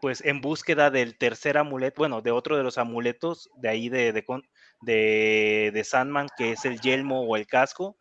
pues 0.00 0.24
en 0.24 0.40
búsqueda 0.40 0.90
del 0.90 1.18
tercer 1.18 1.58
amuleto, 1.58 1.96
bueno, 1.98 2.22
de 2.22 2.30
otro 2.30 2.56
de 2.56 2.62
los 2.62 2.78
amuletos 2.78 3.50
de 3.56 3.68
ahí 3.68 3.88
de, 3.88 4.12
de, 4.12 5.70
de, 5.74 5.84
Sandman, 5.84 6.28
que 6.36 6.52
es 6.52 6.64
el 6.64 6.80
yelmo 6.80 7.22
o 7.22 7.36
el 7.36 7.48
casco, 7.48 7.96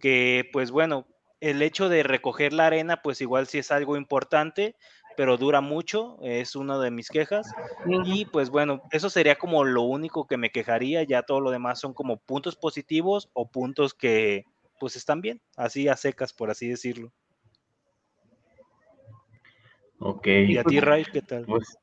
que 0.00 0.48
pues 0.52 0.70
bueno, 0.70 1.06
el 1.40 1.60
hecho 1.60 1.90
de 1.90 2.02
recoger 2.02 2.54
la 2.54 2.66
arena, 2.66 3.02
pues 3.02 3.20
igual 3.20 3.46
sí 3.46 3.58
es 3.58 3.70
algo 3.70 3.98
importante, 3.98 4.74
pero 5.16 5.36
dura 5.36 5.60
mucho, 5.60 6.18
es 6.22 6.56
una 6.56 6.78
de 6.78 6.90
mis 6.90 7.08
quejas. 7.08 7.52
Y 8.04 8.24
pues 8.26 8.50
bueno, 8.50 8.82
eso 8.90 9.10
sería 9.10 9.36
como 9.36 9.64
lo 9.64 9.82
único 9.82 10.26
que 10.26 10.36
me 10.36 10.50
quejaría, 10.50 11.02
ya 11.02 11.22
todo 11.22 11.40
lo 11.40 11.50
demás 11.50 11.80
son 11.80 11.94
como 11.94 12.18
puntos 12.18 12.56
positivos 12.56 13.30
o 13.32 13.48
puntos 13.48 13.94
que 13.94 14.44
pues 14.80 14.96
están 14.96 15.20
bien, 15.20 15.40
así 15.56 15.88
a 15.88 15.96
secas, 15.96 16.32
por 16.32 16.50
así 16.50 16.68
decirlo. 16.68 17.12
Ok. 19.98 20.26
¿Y 20.26 20.58
a 20.58 20.64
ti, 20.64 20.80
Ray, 20.80 21.04
qué 21.04 21.22
tal? 21.22 21.46
Pues, 21.46 21.78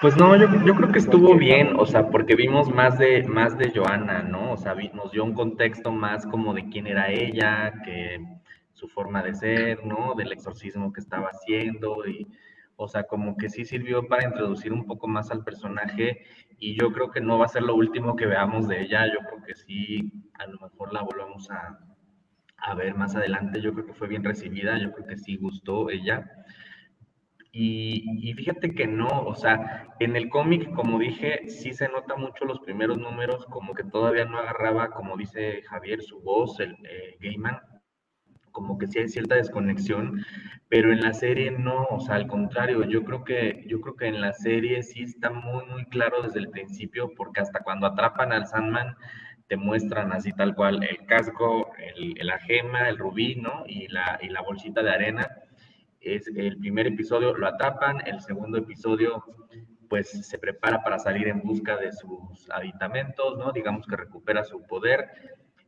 pues 0.00 0.16
no, 0.16 0.34
yo, 0.36 0.48
yo, 0.64 0.74
creo 0.74 0.90
que 0.90 0.98
estuvo 0.98 1.36
bien, 1.36 1.76
o 1.78 1.86
sea, 1.86 2.10
porque 2.10 2.34
vimos 2.34 2.68
más 2.68 2.98
de, 2.98 3.22
más 3.24 3.56
de 3.56 3.70
Joana, 3.72 4.22
¿no? 4.22 4.52
O 4.52 4.56
sea, 4.56 4.74
nos 4.74 5.12
dio 5.12 5.22
un 5.22 5.34
contexto 5.34 5.92
más 5.92 6.26
como 6.26 6.54
de 6.54 6.68
quién 6.68 6.88
era 6.88 7.10
ella, 7.10 7.72
que 7.84 8.18
su 8.82 8.88
forma 8.88 9.22
de 9.22 9.34
ser, 9.34 9.86
¿no? 9.86 10.14
Del 10.16 10.32
exorcismo 10.32 10.92
que 10.92 11.00
estaba 11.00 11.28
haciendo 11.28 12.04
y, 12.06 12.26
o 12.74 12.88
sea, 12.88 13.04
como 13.04 13.36
que 13.36 13.48
sí 13.48 13.64
sirvió 13.64 14.08
para 14.08 14.24
introducir 14.24 14.72
un 14.72 14.86
poco 14.86 15.06
más 15.06 15.30
al 15.30 15.44
personaje 15.44 16.24
y 16.58 16.74
yo 16.74 16.92
creo 16.92 17.12
que 17.12 17.20
no 17.20 17.38
va 17.38 17.44
a 17.44 17.54
ser 17.56 17.62
lo 17.62 17.76
último 17.76 18.16
que 18.16 18.26
veamos 18.26 18.66
de 18.66 18.82
ella, 18.82 19.06
yo 19.06 19.20
creo 19.28 19.42
que 19.44 19.54
sí, 19.54 20.12
a 20.34 20.46
lo 20.48 20.58
mejor 20.58 20.92
la 20.92 21.02
volvemos 21.02 21.48
a, 21.52 21.78
a 22.56 22.74
ver 22.74 22.96
más 22.96 23.14
adelante, 23.14 23.60
yo 23.60 23.72
creo 23.72 23.86
que 23.86 23.94
fue 23.94 24.08
bien 24.08 24.24
recibida, 24.24 24.78
yo 24.78 24.92
creo 24.92 25.06
que 25.06 25.16
sí 25.16 25.36
gustó 25.36 25.90
ella. 25.90 26.28
Y, 27.54 28.32
fíjate 28.34 28.74
que 28.74 28.86
no, 28.86 29.08
o 29.26 29.34
sea, 29.34 29.94
en 30.00 30.16
el 30.16 30.30
cómic, 30.30 30.72
como 30.72 30.98
dije, 30.98 31.48
sí 31.48 31.74
se 31.74 31.86
nota 31.88 32.16
mucho 32.16 32.46
los 32.46 32.60
primeros 32.60 32.96
números, 32.96 33.44
como 33.44 33.74
que 33.74 33.84
todavía 33.84 34.24
no 34.24 34.38
agarraba, 34.38 34.90
como 34.90 35.18
dice 35.18 35.60
Javier, 35.68 36.00
su 36.02 36.22
voz, 36.22 36.58
el 36.60 36.72
eh, 36.88 37.18
como 38.52 38.78
que 38.78 38.86
sí 38.86 38.98
hay 39.00 39.08
cierta 39.08 39.34
desconexión, 39.34 40.24
pero 40.68 40.92
en 40.92 41.00
la 41.00 41.12
serie 41.12 41.50
no, 41.50 41.84
o 41.90 42.00
sea, 42.00 42.14
al 42.14 42.26
contrario, 42.26 42.84
yo 42.84 43.04
creo 43.04 43.24
que, 43.24 43.64
yo 43.66 43.80
creo 43.80 43.96
que 43.96 44.06
en 44.06 44.20
la 44.20 44.32
serie 44.32 44.82
sí 44.82 45.02
está 45.02 45.30
muy, 45.30 45.64
muy 45.66 45.84
claro 45.86 46.22
desde 46.22 46.38
el 46.38 46.50
principio, 46.50 47.12
porque 47.16 47.40
hasta 47.40 47.60
cuando 47.60 47.86
atrapan 47.86 48.32
al 48.32 48.46
Sandman, 48.46 48.96
te 49.48 49.56
muestran 49.56 50.12
así 50.12 50.32
tal 50.32 50.54
cual 50.54 50.82
el 50.82 51.04
casco, 51.06 51.72
el, 51.78 52.14
la 52.26 52.38
gema, 52.38 52.88
el 52.88 52.96
rubí, 52.96 53.34
¿no? 53.34 53.64
Y 53.66 53.88
la, 53.88 54.18
y 54.22 54.28
la 54.28 54.40
bolsita 54.40 54.82
de 54.82 54.90
arena 54.90 55.28
es 56.00 56.26
el 56.28 56.58
primer 56.58 56.86
episodio, 56.86 57.34
lo 57.34 57.46
atrapan, 57.46 58.00
el 58.06 58.20
segundo 58.20 58.58
episodio 58.58 59.24
pues 59.88 60.08
se 60.08 60.38
prepara 60.38 60.82
para 60.82 60.98
salir 60.98 61.28
en 61.28 61.42
busca 61.42 61.76
de 61.76 61.92
sus 61.92 62.48
aditamentos, 62.48 63.36
¿no? 63.36 63.52
Digamos 63.52 63.86
que 63.86 63.94
recupera 63.94 64.42
su 64.42 64.62
poder. 64.62 65.06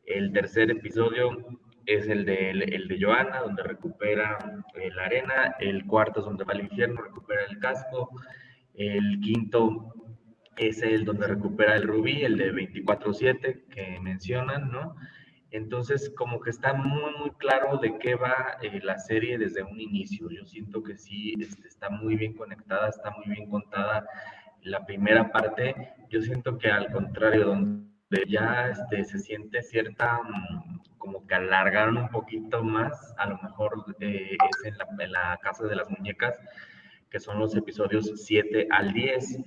El 0.06 0.32
tercer 0.32 0.70
episodio 0.70 1.60
es 1.86 2.08
el 2.08 2.24
de, 2.24 2.50
el 2.50 2.88
de 2.88 2.98
Joana, 3.00 3.40
donde 3.40 3.62
recupera 3.62 4.38
eh, 4.74 4.90
la 4.94 5.04
arena. 5.04 5.56
El 5.58 5.86
cuarto 5.86 6.20
es 6.20 6.26
donde 6.26 6.44
va 6.44 6.52
al 6.52 6.62
infierno, 6.62 7.02
recupera 7.02 7.42
el 7.48 7.58
casco. 7.58 8.10
El 8.74 9.20
quinto 9.20 9.92
es 10.56 10.82
el 10.82 11.04
donde 11.04 11.26
recupera 11.26 11.76
el 11.76 11.82
rubí, 11.82 12.22
el 12.22 12.36
de 12.36 12.52
24-7 12.52 13.66
que 13.68 14.00
mencionan, 14.00 14.70
¿no? 14.70 14.96
Entonces, 15.50 16.12
como 16.16 16.40
que 16.40 16.50
está 16.50 16.74
muy, 16.74 17.12
muy 17.16 17.30
claro 17.38 17.78
de 17.78 17.96
qué 17.98 18.16
va 18.16 18.56
eh, 18.60 18.80
la 18.82 18.98
serie 18.98 19.38
desde 19.38 19.62
un 19.62 19.80
inicio. 19.80 20.28
Yo 20.30 20.44
siento 20.46 20.82
que 20.82 20.96
sí, 20.96 21.34
este, 21.38 21.68
está 21.68 21.90
muy 21.90 22.16
bien 22.16 22.34
conectada, 22.34 22.88
está 22.88 23.12
muy 23.12 23.26
bien 23.26 23.48
contada 23.48 24.04
la 24.62 24.84
primera 24.84 25.30
parte. 25.30 25.92
Yo 26.10 26.20
siento 26.22 26.58
que 26.58 26.68
al 26.68 26.90
contrario, 26.90 27.46
donde 27.46 27.93
ya 28.28 28.68
este, 28.68 29.04
se 29.04 29.18
siente 29.18 29.62
cierta, 29.62 30.20
mm, 30.22 30.80
como 30.98 31.26
que 31.26 31.34
alargaron 31.34 31.96
un 31.96 32.08
poquito 32.08 32.62
más, 32.62 33.14
a 33.18 33.26
lo 33.26 33.38
mejor 33.42 33.84
eh, 34.00 34.36
es 34.50 34.64
en 34.64 34.78
la, 34.78 34.86
en 34.98 35.12
la 35.12 35.38
Casa 35.42 35.64
de 35.64 35.76
las 35.76 35.90
Muñecas, 35.90 36.38
que 37.10 37.20
son 37.20 37.38
los 37.38 37.54
episodios 37.56 38.10
7 38.16 38.68
al 38.70 38.92
10 38.92 39.38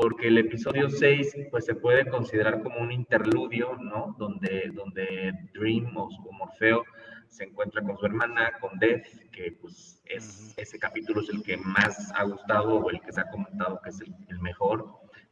porque 0.00 0.28
el 0.28 0.38
episodio 0.38 0.88
6 0.88 1.48
pues 1.50 1.64
se 1.64 1.74
puede 1.74 2.08
considerar 2.08 2.62
como 2.62 2.78
un 2.78 2.92
interludio, 2.92 3.76
¿no? 3.80 4.14
Donde, 4.16 4.70
donde 4.72 5.32
Dream 5.52 5.96
o, 5.96 6.08
Morfeo 6.30 6.84
se 7.26 7.42
encuentra 7.42 7.82
con 7.82 7.98
su 7.98 8.06
hermana, 8.06 8.52
con 8.60 8.78
Death, 8.78 9.08
que 9.32 9.58
pues 9.60 10.00
es, 10.04 10.54
ese 10.56 10.78
capítulo 10.78 11.20
es 11.20 11.30
el 11.30 11.42
que 11.42 11.56
más 11.56 12.12
ha 12.14 12.22
gustado 12.22 12.76
o 12.76 12.90
el 12.90 13.00
que 13.00 13.12
se 13.12 13.22
ha 13.22 13.28
comentado 13.28 13.80
que 13.82 13.90
es 13.90 14.00
el, 14.00 14.38
mejor 14.38 14.86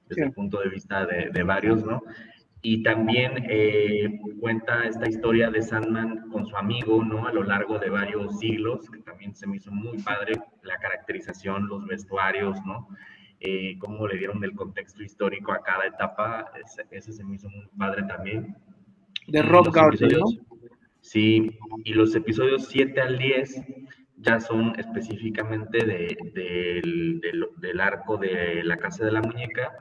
desde 0.09 0.25
el 0.25 0.33
punto 0.33 0.59
de 0.59 0.69
vista 0.69 1.07
de, 1.07 1.31
de 1.31 1.43
varios, 1.45 1.85
¿no? 1.85 2.03
Y 2.69 2.83
también 2.83 3.47
eh, 3.49 4.19
cuenta 4.41 4.87
esta 4.89 5.09
historia 5.09 5.51
de 5.51 5.63
Sandman 5.63 6.29
con 6.31 6.47
su 6.47 6.57
amigo, 6.57 7.05
¿no? 7.05 7.29
A 7.29 7.33
lo 7.33 7.45
largo 7.45 7.79
de 7.79 7.91
varios 7.91 8.41
siglos, 8.41 8.91
que 8.91 8.99
también 9.03 9.37
se 9.37 9.47
me 9.47 9.59
hizo 9.59 9.71
muy 9.71 9.99
padre 9.99 10.33
la 10.63 10.77
caracterización, 10.79 11.69
los 11.69 11.87
vestuarios, 11.87 12.59
¿no? 12.67 12.89
eh, 13.41 13.77
cómo 13.79 14.07
le 14.07 14.19
dieron 14.19 14.43
el 14.43 14.55
contexto 14.55 15.03
histórico 15.03 15.53
a 15.53 15.63
cada 15.63 15.87
etapa, 15.87 16.51
ese, 16.91 17.13
se 17.13 17.25
me 17.25 17.37
hizo 17.37 17.49
muy 17.49 17.69
padre 17.79 18.03
también. 18.05 18.57
De 19.29 19.43
Rob 19.43 19.71
Garden, 19.73 20.19
¿no? 20.19 20.27
Sí, 21.01 21.57
y 21.85 21.93
los 21.93 22.15
episodios 22.17 22.67
7 22.67 23.01
al 23.01 23.19
10 23.19 23.63
ya 24.17 24.41
son 24.41 24.79
específicamente 24.79 25.85
de, 25.85 26.17
del, 26.33 27.81
arco 27.81 28.17
de 28.17 28.63
la 28.65 28.77
casa 28.77 29.05
de 29.05 29.13
la 29.13 29.23
muñeca. 29.23 29.73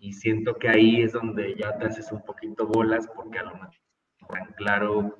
Y 0.00 0.12
siento 0.12 0.54
que 0.54 0.68
ahí 0.68 1.02
es 1.02 1.12
donde 1.12 1.54
ya 1.56 1.76
te 1.78 1.86
haces 1.86 2.10
un 2.12 2.22
poquito 2.22 2.66
bolas 2.66 3.08
porque 3.14 3.38
a 3.38 3.44
lo 3.44 3.54
mejor 3.54 3.74
tan 4.28 4.52
claro 4.54 5.16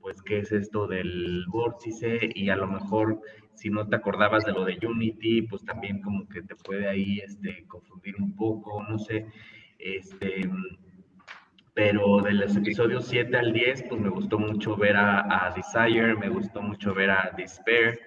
pues 0.00 0.20
qué 0.20 0.38
es 0.38 0.52
esto 0.52 0.86
del 0.86 1.44
vórtice. 1.48 2.18
Y 2.34 2.50
a 2.50 2.56
lo 2.56 2.66
mejor 2.66 3.20
si 3.54 3.70
no 3.70 3.88
te 3.88 3.96
acordabas 3.96 4.44
de 4.44 4.52
lo 4.52 4.64
de 4.64 4.78
Unity, 4.86 5.42
pues 5.42 5.64
también 5.64 6.02
como 6.02 6.28
que 6.28 6.42
te 6.42 6.56
puede 6.56 6.88
ahí 6.88 7.20
este, 7.20 7.64
confundir 7.66 8.16
un 8.16 8.34
poco, 8.34 8.82
no 8.82 8.98
sé, 8.98 9.26
este, 9.78 10.42
pero 11.74 12.20
de 12.20 12.32
los 12.32 12.54
episodios 12.56 13.06
7 13.06 13.34
al 13.36 13.52
10, 13.52 13.84
pues 13.88 14.00
me 14.00 14.10
gustó 14.10 14.38
mucho 14.38 14.76
ver 14.76 14.96
a, 14.96 15.52
Desire, 15.56 16.14
me 16.16 16.28
gustó 16.28 16.60
mucho 16.60 16.92
ver 16.94 17.10
a 17.10 17.32
Despair, 17.36 17.98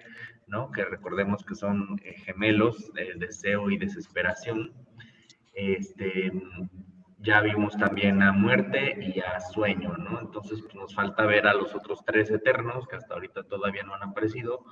¿no? 0.46 0.70
Que 0.70 0.84
recordemos 0.84 1.44
que 1.44 1.56
son 1.56 2.00
eh, 2.04 2.14
gemelos, 2.24 2.92
el 2.96 3.18
deseo 3.18 3.70
y 3.70 3.76
desesperación. 3.76 4.72
Este, 5.54 6.32
ya 7.18 7.40
vimos 7.40 7.76
también 7.76 8.22
a 8.22 8.32
Muerte 8.32 8.98
y 9.00 9.18
a 9.18 9.40
Sueño, 9.40 9.96
¿no? 9.96 10.20
Entonces 10.20 10.60
pues, 10.62 10.74
nos 10.76 10.94
falta 10.94 11.26
ver 11.26 11.46
a 11.46 11.54
los 11.54 11.74
otros 11.74 12.04
tres 12.04 12.30
eternos 12.30 12.86
que 12.86 12.96
hasta 12.96 13.14
ahorita 13.14 13.42
todavía 13.44 13.82
no 13.82 13.94
han 13.94 14.04
aparecido, 14.04 14.64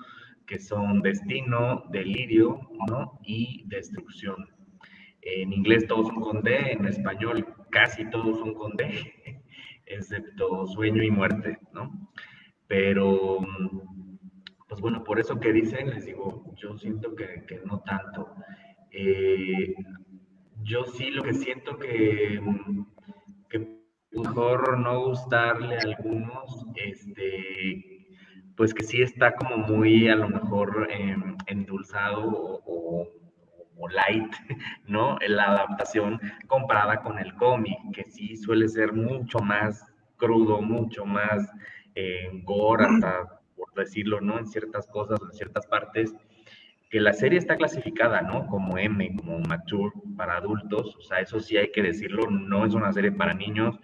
que 0.47 0.61
son 0.61 1.03
Destino, 1.03 1.85
Delirio, 1.91 2.61
¿no? 2.89 3.19
Y 3.25 3.65
Destrucción. 3.67 4.37
En 5.23 5.53
inglés 5.53 5.87
todos 5.89 6.09
son 6.09 6.21
con 6.21 6.43
D, 6.43 6.73
en 6.73 6.85
español 6.85 7.47
casi 7.75 8.09
todos 8.09 8.39
son 8.39 8.55
con 8.55 8.77
D, 8.77 9.05
excepto 9.87 10.65
Sueño 10.69 11.03
y 11.03 11.11
Muerte, 11.11 11.59
¿no? 11.73 11.91
Pero, 12.69 13.41
pues 14.69 14.81
bueno, 14.81 15.03
por 15.03 15.19
eso 15.19 15.41
que 15.41 15.53
dicen, 15.53 15.91
les 15.91 16.07
digo, 16.07 16.55
yo 16.57 16.79
siento 16.79 17.17
que, 17.17 17.45
que 17.49 17.61
no 17.65 17.81
tanto. 17.81 18.33
Eh, 18.93 19.75
yo 20.63 20.85
sí 20.85 21.11
lo 21.11 21.25
que 21.25 21.35
siento 21.35 21.77
que, 21.77 22.41
que 23.51 23.81
mejor 24.13 24.79
no 24.79 25.07
gustarle 25.07 25.77
a 25.77 25.81
algunos, 25.81 26.67
este, 26.77 28.07
pues 28.57 28.73
que 28.73 28.85
sí 28.85 29.03
está 29.03 29.35
como 29.35 29.57
muy 29.59 30.09
a 30.09 30.15
lo 30.15 30.29
mejor 30.29 30.87
em, 30.93 31.37
endulzado 31.49 32.23
o, 32.65 33.09
light, 33.89 34.33
¿no? 34.87 35.19
La 35.27 35.45
adaptación 35.45 36.21
comparada 36.47 37.01
con 37.03 37.19
el 37.19 37.35
cómic, 37.35 37.79
que 37.93 38.05
sí 38.05 38.37
suele 38.37 38.69
ser 38.69 38.93
mucho 38.93 39.39
más 39.41 39.93
crudo, 40.17 40.63
mucho 40.63 41.05
más 41.05 41.51
eh, 41.95 42.31
gore, 42.45 42.85
hasta 42.89 43.41
por 43.57 43.73
decirlo, 43.75 44.21
¿no? 44.21 44.39
En 44.39 44.47
ciertas 44.47 44.87
cosas, 44.89 45.21
en 45.23 45.33
ciertas 45.33 45.67
partes 45.67 46.15
que 46.91 47.01
la 47.01 47.13
serie 47.13 47.39
está 47.39 47.57
clasificada, 47.57 48.23
¿no? 48.23 48.47
Como 48.47 48.79
M, 48.79 49.17
como 49.17 49.41
mature 49.41 49.93
para 50.17 50.37
adultos, 50.37 50.95
o 50.97 51.03
sea, 51.03 51.19
eso 51.19 51.41
sí 51.41 51.57
hay 51.57 51.73
que 51.73 51.83
decirlo, 51.83 52.31
no 52.31 52.65
es 52.65 52.75
una 52.75 52.93
serie 52.93 53.11
para 53.11 53.35
niños, 53.35 53.81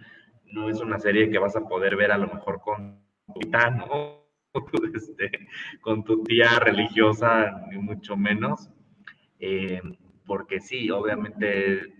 no 0.52 0.68
es 0.68 0.80
una 0.80 0.98
serie 0.98 1.28
que 1.30 1.38
vas 1.38 1.56
a 1.56 1.66
poder 1.66 1.96
ver 1.96 2.12
a 2.12 2.18
lo 2.18 2.28
mejor 2.28 2.60
con. 2.60 3.00
Este, 4.94 5.30
con 5.80 6.02
tu 6.02 6.24
tía 6.24 6.58
religiosa, 6.58 7.62
ni 7.70 7.78
mucho 7.78 8.16
menos, 8.16 8.68
eh, 9.40 9.80
porque 10.26 10.60
sí, 10.60 10.90
obviamente 10.90 11.92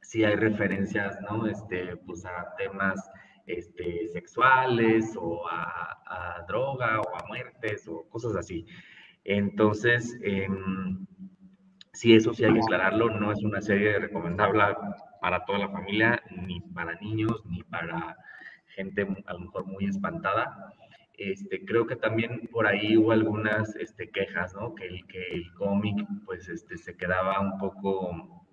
sí 0.00 0.24
hay 0.24 0.36
referencias, 0.36 1.20
¿no? 1.22 1.46
Este, 1.46 1.96
pues 1.98 2.24
a 2.24 2.54
temas 2.56 3.10
este, 3.46 4.08
sexuales 4.08 5.16
o 5.20 5.46
a, 5.48 5.90
droga 6.46 7.00
o 7.00 7.16
a 7.16 7.26
muertes 7.26 7.88
o 7.88 8.08
cosas 8.08 8.36
así. 8.36 8.66
Entonces, 9.24 10.18
eh, 10.22 10.46
sí, 11.92 12.14
eso 12.14 12.34
sí 12.34 12.44
hay 12.44 12.52
que 12.52 12.60
aclararlo, 12.60 13.10
no 13.18 13.32
es 13.32 13.42
una 13.42 13.60
serie 13.60 13.98
recomendable 13.98 14.62
para 15.20 15.44
toda 15.46 15.58
la 15.58 15.68
familia, 15.70 16.22
ni 16.30 16.60
para 16.60 16.94
niños, 17.00 17.42
ni 17.46 17.62
para 17.64 18.16
gente 18.74 19.06
a 19.26 19.32
lo 19.32 19.40
mejor 19.40 19.66
muy 19.66 19.86
espantada. 19.86 20.74
Este, 21.16 21.64
creo 21.64 21.86
que 21.86 21.96
también 21.96 22.48
por 22.50 22.66
ahí 22.66 22.96
hubo 22.96 23.12
algunas 23.12 23.74
este, 23.76 24.10
quejas, 24.10 24.54
¿no? 24.54 24.74
Que 24.74 24.86
el, 24.86 25.06
que 25.06 25.22
el 25.32 25.52
cómic, 25.54 26.06
pues, 26.24 26.48
este, 26.48 26.76
se 26.76 26.96
quedaba 26.96 27.40
un 27.40 27.58
poco, 27.58 28.46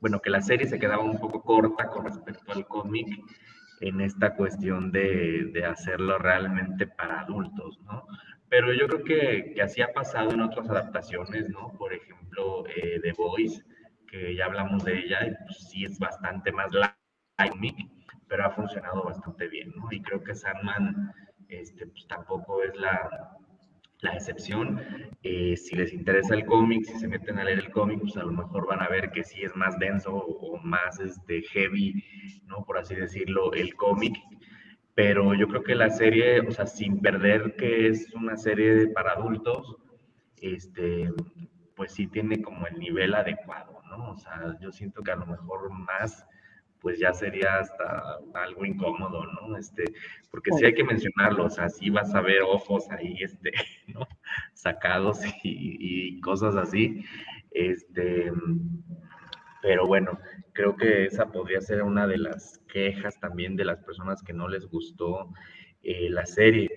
bueno, 0.00 0.20
que 0.20 0.30
la 0.30 0.40
serie 0.40 0.66
se 0.68 0.78
quedaba 0.78 1.02
un 1.02 1.18
poco 1.18 1.42
corta 1.42 1.88
con 1.88 2.04
respecto 2.04 2.52
al 2.52 2.66
cómic 2.66 3.08
en 3.80 4.00
esta 4.00 4.36
cuestión 4.36 4.92
de, 4.92 5.50
de 5.52 5.64
hacerlo 5.64 6.18
realmente 6.18 6.86
para 6.86 7.20
adultos, 7.20 7.80
¿no? 7.82 8.06
pero 8.54 8.72
yo 8.72 8.86
creo 8.86 9.02
que, 9.02 9.52
que, 9.52 9.62
así 9.62 9.82
ha 9.82 9.92
pasado 9.92 10.30
en 10.30 10.40
otras 10.40 10.70
adaptaciones, 10.70 11.48
¿no? 11.48 11.72
Por 11.76 11.92
ejemplo, 11.92 12.64
eh, 12.68 13.00
The 13.02 13.12
Voice, 13.18 13.64
que 14.06 14.36
ya 14.36 14.44
hablamos 14.46 14.84
de 14.84 14.96
ella, 14.96 15.26
y 15.26 15.34
pues 15.44 15.68
sí 15.68 15.84
es 15.84 15.98
bastante 15.98 16.52
más 16.52 16.70
light, 16.72 17.76
pero 18.28 18.46
ha 18.46 18.50
funcionado 18.50 19.02
bastante 19.02 19.48
bien, 19.48 19.72
¿no? 19.74 19.88
Y 19.90 20.00
creo 20.02 20.22
que 20.22 20.36
Sandman 20.36 21.12
este, 21.60 21.86
pues 21.86 22.06
tampoco 22.06 22.62
es 22.62 22.74
la, 22.76 23.38
la 24.00 24.14
excepción. 24.14 24.80
Eh, 25.22 25.56
si 25.56 25.74
les 25.74 25.92
interesa 25.92 26.34
el 26.34 26.44
cómic, 26.44 26.84
si 26.84 26.98
se 26.98 27.08
meten 27.08 27.38
a 27.38 27.44
leer 27.44 27.58
el 27.58 27.70
cómic, 27.70 28.00
pues 28.00 28.16
a 28.16 28.22
lo 28.22 28.32
mejor 28.32 28.66
van 28.66 28.82
a 28.82 28.88
ver 28.88 29.10
que 29.10 29.24
sí 29.24 29.42
es 29.42 29.56
más 29.56 29.78
denso 29.78 30.14
o 30.14 30.58
más 30.58 31.00
este, 31.00 31.42
heavy, 31.42 32.04
¿no? 32.46 32.64
Por 32.64 32.78
así 32.78 32.94
decirlo, 32.94 33.52
el 33.52 33.74
cómic. 33.74 34.16
Pero 34.94 35.34
yo 35.34 35.48
creo 35.48 35.64
que 35.64 35.74
la 35.74 35.90
serie, 35.90 36.40
o 36.40 36.50
sea, 36.52 36.66
sin 36.66 37.00
perder 37.00 37.56
que 37.56 37.88
es 37.88 38.12
una 38.14 38.36
serie 38.36 38.86
para 38.88 39.12
adultos, 39.12 39.76
este, 40.40 41.10
pues 41.74 41.92
sí 41.92 42.06
tiene 42.06 42.40
como 42.42 42.66
el 42.66 42.78
nivel 42.78 43.14
adecuado, 43.14 43.82
¿no? 43.88 44.12
O 44.12 44.16
sea, 44.16 44.56
yo 44.60 44.70
siento 44.70 45.02
que 45.02 45.10
a 45.10 45.16
lo 45.16 45.26
mejor 45.26 45.70
más 45.70 46.24
pues 46.84 46.98
ya 46.98 47.14
sería 47.14 47.60
hasta 47.60 48.18
algo 48.34 48.66
incómodo, 48.66 49.24
¿no? 49.24 49.56
Este, 49.56 49.84
porque 50.30 50.52
sí 50.52 50.66
hay 50.66 50.74
que 50.74 50.84
mencionarlo, 50.84 51.46
o 51.46 51.50
sea, 51.50 51.70
sí 51.70 51.88
vas 51.88 52.14
a 52.14 52.20
ver 52.20 52.42
ojos 52.42 52.90
ahí, 52.90 53.16
este, 53.22 53.52
¿no? 53.88 54.06
Sacados 54.52 55.18
y, 55.42 56.20
cosas 56.20 56.56
así, 56.56 57.02
este, 57.52 58.30
pero 59.62 59.86
bueno, 59.86 60.18
creo 60.52 60.76
que 60.76 61.06
esa 61.06 61.32
podría 61.32 61.62
ser 61.62 61.82
una 61.82 62.06
de 62.06 62.18
las 62.18 62.60
quejas 62.70 63.18
también 63.18 63.56
de 63.56 63.64
las 63.64 63.80
personas 63.80 64.22
que 64.22 64.34
no 64.34 64.46
les 64.46 64.66
gustó 64.66 65.32
eh, 65.82 66.10
la 66.10 66.26
serie. 66.26 66.68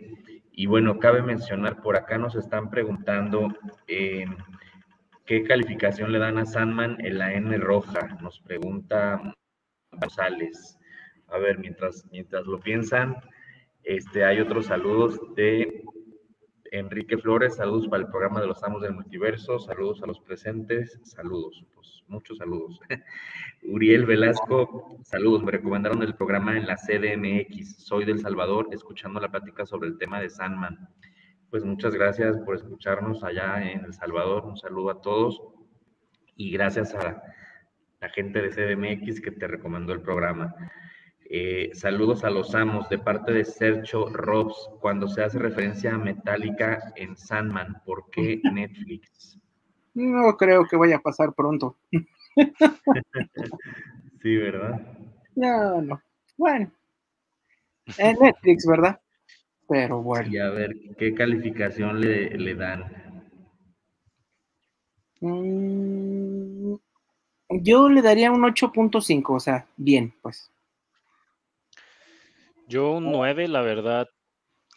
Y 0.53 0.67
bueno, 0.67 0.99
cabe 0.99 1.21
mencionar, 1.21 1.81
por 1.81 1.97
acá 1.97 2.17
nos 2.17 2.35
están 2.35 2.69
preguntando 2.69 3.49
eh, 3.89 4.25
qué 5.25 5.43
calificación 5.43 6.13
le 6.13 6.19
dan 6.19 6.37
a 6.37 6.45
Sandman 6.45 6.95
en 7.05 7.17
la 7.17 7.33
N 7.33 7.57
roja, 7.57 8.17
nos 8.21 8.39
pregunta 8.39 9.33
González. 9.99 10.77
A 11.27 11.37
ver, 11.37 11.59
mientras, 11.59 12.05
mientras 12.11 12.45
lo 12.45 12.59
piensan, 12.59 13.15
este, 13.83 14.23
hay 14.23 14.39
otros 14.39 14.65
saludos 14.67 15.19
de 15.35 15.83
Enrique 16.71 17.17
Flores, 17.17 17.55
saludos 17.55 17.87
para 17.87 18.03
el 18.03 18.09
programa 18.09 18.41
de 18.41 18.47
los 18.47 18.63
Amos 18.63 18.81
del 18.81 18.93
Multiverso, 18.93 19.59
saludos 19.59 20.03
a 20.03 20.07
los 20.07 20.19
presentes, 20.19 20.99
saludos, 21.03 21.65
pues 21.73 22.03
muchos 22.07 22.37
saludos. 22.37 22.79
Uriel 23.63 24.05
Velasco, 24.05 24.99
saludos, 25.03 25.43
me 25.43 25.51
recomendaron 25.51 26.01
el 26.03 26.15
programa 26.15 26.57
en 26.57 26.67
la 26.67 26.75
CDMX, 26.75 27.83
soy 27.83 28.05
del 28.05 28.19
Salvador, 28.19 28.67
escuchando 28.71 29.19
la 29.19 29.29
plática 29.29 29.65
sobre 29.65 29.89
el 29.89 29.97
tema 29.97 30.19
de 30.19 30.29
Sandman. 30.29 30.89
Pues 31.49 31.63
muchas 31.63 31.93
gracias 31.93 32.37
por 32.39 32.55
escucharnos 32.55 33.23
allá 33.23 33.71
en 33.71 33.85
El 33.85 33.93
Salvador, 33.93 34.45
un 34.45 34.57
saludo 34.57 34.89
a 34.89 35.01
todos. 35.01 35.41
Y 36.35 36.51
gracias 36.51 36.93
a 36.93 37.23
la 37.99 38.09
gente 38.09 38.41
de 38.41 38.49
CDMX 38.49 39.21
que 39.21 39.31
te 39.31 39.47
recomendó 39.47 39.93
el 39.93 40.01
programa. 40.01 40.53
Eh, 41.29 41.71
saludos 41.73 42.23
a 42.23 42.29
los 42.29 42.55
amos 42.55 42.87
de 42.89 42.99
parte 42.99 43.33
de 43.33 43.43
Sergio 43.43 44.09
Robs 44.09 44.69
cuando 44.79 45.07
se 45.07 45.23
hace 45.23 45.39
referencia 45.39 45.93
a 45.93 45.97
Metallica 45.97 46.93
en 46.95 47.17
Sandman. 47.17 47.81
¿Por 47.85 48.09
qué 48.11 48.39
Netflix? 48.53 49.39
No 49.93 50.37
creo 50.37 50.65
que 50.65 50.77
vaya 50.77 50.97
a 50.97 51.01
pasar 51.01 51.33
pronto. 51.33 51.77
sí, 54.21 54.37
¿verdad? 54.37 54.79
No, 55.35 55.81
no. 55.81 56.01
Bueno. 56.37 56.71
En 57.97 58.17
Netflix, 58.19 58.65
¿verdad? 58.67 58.99
Pero 59.67 60.01
bueno. 60.01 60.29
Y 60.29 60.37
a 60.37 60.49
ver, 60.49 60.75
¿qué 60.97 61.13
calificación 61.13 61.99
le, 61.99 62.37
le 62.37 62.55
dan? 62.55 62.85
Mm, 65.19 65.96
yo 67.49 67.89
le 67.89 68.01
daría 68.01 68.31
un 68.31 68.43
8.5, 68.43 69.33
o 69.33 69.39
sea, 69.39 69.67
bien, 69.77 70.13
pues. 70.21 70.51
Yo 72.67 72.91
un 72.91 73.11
9, 73.11 73.47
la 73.47 73.61
verdad. 73.61 74.07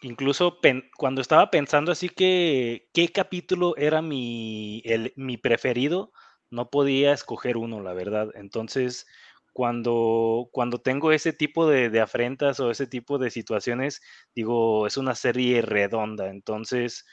Incluso 0.01 0.57
cuando 0.97 1.21
estaba 1.21 1.51
pensando 1.51 1.91
así 1.91 2.09
que 2.09 2.89
qué 2.93 3.09
capítulo 3.09 3.75
era 3.77 4.01
mi, 4.01 4.81
mi 5.15 5.37
preferido, 5.37 6.11
no 6.49 6.69
podía 6.69 7.13
escoger 7.13 7.57
uno, 7.57 7.81
la 7.81 7.93
verdad. 7.93 8.29
Entonces, 8.33 9.05
cuando, 9.53 10.49
cuando 10.51 10.79
tengo 10.79 11.11
ese 11.11 11.33
tipo 11.33 11.69
de, 11.69 11.89
de, 11.89 11.99
afrentas 11.99 12.59
o 12.59 12.71
ese 12.71 12.87
tipo 12.87 13.19
de 13.19 13.29
situaciones, 13.29 14.01
digo, 14.33 14.87
es 14.87 14.97
una 14.97 15.13
serie 15.13 15.61
redonda. 15.61 16.29
Entonces, 16.29 17.05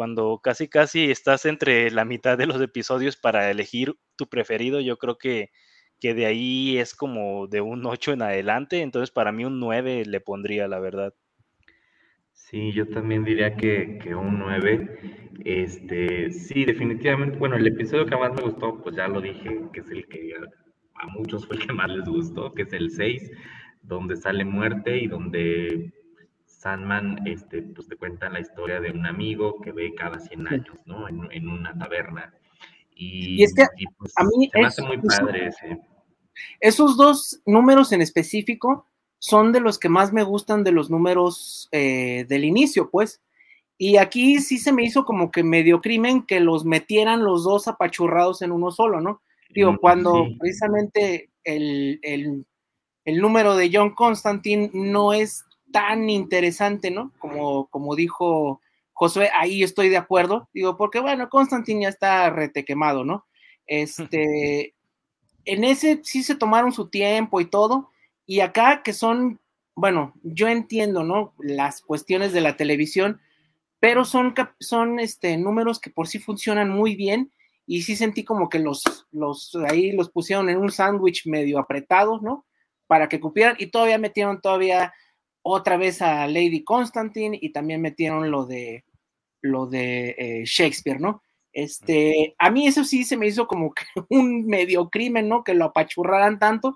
cuando 0.00 0.40
casi 0.42 0.66
casi 0.66 1.10
estás 1.10 1.44
entre 1.44 1.90
la 1.90 2.06
mitad 2.06 2.38
de 2.38 2.46
los 2.46 2.58
episodios 2.62 3.18
para 3.18 3.50
elegir 3.50 3.96
tu 4.16 4.28
preferido, 4.30 4.80
yo 4.80 4.96
creo 4.96 5.18
que, 5.18 5.50
que 6.00 6.14
de 6.14 6.24
ahí 6.24 6.78
es 6.78 6.94
como 6.94 7.48
de 7.48 7.60
un 7.60 7.84
8 7.84 8.14
en 8.14 8.22
adelante, 8.22 8.80
entonces 8.80 9.10
para 9.10 9.30
mí 9.30 9.44
un 9.44 9.60
9 9.60 10.06
le 10.06 10.20
pondría, 10.22 10.68
la 10.68 10.80
verdad. 10.80 11.12
Sí, 12.32 12.72
yo 12.72 12.88
también 12.88 13.24
diría 13.24 13.56
que, 13.56 13.98
que, 14.02 14.14
un 14.14 14.38
9. 14.38 14.88
Este, 15.44 16.30
sí, 16.30 16.64
definitivamente, 16.64 17.36
bueno, 17.36 17.56
el 17.56 17.66
episodio 17.66 18.06
que 18.06 18.16
más 18.16 18.32
me 18.32 18.40
gustó, 18.40 18.80
pues 18.82 18.96
ya 18.96 19.06
lo 19.06 19.20
dije, 19.20 19.60
que 19.70 19.80
es 19.80 19.90
el 19.90 20.06
que 20.06 20.32
a 20.94 21.06
muchos 21.08 21.46
fue 21.46 21.56
el 21.56 21.66
que 21.66 21.74
más 21.74 21.90
les 21.90 22.08
gustó, 22.08 22.54
que 22.54 22.62
es 22.62 22.72
el 22.72 22.90
6, 22.90 23.32
donde 23.82 24.16
sale 24.16 24.46
muerte 24.46 24.96
y 24.96 25.08
donde 25.08 25.92
Sandman, 26.60 27.26
este, 27.26 27.62
pues 27.62 27.88
te 27.88 27.96
cuenta 27.96 28.28
la 28.28 28.40
historia 28.40 28.80
de 28.80 28.90
un 28.90 29.06
amigo 29.06 29.62
que 29.62 29.72
ve 29.72 29.94
cada 29.94 30.20
100 30.20 30.48
años, 30.48 30.78
¿no? 30.84 31.08
En, 31.08 31.48
una 31.48 31.72
taberna. 31.78 32.34
Y, 32.94 33.42
es 33.42 33.54
que 33.54 33.64
pues, 33.96 34.12
a 34.16 34.24
mí 34.24 34.50
se 34.52 34.60
me 34.60 34.66
hace 34.66 34.82
muy 34.82 34.98
padre 34.98 35.46
ese. 35.46 35.80
Esos 36.60 36.98
dos 36.98 37.40
números 37.46 37.92
en 37.92 38.02
específico 38.02 38.86
son 39.18 39.52
de 39.52 39.60
los 39.60 39.78
que 39.78 39.88
más 39.88 40.12
me 40.12 40.22
gustan 40.22 40.62
de 40.62 40.72
los 40.72 40.90
números 40.90 41.70
eh, 41.72 42.26
del 42.28 42.44
inicio, 42.44 42.90
pues. 42.90 43.22
Y 43.78 43.96
aquí 43.96 44.40
sí 44.40 44.58
se 44.58 44.74
me 44.74 44.84
hizo 44.84 45.06
como 45.06 45.30
que 45.30 45.42
medio 45.42 45.80
crimen 45.80 46.26
que 46.26 46.40
los 46.40 46.66
metieran 46.66 47.24
los 47.24 47.42
dos 47.42 47.68
apachurrados 47.68 48.42
en 48.42 48.52
uno 48.52 48.70
solo, 48.70 49.00
¿no? 49.00 49.22
Digo, 49.48 49.72
mm, 49.72 49.76
cuando 49.78 50.26
precisamente 50.38 51.30
el, 51.42 52.00
el, 52.02 52.44
el 53.06 53.18
número 53.18 53.56
de 53.56 53.70
John 53.72 53.94
Constantine 53.94 54.70
no 54.74 55.14
es 55.14 55.46
tan 55.72 56.08
interesante, 56.10 56.90
¿no? 56.90 57.12
Como, 57.18 57.66
como 57.66 57.94
dijo 57.96 58.60
Josué, 58.92 59.30
ahí 59.34 59.62
estoy 59.62 59.88
de 59.88 59.96
acuerdo. 59.96 60.48
Digo, 60.52 60.76
porque 60.76 61.00
bueno, 61.00 61.28
Constantin 61.30 61.80
ya 61.80 61.88
está 61.88 62.28
rete 62.30 62.64
quemado, 62.64 63.04
¿no? 63.04 63.26
Este, 63.66 64.74
en 65.44 65.64
ese 65.64 66.00
sí 66.04 66.22
se 66.22 66.34
tomaron 66.34 66.72
su 66.72 66.88
tiempo 66.88 67.40
y 67.40 67.46
todo. 67.46 67.90
Y 68.26 68.40
acá 68.40 68.82
que 68.82 68.92
son, 68.92 69.40
bueno, 69.74 70.12
yo 70.22 70.48
entiendo, 70.48 71.02
¿no? 71.02 71.34
Las 71.38 71.80
cuestiones 71.80 72.32
de 72.32 72.42
la 72.42 72.56
televisión, 72.56 73.20
pero 73.80 74.04
son, 74.04 74.34
son 74.60 75.00
este, 75.00 75.36
números 75.38 75.80
que 75.80 75.90
por 75.90 76.06
sí 76.06 76.18
funcionan 76.18 76.68
muy 76.68 76.94
bien. 76.94 77.32
Y 77.66 77.82
sí 77.82 77.96
sentí 77.96 78.24
como 78.24 78.48
que 78.48 78.58
los, 78.58 78.82
los 79.12 79.56
ahí 79.68 79.92
los 79.92 80.10
pusieron 80.10 80.50
en 80.50 80.58
un 80.58 80.70
sándwich 80.70 81.26
medio 81.26 81.58
apretado, 81.58 82.20
¿no? 82.20 82.44
Para 82.86 83.08
que 83.08 83.20
cupieran. 83.20 83.56
Y 83.58 83.68
todavía 83.68 83.96
metieron 83.96 84.40
todavía 84.40 84.92
otra 85.42 85.76
vez 85.76 86.02
a 86.02 86.26
Lady 86.26 86.64
Constantine 86.64 87.38
y 87.40 87.52
también 87.52 87.80
metieron 87.80 88.30
lo 88.30 88.46
de 88.46 88.84
lo 89.42 89.66
de 89.66 90.14
eh, 90.18 90.42
Shakespeare, 90.44 91.00
¿no? 91.00 91.22
Este, 91.52 92.34
a 92.38 92.50
mí 92.50 92.66
eso 92.66 92.84
sí 92.84 93.04
se 93.04 93.16
me 93.16 93.26
hizo 93.26 93.46
como 93.46 93.72
que 93.72 93.84
un 94.10 94.46
medio 94.46 94.88
crimen, 94.90 95.28
¿no? 95.28 95.44
Que 95.44 95.54
lo 95.54 95.66
apachurraran 95.66 96.38
tanto, 96.38 96.74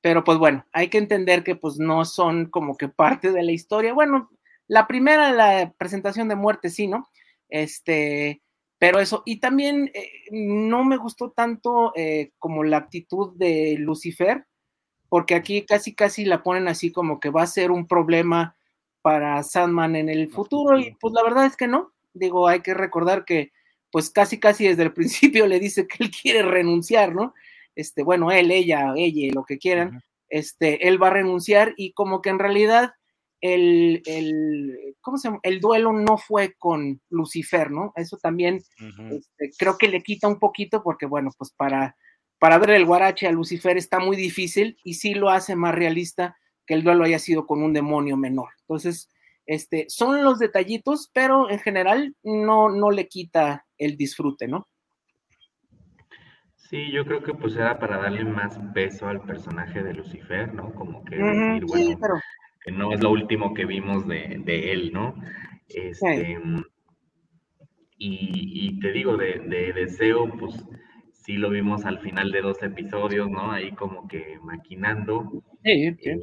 pero 0.00 0.24
pues 0.24 0.38
bueno, 0.38 0.64
hay 0.72 0.88
que 0.88 0.98
entender 0.98 1.44
que 1.44 1.56
pues 1.56 1.78
no 1.78 2.04
son 2.04 2.46
como 2.50 2.76
que 2.76 2.88
parte 2.88 3.32
de 3.32 3.42
la 3.42 3.52
historia. 3.52 3.92
Bueno, 3.92 4.30
la 4.66 4.86
primera, 4.86 5.32
la 5.32 5.72
presentación 5.78 6.28
de 6.28 6.36
muerte, 6.36 6.70
sí, 6.70 6.86
¿no? 6.86 7.08
Este, 7.48 8.42
pero 8.78 9.00
eso, 9.00 9.22
y 9.26 9.40
también 9.40 9.90
eh, 9.94 10.10
no 10.30 10.84
me 10.84 10.96
gustó 10.96 11.32
tanto 11.32 11.92
eh, 11.96 12.32
como 12.38 12.64
la 12.64 12.78
actitud 12.78 13.36
de 13.36 13.76
Lucifer, 13.78 14.46
porque 15.10 15.34
aquí 15.34 15.66
casi 15.66 15.94
casi 15.94 16.24
la 16.24 16.42
ponen 16.42 16.68
así 16.68 16.90
como 16.90 17.20
que 17.20 17.28
va 17.28 17.42
a 17.42 17.46
ser 17.46 17.72
un 17.72 17.86
problema 17.86 18.56
para 19.02 19.42
Sandman 19.42 19.96
en 19.96 20.08
el 20.08 20.30
futuro 20.30 20.78
y 20.78 20.96
pues 21.00 21.12
la 21.12 21.22
verdad 21.22 21.44
es 21.44 21.56
que 21.56 21.68
no. 21.68 21.92
Digo, 22.14 22.48
hay 22.48 22.60
que 22.60 22.74
recordar 22.74 23.24
que 23.24 23.52
pues 23.90 24.08
casi 24.08 24.38
casi 24.38 24.68
desde 24.68 24.84
el 24.84 24.92
principio 24.94 25.46
le 25.46 25.58
dice 25.58 25.86
que 25.86 26.04
él 26.04 26.10
quiere 26.10 26.42
renunciar, 26.42 27.14
¿no? 27.14 27.34
Este, 27.74 28.02
bueno, 28.02 28.30
él, 28.30 28.50
ella, 28.52 28.92
ella, 28.96 29.32
lo 29.34 29.44
que 29.44 29.58
quieran, 29.58 30.02
este, 30.28 30.88
él 30.88 31.02
va 31.02 31.08
a 31.08 31.14
renunciar 31.14 31.74
y 31.76 31.92
como 31.92 32.22
que 32.22 32.30
en 32.30 32.38
realidad 32.38 32.92
el, 33.40 34.02
el, 34.06 34.96
¿cómo 35.00 35.16
se 35.16 35.28
llama? 35.28 35.40
el 35.42 35.60
duelo 35.60 35.92
no 35.92 36.18
fue 36.18 36.54
con 36.58 37.00
Lucifer, 37.08 37.70
¿no? 37.70 37.92
Eso 37.96 38.16
también 38.18 38.62
este, 39.10 39.50
creo 39.58 39.76
que 39.76 39.88
le 39.88 40.02
quita 40.02 40.28
un 40.28 40.38
poquito 40.38 40.82
porque, 40.82 41.06
bueno, 41.06 41.30
pues 41.36 41.50
para 41.52 41.96
para 42.40 42.58
ver 42.58 42.70
el 42.70 42.86
guarache 42.86 43.28
a 43.28 43.32
Lucifer 43.32 43.76
está 43.76 44.00
muy 44.00 44.16
difícil 44.16 44.78
y 44.82 44.94
sí 44.94 45.14
lo 45.14 45.28
hace 45.28 45.54
más 45.54 45.74
realista 45.74 46.36
que 46.66 46.74
el 46.74 46.82
duelo 46.82 47.04
haya 47.04 47.18
sido 47.18 47.46
con 47.46 47.62
un 47.62 47.72
demonio 47.72 48.16
menor. 48.16 48.48
Entonces, 48.62 49.10
este, 49.46 49.84
son 49.88 50.24
los 50.24 50.38
detallitos, 50.38 51.10
pero 51.12 51.50
en 51.50 51.58
general 51.58 52.16
no, 52.22 52.70
no 52.70 52.90
le 52.90 53.08
quita 53.08 53.66
el 53.76 53.96
disfrute, 53.96 54.48
¿no? 54.48 54.68
Sí, 56.56 56.90
yo 56.92 57.04
creo 57.04 57.22
que 57.22 57.34
pues 57.34 57.56
era 57.56 57.78
para 57.78 57.98
darle 57.98 58.24
más 58.24 58.58
peso 58.72 59.08
al 59.08 59.20
personaje 59.22 59.82
de 59.82 59.92
Lucifer, 59.92 60.54
¿no? 60.54 60.72
Como 60.72 61.04
que 61.04 61.16
decir, 61.16 61.64
bueno, 61.66 61.98
que 62.64 62.72
no 62.72 62.92
es 62.92 63.02
lo 63.02 63.10
último 63.10 63.52
que 63.52 63.66
vimos 63.66 64.06
de, 64.06 64.40
de 64.44 64.72
él, 64.72 64.92
¿no? 64.92 65.14
Este, 65.68 66.38
y, 67.98 68.68
y, 68.68 68.80
te 68.80 68.92
digo, 68.92 69.16
de, 69.16 69.40
de, 69.40 69.72
Deseo, 69.74 70.30
pues 70.38 70.64
sí 71.30 71.36
lo 71.36 71.50
vimos 71.50 71.84
al 71.84 72.00
final 72.00 72.32
de 72.32 72.42
dos 72.42 72.60
episodios, 72.60 73.30
¿no? 73.30 73.52
Ahí 73.52 73.70
como 73.70 74.08
que 74.08 74.40
maquinando. 74.42 75.30
Sí, 75.62 75.94
sí. 75.94 76.10
Eh, 76.10 76.20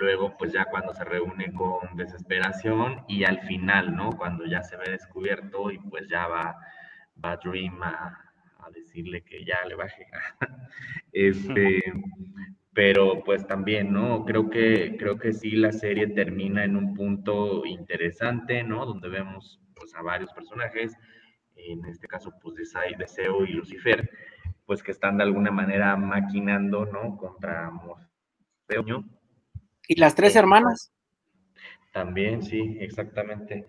luego, 0.00 0.36
pues 0.38 0.52
ya 0.52 0.66
cuando 0.66 0.94
se 0.94 1.04
reúne 1.04 1.52
con 1.52 1.96
Desesperación 1.96 3.02
y 3.08 3.24
al 3.24 3.40
final, 3.40 3.96
¿no? 3.96 4.10
Cuando 4.10 4.46
ya 4.46 4.62
se 4.62 4.76
ve 4.76 4.92
descubierto 4.92 5.72
y 5.72 5.78
pues 5.78 6.06
ya 6.08 6.28
va, 6.28 6.56
va 7.24 7.36
Dream 7.38 7.82
a, 7.82 8.16
a 8.60 8.70
decirle 8.70 9.22
que 9.22 9.44
ya 9.44 9.58
le 9.66 9.74
baje. 9.74 10.06
este, 11.12 11.80
pero 12.72 13.24
pues 13.24 13.44
también, 13.44 13.92
¿no? 13.92 14.24
Creo 14.24 14.50
que, 14.50 14.96
creo 15.00 15.18
que 15.18 15.32
sí 15.32 15.50
la 15.56 15.72
serie 15.72 16.06
termina 16.06 16.62
en 16.64 16.76
un 16.76 16.94
punto 16.94 17.66
interesante, 17.66 18.62
¿no? 18.62 18.86
Donde 18.86 19.08
vemos 19.08 19.60
pues 19.74 19.92
a 19.96 20.02
varios 20.02 20.32
personajes, 20.32 20.96
en 21.56 21.84
este 21.86 22.06
caso 22.06 22.32
pues 22.40 22.54
Deseo 22.54 23.44
y 23.44 23.52
Lucifer, 23.52 24.08
pues 24.68 24.82
que 24.82 24.92
están 24.92 25.16
de 25.16 25.22
alguna 25.22 25.50
manera 25.50 25.96
maquinando, 25.96 26.84
¿no? 26.84 27.16
Contra 27.16 27.70
Morfeo. 27.70 29.02
¿Y 29.88 29.98
las 29.98 30.14
tres 30.14 30.36
hermanas? 30.36 30.92
También, 31.94 32.42
sí, 32.42 32.76
exactamente. 32.78 33.64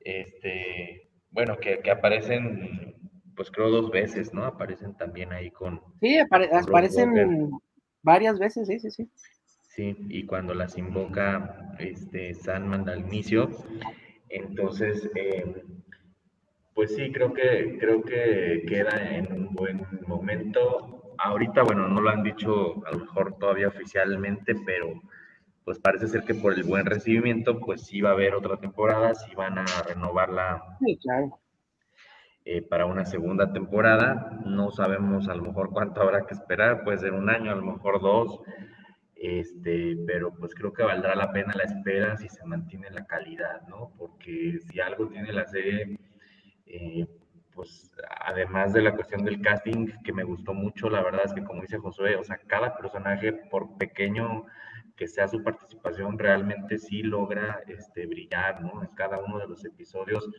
Este, 0.00 1.10
bueno, 1.30 1.58
que, 1.58 1.80
que 1.80 1.90
aparecen, 1.90 2.96
pues 3.36 3.50
creo 3.50 3.68
dos 3.68 3.90
veces, 3.90 4.32
¿no? 4.32 4.46
Aparecen 4.46 4.96
también 4.96 5.30
ahí 5.30 5.50
con... 5.50 5.82
Sí, 6.00 6.16
aparecen 6.18 7.50
Varias 8.00 8.38
veces, 8.38 8.66
sí, 8.66 8.80
sí, 8.80 8.90
sí. 8.90 9.10
Sí, 9.68 9.94
y 10.08 10.24
cuando 10.24 10.54
las 10.54 10.78
invoca 10.78 11.74
este 11.78 12.32
Sandman 12.32 12.88
al 12.88 13.00
inicio, 13.00 13.50
entonces, 14.30 15.10
em, 15.14 15.52
pues 16.74 16.94
sí, 16.94 17.10
creo 17.12 17.32
que, 17.32 17.76
creo 17.78 18.02
que 18.02 18.64
queda 18.66 19.14
en 19.16 19.32
un 19.32 19.54
buen 19.54 19.86
momento. 20.06 21.14
Ahorita, 21.18 21.62
bueno, 21.62 21.88
no 21.88 22.00
lo 22.00 22.10
han 22.10 22.22
dicho 22.22 22.86
a 22.86 22.92
lo 22.92 23.00
mejor 23.00 23.36
todavía 23.38 23.68
oficialmente, 23.68 24.54
pero 24.64 25.00
pues 25.64 25.78
parece 25.78 26.08
ser 26.08 26.24
que 26.24 26.34
por 26.34 26.54
el 26.54 26.64
buen 26.64 26.86
recibimiento, 26.86 27.60
pues 27.60 27.82
sí 27.86 28.00
va 28.00 28.10
a 28.10 28.12
haber 28.12 28.34
otra 28.34 28.56
temporada, 28.56 29.14
sí 29.14 29.34
van 29.34 29.58
a 29.58 29.64
renovarla. 29.86 30.78
Sí, 30.80 30.98
claro. 31.02 31.38
Eh, 32.46 32.62
para 32.62 32.86
una 32.86 33.04
segunda 33.04 33.52
temporada. 33.52 34.40
No 34.46 34.70
sabemos 34.70 35.28
a 35.28 35.34
lo 35.34 35.42
mejor 35.42 35.70
cuánto 35.70 36.00
habrá 36.00 36.26
que 36.26 36.34
esperar, 36.34 36.84
puede 36.84 36.98
ser 36.98 37.12
un 37.12 37.28
año, 37.28 37.52
a 37.52 37.54
lo 37.54 37.62
mejor 37.62 38.00
dos, 38.00 38.40
este, 39.14 39.98
pero 40.06 40.32
pues 40.34 40.54
creo 40.54 40.72
que 40.72 40.82
valdrá 40.82 41.14
la 41.14 41.30
pena 41.32 41.52
la 41.54 41.64
espera 41.64 42.16
si 42.16 42.28
se 42.28 42.44
mantiene 42.46 42.90
la 42.90 43.06
calidad, 43.06 43.60
¿no? 43.68 43.92
Porque 43.98 44.58
si 44.60 44.80
algo 44.80 45.06
tiene 45.08 45.32
la 45.32 45.46
serie, 45.46 45.98
eh, 46.70 47.06
pues 47.54 47.90
además 48.20 48.72
de 48.72 48.82
la 48.82 48.94
cuestión 48.94 49.24
del 49.24 49.40
casting, 49.40 49.88
que 50.04 50.12
me 50.12 50.24
gustó 50.24 50.54
mucho, 50.54 50.88
la 50.88 51.02
verdad 51.02 51.22
es 51.24 51.32
que 51.32 51.44
como 51.44 51.62
dice 51.62 51.78
Josué, 51.78 52.16
o 52.16 52.24
sea, 52.24 52.38
cada 52.46 52.76
personaje, 52.76 53.32
por 53.32 53.76
pequeño 53.76 54.44
que 54.96 55.08
sea 55.08 55.28
su 55.28 55.42
participación, 55.42 56.18
realmente 56.18 56.78
sí 56.78 57.02
logra 57.02 57.62
este, 57.66 58.06
brillar, 58.06 58.62
¿no? 58.62 58.82
En 58.82 58.88
cada 58.94 59.18
uno 59.18 59.38
de 59.38 59.48
los 59.48 59.64
episodios 59.64 60.30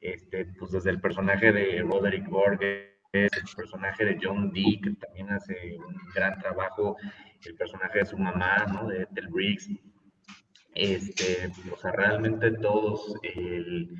este, 0.00 0.46
pues 0.58 0.70
desde 0.72 0.90
el 0.90 1.00
personaje 1.00 1.52
de 1.52 1.82
Roderick 1.82 2.28
Borges, 2.28 2.88
el 3.12 3.30
personaje 3.56 4.04
de 4.04 4.18
John 4.22 4.52
Dee, 4.52 4.80
que 4.80 4.90
también 4.92 5.30
hace 5.30 5.76
un 5.76 5.96
gran 6.14 6.38
trabajo, 6.38 6.96
el 7.44 7.54
personaje 7.56 8.00
de 8.00 8.06
su 8.06 8.18
mamá, 8.18 8.66
¿no? 8.72 8.88
De 8.88 9.02
Ethel 9.02 9.28
Briggs, 9.28 9.68
este, 10.74 11.50
o 11.72 11.76
sea, 11.76 11.92
realmente 11.92 12.52
todos, 12.52 13.16
el, 13.22 13.90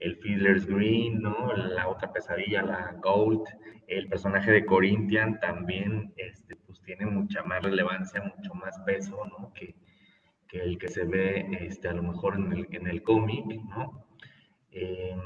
el 0.00 0.16
Fiddler's 0.16 0.66
Green, 0.66 1.20
¿no? 1.20 1.52
La 1.54 1.88
otra 1.88 2.12
pesadilla, 2.12 2.62
la 2.62 2.96
Gold, 3.02 3.42
el 3.86 4.08
personaje 4.08 4.52
de 4.52 4.64
Corinthian 4.66 5.40
también, 5.40 6.12
este, 6.16 6.56
pues 6.56 6.80
tiene 6.82 7.06
mucha 7.06 7.42
más 7.42 7.62
relevancia, 7.62 8.22
mucho 8.22 8.54
más 8.54 8.78
peso, 8.80 9.24
¿no? 9.26 9.52
Que, 9.54 9.74
que 10.46 10.60
el 10.60 10.78
que 10.78 10.88
se 10.88 11.04
ve, 11.04 11.46
este, 11.60 11.88
a 11.88 11.92
lo 11.92 12.02
mejor 12.02 12.36
en 12.36 12.52
el, 12.52 12.66
en 12.70 12.86
el 12.86 13.02
cómic, 13.02 13.44
¿no? 13.46 14.06
Eh, 14.70 15.16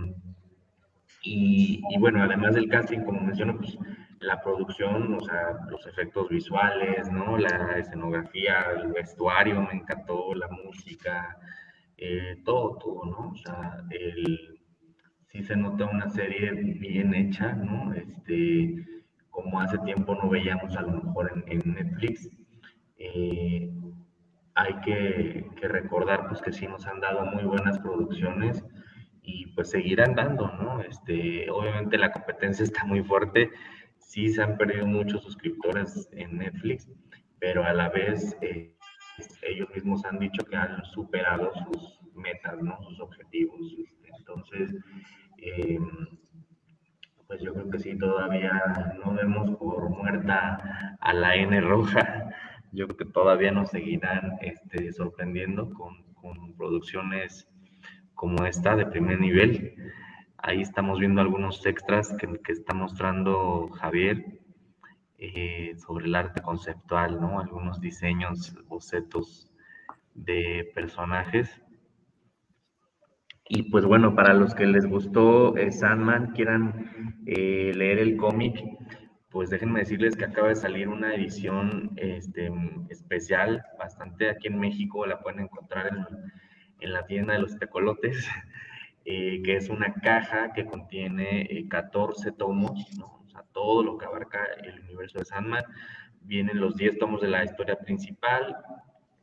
y, 1.24 1.80
bueno, 1.98 2.22
además 2.22 2.54
del 2.54 2.68
casting, 2.68 3.00
como 3.00 3.20
menciono, 3.20 3.56
pues 3.56 3.78
la 4.20 4.40
producción, 4.42 5.14
o 5.14 5.20
sea, 5.20 5.56
los 5.70 5.86
efectos 5.86 6.28
visuales, 6.28 7.10
¿no? 7.12 7.38
La 7.38 7.78
escenografía, 7.78 8.66
el 8.76 8.92
vestuario, 8.92 9.62
me 9.62 9.74
encantó, 9.74 10.34
la 10.34 10.48
música, 10.48 11.38
eh, 11.96 12.40
todo, 12.44 12.76
todo, 12.78 13.04
¿no? 13.04 13.30
O 13.30 13.36
sea, 13.36 13.84
el, 13.90 14.51
sí 15.32 15.42
se 15.42 15.56
nota 15.56 15.86
una 15.86 16.10
serie 16.10 16.52
bien 16.52 17.14
hecha, 17.14 17.52
¿no? 17.54 17.94
Este, 17.94 18.84
como 19.30 19.60
hace 19.60 19.78
tiempo 19.78 20.14
no 20.14 20.28
veíamos 20.28 20.76
a 20.76 20.82
lo 20.82 21.02
mejor 21.02 21.42
en, 21.46 21.62
Netflix. 21.64 22.28
Eh, 22.98 23.72
hay 24.54 24.74
que, 24.84 25.46
recordar 25.62 26.28
pues 26.28 26.42
que 26.42 26.52
sí 26.52 26.66
nos 26.66 26.86
han 26.86 27.00
dado 27.00 27.24
muy 27.24 27.44
buenas 27.44 27.78
producciones 27.78 28.62
y 29.22 29.46
pues 29.54 29.70
seguirán 29.70 30.14
dando, 30.14 30.48
¿no? 30.60 30.82
Este, 30.82 31.50
obviamente 31.50 31.96
la 31.96 32.12
competencia 32.12 32.64
está 32.64 32.84
muy 32.84 33.02
fuerte, 33.02 33.50
sí 33.98 34.28
se 34.28 34.42
han 34.42 34.58
perdido 34.58 34.86
muchos 34.86 35.22
suscriptores 35.22 36.08
en 36.12 36.36
Netflix, 36.36 36.86
pero 37.38 37.64
a 37.64 37.72
la 37.72 37.88
vez 37.88 38.36
eh, 38.42 38.76
ellos 39.42 39.68
mismos 39.74 40.04
han 40.04 40.18
dicho 40.18 40.44
que 40.44 40.56
han 40.56 40.84
superado 40.84 41.50
sus 41.54 42.00
metas, 42.14 42.60
¿no? 42.62 42.78
Sus 42.82 43.00
objetivos. 43.00 43.60
Este, 43.78 44.10
entonces, 44.18 44.74
em, 45.42 45.88
pues 47.26 47.40
yo 47.42 47.52
creo 47.52 47.70
que 47.70 47.78
sí, 47.78 47.98
todavía 47.98 48.52
no 49.04 49.14
vemos 49.14 49.56
por 49.58 49.90
muerta 49.90 50.96
a 51.00 51.12
la 51.12 51.36
N 51.36 51.60
roja. 51.60 52.30
Yo 52.72 52.86
creo 52.86 52.96
que 52.96 53.04
todavía 53.04 53.52
nos 53.52 53.70
seguirán 53.70 54.38
este, 54.40 54.92
sorprendiendo 54.92 55.70
con, 55.70 56.02
con 56.14 56.54
producciones 56.54 57.48
como 58.14 58.46
esta 58.46 58.76
de 58.76 58.86
primer 58.86 59.20
nivel. 59.20 59.74
Ahí 60.38 60.60
estamos 60.60 60.98
viendo 60.98 61.20
algunos 61.20 61.64
extras 61.66 62.14
que, 62.14 62.28
está 62.52 62.74
mostrando 62.74 63.68
Javier 63.80 64.40
eh, 65.18 65.74
sobre 65.76 66.06
el 66.06 66.14
arte 66.16 66.42
conceptual, 66.42 67.20
¿no? 67.20 67.38
Algunos 67.38 67.80
diseños, 67.80 68.54
bocetos 68.66 69.52
de 70.14 70.70
personajes. 70.74 71.61
Y 73.54 73.64
pues 73.64 73.84
bueno, 73.84 74.14
para 74.14 74.32
los 74.32 74.54
que 74.54 74.66
les 74.66 74.86
gustó 74.86 75.54
eh, 75.58 75.70
Sandman, 75.70 76.32
quieran 76.32 77.20
eh, 77.26 77.70
leer 77.74 77.98
el 77.98 78.16
cómic, 78.16 78.58
pues 79.28 79.50
déjenme 79.50 79.80
decirles 79.80 80.16
que 80.16 80.24
acaba 80.24 80.48
de 80.48 80.56
salir 80.56 80.88
una 80.88 81.14
edición 81.14 81.90
este, 81.96 82.50
especial, 82.88 83.62
bastante 83.78 84.30
aquí 84.30 84.48
en 84.48 84.58
México, 84.58 85.04
la 85.04 85.20
pueden 85.20 85.40
encontrar 85.40 85.88
en, 85.88 86.06
en 86.80 86.92
la 86.94 87.04
tienda 87.04 87.34
de 87.34 87.40
los 87.40 87.58
tecolotes, 87.58 88.26
eh, 89.04 89.42
que 89.42 89.56
es 89.56 89.68
una 89.68 89.92
caja 89.96 90.54
que 90.54 90.64
contiene 90.64 91.66
14 91.68 92.30
eh, 92.30 92.32
tomos, 92.32 92.88
o 93.02 93.28
sea, 93.28 93.44
todo 93.52 93.82
lo 93.82 93.98
que 93.98 94.06
abarca 94.06 94.46
el 94.64 94.80
universo 94.80 95.18
de 95.18 95.26
Sandman. 95.26 95.64
Vienen 96.22 96.58
los 96.58 96.74
10 96.76 96.96
tomos 96.98 97.20
de 97.20 97.28
la 97.28 97.44
historia 97.44 97.76
principal, 97.76 98.56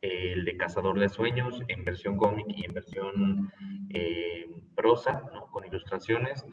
el 0.01 0.45
de 0.45 0.57
Cazador 0.57 0.99
de 0.99 1.09
Sueños 1.09 1.61
en 1.67 1.83
versión 1.83 2.17
cómic 2.17 2.45
y 2.49 2.65
en 2.65 2.73
versión 2.73 3.51
eh, 3.89 4.45
prosa, 4.75 5.23
¿no? 5.33 5.47
con 5.47 5.65
ilustraciones, 5.65 6.45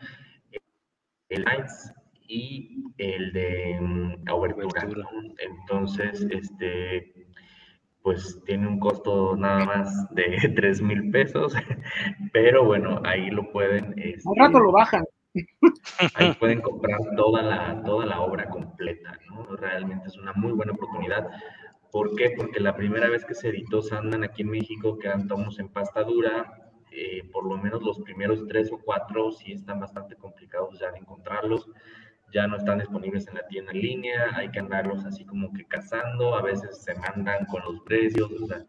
el 1.29 1.45
Nights 1.45 1.93
y 2.29 2.85
el 2.99 3.33
de 3.33 3.79
um, 3.81 4.17
Entonces, 5.39 6.27
este, 6.31 7.29
pues 8.03 8.41
tiene 8.45 8.67
un 8.67 8.79
costo 8.79 9.37
nada 9.37 9.65
más 9.65 10.15
de 10.15 10.53
3 10.57 10.83
mil 10.83 11.11
pesos, 11.11 11.55
pero 12.33 12.65
bueno, 12.65 13.01
ahí 13.05 13.31
lo 13.31 13.51
pueden... 13.53 13.95
Este, 13.97 14.29
Un 14.29 14.37
rato 14.37 14.61
lo 14.61 14.73
bajan. 14.73 15.05
Ahí 16.15 16.33
pueden 16.35 16.63
comprar 16.63 16.99
toda 17.17 17.43
la, 17.43 17.83
toda 17.85 18.07
la 18.07 18.21
obra 18.21 18.49
completa, 18.49 19.19
¿no? 19.29 19.45
Realmente 19.57 20.09
es 20.09 20.17
una 20.17 20.33
muy 20.33 20.53
buena 20.53 20.73
oportunidad. 20.73 21.29
¿Por 21.97 22.15
qué? 22.15 22.35
Porque 22.37 22.61
la 22.61 22.77
primera 22.77 23.09
vez 23.09 23.25
que 23.25 23.35
se 23.35 23.49
editó 23.49 23.81
Sandan 23.81 24.23
aquí 24.23 24.43
en 24.43 24.51
México 24.51 24.99
quedan 24.99 25.27
tomos 25.27 25.59
en 25.59 25.71
pasta 25.71 26.03
dura, 26.03 26.71
eh, 26.91 27.23
por 27.33 27.47
lo 27.47 27.57
menos 27.57 27.83
los 27.83 28.01
primeros 28.01 28.47
tres 28.47 28.71
o 28.71 28.79
cuatro 28.79 29.33
sí 29.33 29.53
están 29.53 29.81
bastante 29.81 30.15
complicados 30.15 30.79
ya 30.79 30.91
de 30.93 30.99
encontrarlos 30.99 31.71
ya 32.35 32.47
no 32.47 32.59
están 32.59 32.81
disponibles 32.81 33.27
en 33.29 33.37
la 33.37 33.47
tienda 33.47 33.73
en 33.73 33.81
línea, 33.81 34.31
hay 34.35 34.51
que 34.51 34.59
andarlos 34.59 35.07
así 35.07 35.25
como 35.25 35.51
que 35.55 35.65
cazando, 35.65 36.35
a 36.35 36.43
veces 36.43 36.85
se 36.85 36.95
mandan 36.97 37.47
con 37.47 37.63
los 37.65 37.81
precios, 37.81 38.31
o 38.31 38.47
sea, 38.47 38.63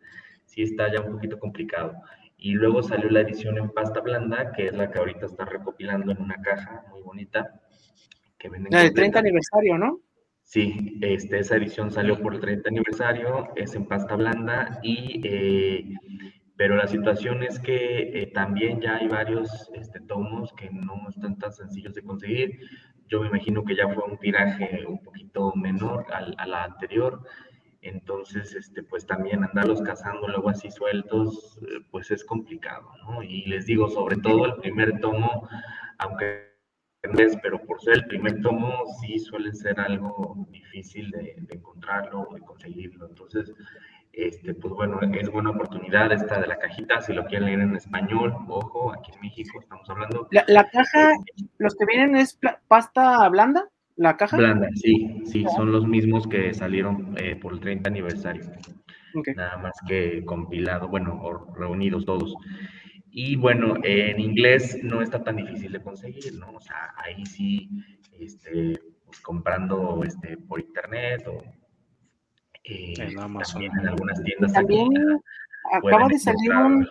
sí 0.46 0.62
está 0.62 0.90
ya 0.90 1.02
un 1.02 1.12
poquito 1.12 1.38
complicado. 1.38 1.94
Y 2.38 2.54
luego 2.54 2.82
salió 2.82 3.10
la 3.10 3.22
edición 3.22 3.58
en 3.58 3.70
pasta 3.72 4.00
blanda, 4.00 4.54
que 4.54 4.68
es 4.68 4.74
la 4.74 4.90
que 4.90 5.00
ahorita 5.00 5.26
está 5.26 5.44
recopilando 5.44 6.14
en 6.14 6.22
una 6.22 6.40
caja 6.42 6.86
muy 6.92 7.02
bonita. 7.02 7.60
Que 8.38 8.48
venden 8.48 8.74
el 8.74 8.94
30 8.94 9.20
aniversario, 9.20 9.78
¿no? 9.78 10.00
Sí, 10.48 10.98
este, 11.02 11.40
esa 11.40 11.58
edición 11.58 11.92
salió 11.92 12.22
por 12.22 12.34
el 12.34 12.40
30 12.40 12.70
aniversario, 12.70 13.50
es 13.58 13.76
en 13.76 13.86
pasta 13.86 14.16
blanda 14.16 14.80
y 14.82 15.22
eh, 15.28 15.94
pero 16.56 16.78
la 16.78 16.88
situación 16.88 17.44
es 17.44 17.60
que 17.60 18.22
eh, 18.22 18.28
también 18.28 18.80
ya 18.80 18.96
hay 18.96 19.10
varios 19.10 19.70
este, 19.74 20.00
tomos 20.00 20.54
que 20.54 20.70
no 20.70 21.10
están 21.10 21.38
tan 21.38 21.52
sencillos 21.52 21.94
de 21.96 22.02
conseguir. 22.02 22.62
Yo 23.10 23.20
me 23.20 23.28
imagino 23.28 23.66
que 23.66 23.76
ya 23.76 23.90
fue 23.90 24.06
un 24.06 24.18
tiraje 24.20 24.86
un 24.88 25.04
poquito 25.04 25.54
menor 25.54 26.06
al, 26.14 26.34
a 26.38 26.48
la 26.48 26.64
anterior. 26.64 27.24
Entonces, 27.82 28.56
este, 28.56 28.84
pues 28.84 29.06
también 29.06 29.44
andarlos 29.44 29.82
cazando 29.82 30.30
luego 30.30 30.50
así 30.50 30.72
sueltos, 30.72 31.60
eh, 31.62 31.82
pues 31.92 32.10
es 32.10 32.24
complicado, 32.24 32.90
¿no? 33.04 33.22
Y 33.22 33.44
les 33.48 33.66
digo, 33.66 33.90
sobre 33.90 34.16
todo 34.16 34.46
el 34.46 34.56
primer 34.56 35.02
tomo, 35.02 35.50
aunque 35.98 36.47
pero 37.42 37.60
por 37.66 37.82
ser 37.82 37.96
el 37.96 38.06
primer 38.06 38.42
tomo 38.42 38.74
sí 39.00 39.20
suele 39.20 39.54
ser 39.54 39.80
algo 39.80 40.48
difícil 40.50 41.10
de, 41.12 41.36
de 41.38 41.56
encontrarlo, 41.56 42.28
de 42.34 42.42
conseguirlo. 42.42 43.08
Entonces, 43.08 43.54
este, 44.18 44.56
pues 44.56 44.74
bueno, 44.74 45.00
es 45.00 45.30
buena 45.30 45.52
oportunidad 45.52 46.12
esta 46.12 46.42
de 46.42 46.48
la 46.48 46.58
cajita, 46.58 47.02
si 47.02 47.14
lo 47.14 47.26
quieren 47.26 47.46
leer 47.46 47.60
en 47.62 47.76
español, 47.76 48.36
ojo, 48.48 48.92
aquí 48.92 49.12
en 49.14 49.22
México 49.22 49.60
estamos 49.62 49.88
hablando. 49.92 50.28
¿La, 50.32 50.68
caja, 50.70 51.12
los 51.60 51.76
que 51.76 51.86
vienen 51.86 52.16
es 52.16 52.40
pasta 52.68 53.30
blanda? 53.30 53.70
¿La 53.96 54.18
caja? 54.18 54.38
Blanda, 54.38 54.70
sí, 54.74 55.22
sí, 55.24 55.46
son 55.56 55.72
los 55.72 55.88
mismos 55.88 56.28
que 56.28 56.52
salieron 56.56 57.16
eh, 57.20 57.36
por 57.36 57.54
el 57.54 57.60
30 57.60 57.88
aniversario. 57.88 58.44
Nada 59.36 59.58
más 59.58 59.74
que 59.88 60.26
compilado, 60.26 60.88
bueno, 60.88 61.54
reunidos 61.56 62.04
todos. 62.04 62.36
Y 63.20 63.36
bueno, 63.36 63.74
en 63.82 64.20
inglés 64.20 64.78
no 64.84 65.02
está 65.02 65.24
tan 65.24 65.38
difícil 65.38 65.72
de 65.72 65.82
conseguir, 65.82 66.36
¿no? 66.36 66.52
O 66.52 66.60
sea, 66.62 66.94
ahí 66.98 67.26
sí, 67.26 67.68
este, 68.20 68.80
pues 69.04 69.20
comprando 69.22 70.04
este, 70.04 70.38
por 70.38 70.60
internet 70.60 71.28
o 71.28 71.42
eh, 72.64 72.94
en 72.96 73.18
algunas 73.18 73.52
tiendas. 73.52 74.54
También 74.54 74.88
acaba 75.74 76.08
de 76.10 76.20
salir 76.20 76.52
un, 76.52 76.88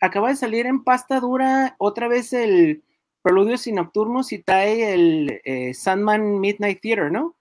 acaba 0.00 0.30
de 0.30 0.34
salir 0.34 0.66
en 0.66 0.82
pasta 0.82 1.20
dura 1.20 1.76
otra 1.78 2.08
vez 2.08 2.32
el 2.32 2.82
Preludios 3.22 3.68
y 3.68 3.72
Nocturnos 3.72 4.32
y 4.32 4.42
trae 4.42 4.94
el 4.94 5.40
eh, 5.44 5.74
Sandman 5.74 6.40
Midnight 6.40 6.80
Theater, 6.80 7.12
¿no? 7.12 7.36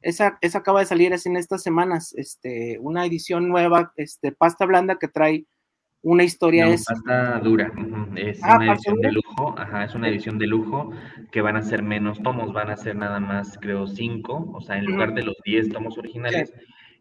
Esa, 0.00 0.38
esa 0.40 0.60
acaba 0.60 0.80
de 0.80 0.86
salir 0.86 1.12
así 1.12 1.28
en 1.28 1.36
estas 1.36 1.62
semanas, 1.62 2.14
este, 2.16 2.78
una 2.78 3.04
edición 3.04 3.50
nueva, 3.50 3.92
este, 3.96 4.32
pasta 4.32 4.64
blanda 4.64 4.98
que 4.98 5.08
trae 5.08 5.44
una 6.02 6.24
historia 6.24 6.66
es. 6.68 6.84
Pasta 6.84 7.40
dura, 7.40 7.72
es 8.16 8.40
ah, 8.42 8.56
una 8.56 8.72
edición 8.72 9.00
de 9.00 9.12
lujo, 9.12 9.54
ajá, 9.58 9.84
es 9.84 9.94
una 9.94 10.08
edición 10.08 10.38
de 10.38 10.46
lujo 10.46 10.90
que 11.30 11.42
van 11.42 11.56
a 11.56 11.62
ser 11.62 11.82
menos 11.82 12.22
tomos, 12.22 12.52
van 12.52 12.70
a 12.70 12.76
ser 12.76 12.96
nada 12.96 13.20
más, 13.20 13.58
creo, 13.60 13.86
cinco, 13.86 14.50
o 14.54 14.60
sea, 14.60 14.78
en 14.78 14.86
lugar 14.86 15.14
de 15.14 15.22
los 15.22 15.36
diez 15.44 15.68
tomos 15.68 15.98
originales, 15.98 16.52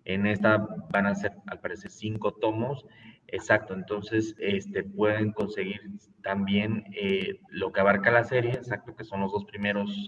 en 0.06 0.26
esta 0.26 0.66
van 0.92 1.06
a 1.06 1.16
ser, 1.16 1.34
al 1.48 1.60
parecer, 1.60 1.92
cinco 1.92 2.34
tomos, 2.34 2.86
exacto, 3.28 3.74
entonces, 3.74 4.36
este, 4.40 4.84
pueden 4.84 5.32
conseguir 5.32 5.80
también 6.22 6.84
eh, 6.94 7.40
lo 7.50 7.72
que 7.72 7.80
abarca 7.80 8.12
la 8.12 8.24
serie, 8.24 8.52
exacto, 8.52 8.96
que 8.96 9.06
son 9.06 9.22
los 9.22 9.32
dos 9.32 9.46
primeros 9.46 10.06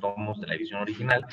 tomos 0.00 0.40
de 0.40 0.46
la 0.46 0.54
edición 0.54 0.82
original, 0.82 1.24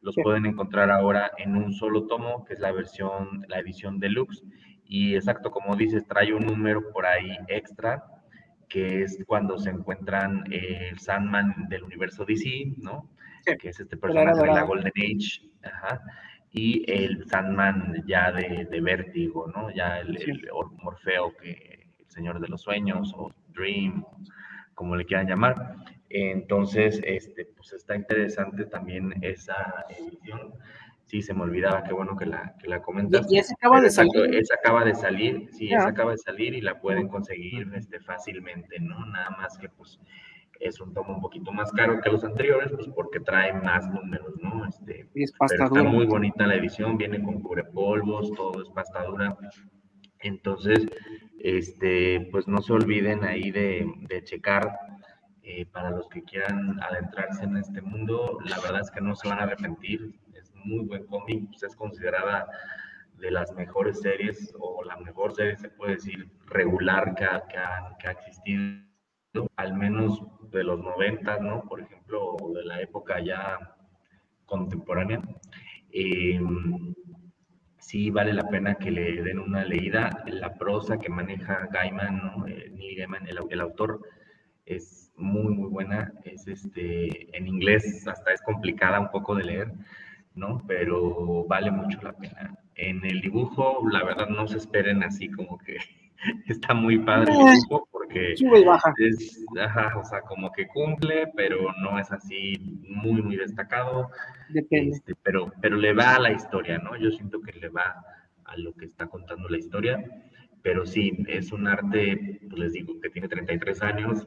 los 0.00 0.14
pueden 0.22 0.46
encontrar 0.46 0.90
ahora 0.90 1.32
en 1.38 1.56
un 1.56 1.72
solo 1.72 2.06
tomo, 2.06 2.44
que 2.44 2.54
es 2.54 2.60
la 2.60 2.70
versión, 2.70 3.44
la 3.48 3.58
edición 3.58 3.98
deluxe, 3.98 4.44
y 4.88 5.14
exacto, 5.14 5.50
como 5.50 5.76
dices, 5.76 6.06
trae 6.06 6.32
un 6.32 6.46
número 6.46 6.90
por 6.92 7.06
ahí 7.06 7.36
extra, 7.48 8.04
que 8.68 9.02
es 9.02 9.18
cuando 9.26 9.58
se 9.58 9.70
encuentran 9.70 10.44
el 10.50 10.98
Sandman 10.98 11.68
del 11.68 11.84
universo 11.84 12.24
DC, 12.24 12.74
¿no? 12.78 13.10
Que 13.44 13.68
es 13.68 13.78
este 13.78 13.96
personaje 13.96 14.40
de 14.40 14.46
la 14.46 14.62
Golden 14.62 14.92
Age, 14.96 15.48
ajá, 15.62 16.02
y 16.50 16.90
el 16.90 17.28
Sandman 17.28 18.02
ya 18.06 18.32
de, 18.32 18.66
de 18.70 18.80
Vértigo, 18.80 19.46
¿no? 19.54 19.70
Ya 19.70 20.00
el, 20.00 20.16
el, 20.16 20.48
Morfeo, 20.82 21.36
que 21.36 21.86
el 21.98 22.10
Señor 22.10 22.40
de 22.40 22.48
los 22.48 22.62
Sueños, 22.62 23.12
o 23.16 23.30
Dream, 23.48 24.04
como 24.74 24.96
le 24.96 25.04
quieran 25.04 25.28
llamar. 25.28 25.76
Entonces, 26.08 27.00
este, 27.04 27.46
pues 27.46 27.72
está 27.72 27.96
interesante 27.96 28.64
también 28.66 29.14
esa 29.22 29.84
edición. 29.90 30.54
Sí, 31.06 31.22
se 31.22 31.32
me 31.34 31.42
olvidaba, 31.42 31.84
qué 31.84 31.92
bueno 31.92 32.16
que 32.16 32.26
la, 32.26 32.54
que 32.58 32.68
la 32.68 32.82
comentas. 32.82 33.30
Y, 33.30 33.38
esa 33.38 33.54
acaba 33.54 33.80
de 33.80 33.90
salir. 33.90 34.34
Esa 34.34 34.54
acaba 34.54 34.84
de 34.84 34.94
salir, 34.94 35.48
sí, 35.52 35.72
esa 35.72 35.88
acaba 35.88 36.10
de 36.10 36.18
salir 36.18 36.52
y 36.54 36.60
la 36.60 36.80
pueden 36.80 37.06
conseguir 37.06 37.70
este, 37.76 38.00
fácilmente, 38.00 38.80
¿no? 38.80 39.06
Nada 39.06 39.30
más 39.30 39.56
que 39.56 39.68
pues 39.68 40.00
es 40.58 40.80
un 40.80 40.92
tomo 40.92 41.14
un 41.14 41.20
poquito 41.20 41.52
más 41.52 41.70
caro 41.72 42.00
que 42.00 42.10
los 42.10 42.24
anteriores, 42.24 42.72
pues 42.74 42.88
porque 42.88 43.20
trae 43.20 43.52
más 43.52 43.88
números, 43.88 44.34
¿no? 44.42 44.66
Este, 44.66 45.08
y 45.14 45.22
es 45.22 45.32
pasta 45.32 45.54
pero 45.56 45.66
está 45.66 45.82
muy 45.84 46.06
bonita 46.06 46.44
la 46.46 46.56
edición, 46.56 46.98
viene 46.98 47.22
con 47.22 47.40
cubrepolvos, 47.40 48.32
todo 48.32 48.60
es 48.60 48.68
pasta 48.70 49.04
dura. 49.04 49.36
Entonces, 50.20 50.88
este, 51.38 52.28
pues 52.32 52.48
no 52.48 52.60
se 52.62 52.72
olviden 52.72 53.22
ahí 53.22 53.52
de, 53.52 53.86
de 54.08 54.24
checar 54.24 54.76
eh, 55.44 55.66
para 55.66 55.90
los 55.90 56.08
que 56.08 56.24
quieran 56.24 56.82
adentrarse 56.82 57.44
en 57.44 57.58
este 57.58 57.80
mundo, 57.80 58.38
la 58.44 58.58
verdad 58.58 58.80
es 58.80 58.90
que 58.90 59.00
no 59.00 59.14
se 59.14 59.28
van 59.28 59.38
a 59.38 59.42
arrepentir 59.44 60.18
muy 60.66 60.84
buen 60.84 61.06
cómic, 61.06 61.48
pues 61.48 61.62
es 61.62 61.76
considerada 61.76 62.46
de 63.18 63.30
las 63.30 63.52
mejores 63.54 64.00
series 64.00 64.54
o 64.58 64.84
la 64.84 64.96
mejor 64.98 65.34
serie, 65.34 65.56
se 65.56 65.70
puede 65.70 65.94
decir, 65.94 66.28
regular 66.46 67.14
que 67.14 67.24
ha, 67.24 67.42
que 67.48 67.56
ha, 67.56 67.96
que 67.98 68.08
ha 68.08 68.12
existido, 68.12 68.82
al 69.56 69.74
menos 69.74 70.22
de 70.50 70.64
los 70.64 70.78
90, 70.78 71.38
¿no? 71.40 71.62
Por 71.62 71.80
ejemplo, 71.80 72.36
de 72.54 72.64
la 72.64 72.80
época 72.80 73.20
ya 73.20 73.76
contemporánea. 74.44 75.20
Eh, 75.90 76.40
sí 77.78 78.10
vale 78.10 78.32
la 78.32 78.48
pena 78.48 78.74
que 78.74 78.90
le 78.90 79.22
den 79.22 79.38
una 79.38 79.64
leída. 79.64 80.24
La 80.26 80.54
prosa 80.54 80.98
que 80.98 81.08
maneja 81.08 81.68
Gaiman, 81.70 82.16
¿no? 82.18 82.46
Eh, 82.46 82.70
Neil 82.74 82.98
Gaiman, 82.98 83.26
el, 83.28 83.38
el, 83.50 83.60
autor, 83.60 84.00
es 84.64 85.12
muy, 85.16 85.54
muy 85.54 85.68
buena. 85.68 86.12
Es 86.24 86.46
este, 86.48 87.36
en 87.36 87.46
inglés 87.46 88.06
hasta 88.06 88.32
es 88.32 88.42
complicada 88.42 89.00
un 89.00 89.10
poco 89.10 89.34
de 89.34 89.44
leer, 89.44 89.72
¿no? 90.36 90.62
Pero 90.66 91.44
vale 91.48 91.70
mucho 91.70 92.00
la 92.02 92.12
pena. 92.12 92.56
En 92.76 93.04
el 93.04 93.20
dibujo, 93.20 93.82
la 93.90 94.04
verdad, 94.04 94.28
no 94.28 94.46
se 94.46 94.58
esperen 94.58 95.02
así 95.02 95.28
como 95.30 95.58
que 95.58 95.78
está 96.46 96.74
muy 96.74 96.98
padre 96.98 97.32
el 97.32 97.60
dibujo 97.62 97.88
porque 97.90 98.32
es, 98.32 99.44
ajá, 99.60 99.98
o 99.98 100.04
sea, 100.04 100.20
como 100.20 100.52
que 100.52 100.68
cumple, 100.68 101.26
pero 101.34 101.72
no 101.82 101.98
es 101.98 102.10
así 102.12 102.54
muy, 102.88 103.22
muy 103.22 103.36
destacado. 103.36 104.10
Depende. 104.50 104.96
Este, 104.96 105.14
pero, 105.22 105.52
pero 105.60 105.76
le 105.76 105.92
va 105.92 106.16
a 106.16 106.20
la 106.20 106.32
historia, 106.32 106.78
¿no? 106.78 106.96
Yo 106.96 107.10
siento 107.10 107.40
que 107.40 107.52
le 107.52 107.68
va 107.68 108.04
a 108.44 108.56
lo 108.56 108.72
que 108.74 108.84
está 108.84 109.06
contando 109.06 109.48
la 109.48 109.58
historia. 109.58 110.04
Pero 110.62 110.84
sí, 110.84 111.24
es 111.28 111.52
un 111.52 111.68
arte, 111.68 112.40
pues 112.48 112.58
les 112.58 112.72
digo, 112.72 113.00
que 113.00 113.10
tiene 113.10 113.28
33 113.28 113.82
años, 113.82 114.26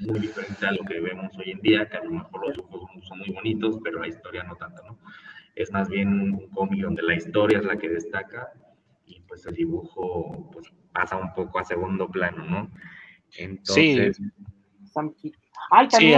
muy 0.00 0.20
diferente 0.20 0.66
a 0.66 0.72
lo 0.72 0.84
que 0.84 1.00
vemos 1.00 1.36
hoy 1.38 1.50
en 1.52 1.60
día, 1.60 1.88
que 1.88 1.96
a 1.96 2.04
lo 2.04 2.10
mejor 2.12 2.46
los 2.46 2.56
dibujos 2.56 3.06
son 3.06 3.18
muy 3.18 3.30
bonitos, 3.30 3.78
pero 3.82 4.00
la 4.00 4.08
historia 4.08 4.42
no 4.44 4.56
tanto, 4.56 4.82
¿no? 4.84 4.98
Es 5.54 5.72
más 5.72 5.88
bien 5.88 6.08
un 6.08 6.48
cómic 6.50 6.82
donde 6.82 7.02
la 7.02 7.14
historia 7.14 7.58
es 7.58 7.64
la 7.64 7.76
que 7.76 7.88
destaca 7.88 8.52
y 9.06 9.20
pues 9.20 9.44
el 9.46 9.54
dibujo 9.54 10.50
pues, 10.52 10.72
pasa 10.92 11.16
un 11.16 11.32
poco 11.34 11.58
a 11.58 11.64
segundo 11.64 12.08
plano, 12.08 12.44
¿no? 12.44 12.70
Entonces... 13.36 14.16
Sí, 14.16 15.32
sí 15.90 16.14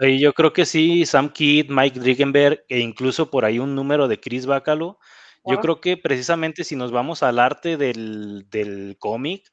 ahí, 0.00 0.20
yo 0.20 0.32
creo 0.32 0.52
que 0.52 0.66
sí, 0.66 1.06
Sam 1.06 1.30
Kidd, 1.30 1.70
Mike 1.70 2.00
Drickenberg 2.00 2.64
e 2.68 2.80
incluso 2.80 3.30
por 3.30 3.44
ahí 3.44 3.58
un 3.58 3.74
número 3.74 4.08
de 4.08 4.20
Chris 4.20 4.46
Bacalo. 4.46 4.98
Yo 5.48 5.60
creo 5.60 5.80
que 5.80 5.96
precisamente 5.96 6.64
si 6.64 6.74
nos 6.74 6.90
vamos 6.90 7.22
al 7.22 7.38
arte 7.38 7.76
del, 7.76 8.50
del 8.50 8.96
cómic, 8.98 9.48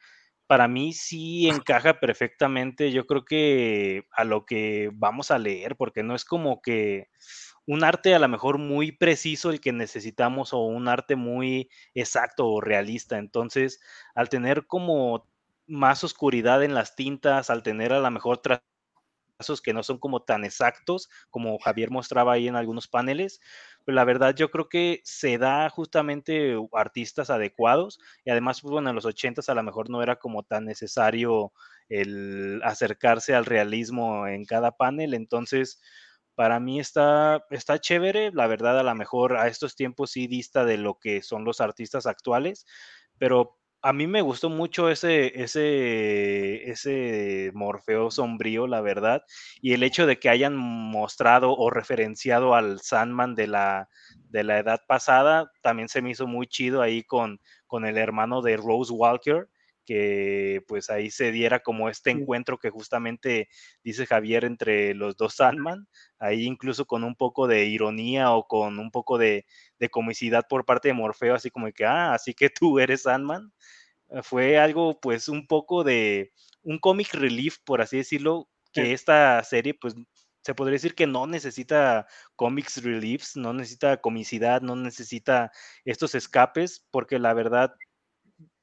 para 0.53 0.67
mí 0.67 0.93
sí 0.93 1.49
encaja 1.49 1.99
perfectamente, 1.99 2.91
yo 2.91 3.07
creo 3.07 3.25
que 3.25 4.05
a 4.11 4.23
lo 4.23 4.45
que 4.45 4.91
vamos 4.93 5.31
a 5.31 5.39
leer, 5.39 5.75
porque 5.75 6.03
no 6.03 6.13
es 6.13 6.25
como 6.25 6.61
que 6.61 7.09
un 7.65 7.83
arte 7.83 8.13
a 8.13 8.19
lo 8.19 8.27
mejor 8.27 8.59
muy 8.59 8.91
preciso 8.91 9.49
el 9.49 9.59
que 9.59 9.71
necesitamos 9.71 10.53
o 10.53 10.59
un 10.59 10.87
arte 10.87 11.15
muy 11.15 11.71
exacto 11.95 12.47
o 12.47 12.61
realista. 12.61 13.17
Entonces, 13.17 13.81
al 14.13 14.29
tener 14.29 14.67
como 14.67 15.27
más 15.65 16.03
oscuridad 16.03 16.63
en 16.63 16.75
las 16.75 16.95
tintas, 16.95 17.49
al 17.49 17.63
tener 17.63 17.91
a 17.91 17.99
lo 17.99 18.11
mejor 18.11 18.37
trazos 18.37 19.59
que 19.63 19.73
no 19.73 19.81
son 19.81 19.97
como 19.97 20.21
tan 20.21 20.45
exactos 20.45 21.09
como 21.31 21.57
Javier 21.57 21.89
mostraba 21.89 22.33
ahí 22.33 22.47
en 22.47 22.55
algunos 22.55 22.87
paneles, 22.87 23.41
pues 23.85 23.95
la 23.95 24.05
verdad 24.05 24.35
yo 24.35 24.49
creo 24.51 24.69
que 24.69 25.01
se 25.03 25.37
da 25.37 25.69
justamente 25.69 26.55
artistas 26.73 27.29
adecuados 27.29 27.99
y 28.25 28.31
además, 28.31 28.61
pues 28.61 28.71
bueno, 28.71 28.89
en 28.89 28.95
los 28.95 29.05
ochentas 29.05 29.49
a 29.49 29.55
lo 29.55 29.63
mejor 29.63 29.89
no 29.89 30.01
era 30.03 30.17
como 30.17 30.43
tan 30.43 30.65
necesario 30.65 31.53
el 31.89 32.61
acercarse 32.63 33.35
al 33.35 33.45
realismo 33.45 34.27
en 34.27 34.45
cada 34.45 34.71
panel, 34.71 35.13
entonces 35.13 35.81
para 36.35 36.59
mí 36.59 36.79
está, 36.79 37.43
está 37.51 37.79
chévere, 37.79 38.31
la 38.33 38.47
verdad 38.47 38.79
a 38.79 38.83
lo 38.83 38.95
mejor 38.95 39.37
a 39.37 39.47
estos 39.47 39.75
tiempos 39.75 40.11
sí 40.11 40.27
dista 40.27 40.65
de 40.65 40.77
lo 40.77 40.97
que 40.99 41.21
son 41.21 41.43
los 41.45 41.61
artistas 41.61 42.07
actuales, 42.07 42.65
pero 43.19 43.59
a 43.83 43.91
mí 43.91 44.07
me 44.07 44.21
gustó 44.21 44.49
mucho 44.49 44.89
ese, 44.89 45.43
ese, 45.43 46.69
ese 46.71 47.51
Morfeo 47.53 48.09
sombrío, 48.11 48.65
la 48.65 48.79
verdad, 48.79 49.23
y 49.61 49.73
el 49.73 49.83
hecho 49.83 50.07
de 50.07 50.19
que 50.19 50.29
hayan 50.29 50.55
mostrado 50.55 51.53
o 51.53 51.69
referenciado 51.69 52.55
al 52.55 52.79
Sandman 52.79 53.35
de 53.35 53.47
la, 53.47 53.89
de 54.29 54.43
la 54.45 54.59
edad 54.59 54.79
pasada, 54.87 55.51
también 55.61 55.89
se 55.89 56.01
me 56.01 56.11
hizo 56.11 56.27
muy 56.27 56.47
chido 56.47 56.81
ahí 56.81 57.03
con, 57.03 57.41
con 57.67 57.85
el 57.85 57.97
hermano 57.97 58.41
de 58.41 58.55
Rose 58.55 58.93
Walker, 58.93 59.49
que 59.85 60.61
pues 60.67 60.89
ahí 60.89 61.11
se 61.11 61.31
diera 61.31 61.59
como 61.59 61.89
este 61.89 62.11
encuentro 62.11 62.57
que 62.57 62.69
justamente 62.69 63.49
dice 63.83 64.05
Javier 64.05 64.45
entre 64.45 64.93
los 64.93 65.15
dos 65.17 65.35
Sandman, 65.35 65.87
ahí 66.19 66.45
incluso 66.45 66.85
con 66.85 67.03
un 67.03 67.15
poco 67.15 67.47
de 67.47 67.65
ironía 67.65 68.31
o 68.31 68.47
con 68.47 68.79
un 68.79 68.91
poco 68.91 69.17
de, 69.17 69.45
de 69.79 69.89
comicidad 69.89 70.45
por 70.49 70.65
parte 70.65 70.89
de 70.89 70.93
Morfeo, 70.93 71.35
así 71.35 71.49
como 71.49 71.71
que, 71.71 71.85
ah, 71.85 72.13
así 72.13 72.33
que 72.33 72.49
tú 72.49 72.79
eres 72.79 73.03
Sandman. 73.03 73.51
Eh, 74.09 74.21
fue 74.23 74.57
algo 74.57 74.99
pues 74.99 75.27
un 75.29 75.47
poco 75.47 75.83
de 75.83 76.31
un 76.61 76.79
comic 76.79 77.13
relief, 77.13 77.57
por 77.65 77.81
así 77.81 77.97
decirlo, 77.97 78.49
que 78.71 78.93
esta 78.93 79.43
serie 79.43 79.75
pues 79.75 79.95
se 80.43 80.53
podría 80.55 80.73
decir 80.73 80.95
que 80.95 81.07
no 81.07 81.25
necesita 81.25 82.07
comics 82.35 82.83
reliefs, 82.83 83.35
no 83.35 83.53
necesita 83.53 83.97
comicidad, 84.01 84.61
no 84.61 84.75
necesita 84.75 85.51
estos 85.85 86.15
escapes, 86.15 86.85
porque 86.91 87.17
la 87.17 87.33
verdad 87.33 87.73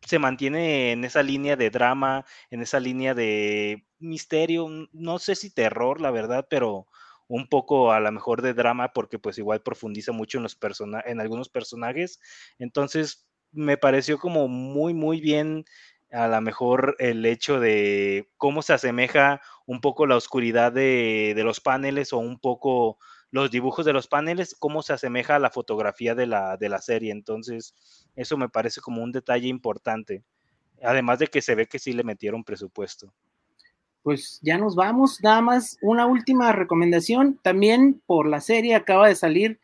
se 0.03 0.19
mantiene 0.19 0.93
en 0.93 1.05
esa 1.05 1.23
línea 1.23 1.57
de 1.57 1.71
drama, 1.71 2.25
en 2.51 2.63
esa 2.63 2.81
línea 2.81 3.15
de 3.15 3.87
misterio, 3.99 4.69
no 4.93 5.19
sé 5.19 5.35
si 5.35 5.51
terror, 5.51 6.01
la 6.01 6.11
verdad, 6.11 6.47
pero 6.49 6.87
un 7.29 7.49
poco 7.49 7.93
a 7.93 8.01
lo 8.01 8.11
mejor 8.11 8.43
de 8.43 8.55
drama, 8.55 8.93
porque 8.93 9.19
pues 9.19 9.39
igual 9.39 9.63
profundiza 9.63 10.13
mucho 10.13 10.39
en 10.39 10.43
los 10.43 10.59
en 11.07 11.21
algunos 11.21 11.49
personajes. 11.49 12.21
Entonces, 12.59 13.29
me 13.53 13.77
pareció 13.77 14.19
como 14.19 14.49
muy, 14.49 14.95
muy 14.95 15.21
bien 15.21 15.65
a 16.13 16.27
lo 16.29 16.41
mejor 16.41 16.97
el 16.99 17.25
hecho 17.25 17.61
de 17.61 18.31
cómo 18.37 18.63
se 18.63 18.73
asemeja 18.73 19.41
un 19.67 19.81
poco 19.81 20.07
la 20.07 20.17
oscuridad 20.17 20.73
de, 20.73 21.35
los 21.37 21.61
paneles 21.61 22.13
o 22.13 22.19
un 22.19 22.41
poco 22.41 22.99
los 23.31 23.51
dibujos 23.51 23.87
de 23.87 23.93
los 23.93 24.09
paneles, 24.09 24.57
cómo 24.59 24.83
se 24.83 24.93
asemeja 24.93 25.37
a 25.37 25.39
la 25.39 25.51
fotografía 25.51 26.17
de 26.17 26.27
la, 26.27 26.57
de 26.57 26.69
la 26.69 26.81
serie. 26.81 27.13
Entonces, 27.13 27.75
eso 28.17 28.37
me 28.37 28.49
parece 28.49 28.81
como 28.81 29.03
un 29.03 29.13
detalle 29.13 29.49
importante. 29.49 30.23
Además 30.83 31.19
de 31.19 31.27
que 31.27 31.43
se 31.43 31.55
ve 31.55 31.67
que 31.67 31.79
sí 31.79 31.93
le 31.93 32.05
metieron 32.05 32.45
presupuesto. 32.45 33.13
Pues 34.03 34.39
ya 34.43 34.57
nos 34.57 34.77
vamos. 34.77 35.21
Nada 35.23 35.43
más 35.43 35.77
una 35.83 36.07
última 36.07 36.53
recomendación. 36.53 37.39
También 37.43 38.01
por 38.07 38.27
la 38.27 38.41
serie 38.41 38.75
acaba 38.75 39.09
de 39.09 39.15
salir 39.15 39.61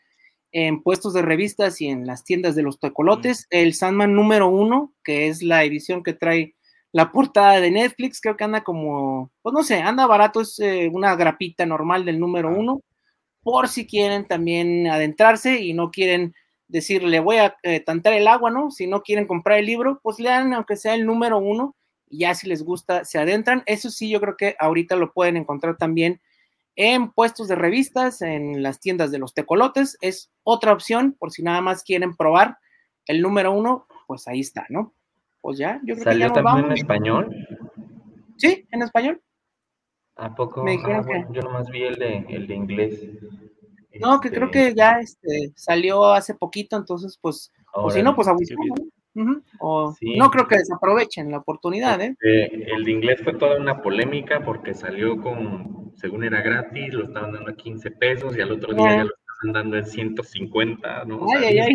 en 0.53 0.83
puestos 0.83 1.13
de 1.13 1.23
revistas 1.23 1.81
y 1.81 1.89
en 1.89 2.07
las 2.07 2.25
tiendas 2.25 2.55
de 2.55 2.63
los 2.63 2.79
tecolotes, 2.79 3.47
el 3.51 3.75
Sandman 3.75 4.15
número 4.15 4.49
uno, 4.49 4.95
que 5.05 5.29
es 5.29 5.43
la 5.43 5.65
edición 5.65 6.03
que 6.03 6.15
trae 6.15 6.55
la 6.93 7.13
portada 7.13 7.61
de 7.61 7.71
Netflix, 7.71 8.23
creo 8.23 8.39
que 8.39 8.45
anda 8.45 8.65
como, 8.65 9.31
pues 9.43 9.53
no 9.53 9.63
sé, 9.63 9.83
anda 9.83 10.07
barato, 10.07 10.41
es 10.41 10.59
eh, 10.61 10.89
una 10.91 11.15
grapita 11.15 11.67
normal 11.67 12.07
del 12.07 12.19
número 12.19 12.49
uno, 12.49 12.81
por 13.43 13.69
si 13.69 13.87
quieren 13.87 14.27
también 14.27 14.87
adentrarse 14.87 15.61
y 15.61 15.75
no 15.75 15.91
quieren 15.91 16.35
decirle 16.69 17.21
voy 17.21 17.37
a 17.37 17.57
eh, 17.63 17.81
tantar 17.81 18.13
el 18.13 18.29
agua, 18.29 18.51
¿no? 18.51 18.71
Si 18.71 18.87
no 18.87 19.03
quieren 19.03 19.27
comprar 19.27 19.59
el 19.59 19.67
libro, 19.67 20.01
pues 20.03 20.19
lean 20.19 20.53
aunque 20.53 20.77
sea 20.77 20.95
el 20.95 21.07
número 21.07 21.39
uno 21.39 21.77
y 22.09 22.21
ya 22.21 22.35
si 22.35 22.49
les 22.49 22.63
gusta 22.63 23.05
se 23.05 23.19
adentran. 23.19 23.63
Eso 23.67 23.91
sí, 23.91 24.11
yo 24.11 24.21
creo 24.21 24.37
que 24.37 24.57
ahorita 24.59 24.97
lo 24.97 25.13
pueden 25.13 25.37
encontrar 25.37 25.77
también 25.77 26.21
en 26.77 27.11
puestos 27.11 27.49
de 27.49 27.55
revistas, 27.55 28.21
en 28.23 28.63
las 28.63 28.81
tiendas 28.81 29.11
de 29.11 29.19
los 29.19 29.35
tecolotes. 29.35 29.97
Es 30.01 30.31
otra 30.43 30.73
opción 30.73 31.17
por 31.19 31.33
si 31.33 31.43
nada 31.43 31.61
más 31.61 31.83
quieren 31.83 32.15
probar 32.15 32.59
el 33.07 33.23
número 33.23 33.53
uno, 33.53 33.87
pues 34.07 34.29
ahí 34.29 34.41
está, 34.41 34.67
¿no? 34.69 34.93
Pues 35.41 35.59
ya, 35.59 35.81
yo 35.85 35.95
creo 35.95 36.05
¿Salió 36.05 36.29
que 36.29 36.35
ya 36.35 36.43
también 36.43 36.67
en 36.67 36.73
español? 36.73 37.47
Sí, 38.37 38.67
en 38.71 38.83
español. 38.83 39.23
¿A 40.17 40.35
poco? 40.35 40.65
Ah, 40.67 41.27
yo 41.31 41.43
nomás 41.43 41.69
vi 41.71 41.85
el 41.85 41.97
de, 41.97 42.27
el 42.29 42.47
de 42.47 42.55
inglés. 42.55 43.01
No, 44.01 44.21
que 44.21 44.31
creo 44.31 44.51
que 44.51 44.69
este 44.69 44.75
ya 44.75 44.99
este, 45.01 45.53
salió 45.55 46.05
hace 46.07 46.35
poquito, 46.35 46.77
entonces, 46.77 47.19
pues, 47.21 47.53
o 47.73 47.91
si 47.91 48.03
no, 48.03 48.15
pues 48.15 48.29
a 48.29 48.35
o, 49.61 49.95
No 50.17 50.31
creo 50.31 50.47
que 50.47 50.59
desaprovechen 50.59 51.31
la 51.31 51.39
oportunidad, 51.39 52.01
¿eh? 52.01 52.17
Este, 52.21 52.75
el 52.75 52.85
de 52.85 52.91
inglés 52.91 53.21
fue 53.23 53.35
toda 53.35 53.59
una 53.59 53.81
polémica 53.81 54.43
porque 54.45 54.75
salió 54.75 55.21
con, 55.21 55.93
según 55.97 56.25
era 56.25 56.43
gratis, 56.43 56.93
lo 56.93 57.05
estaban 57.05 57.33
dando 57.33 57.51
a 57.51 57.57
15 57.57 57.91
pesos 57.93 58.37
y 58.37 58.41
al 58.41 58.53
otro 58.53 58.75
día 58.75 58.97
ya 58.97 59.05
lo 59.05 59.11
estaban 59.11 59.53
dando 59.53 59.77
en 59.79 59.87
150, 59.87 61.05
¿no? 61.05 61.27
ay, 61.39 61.59
ay, 61.59 61.75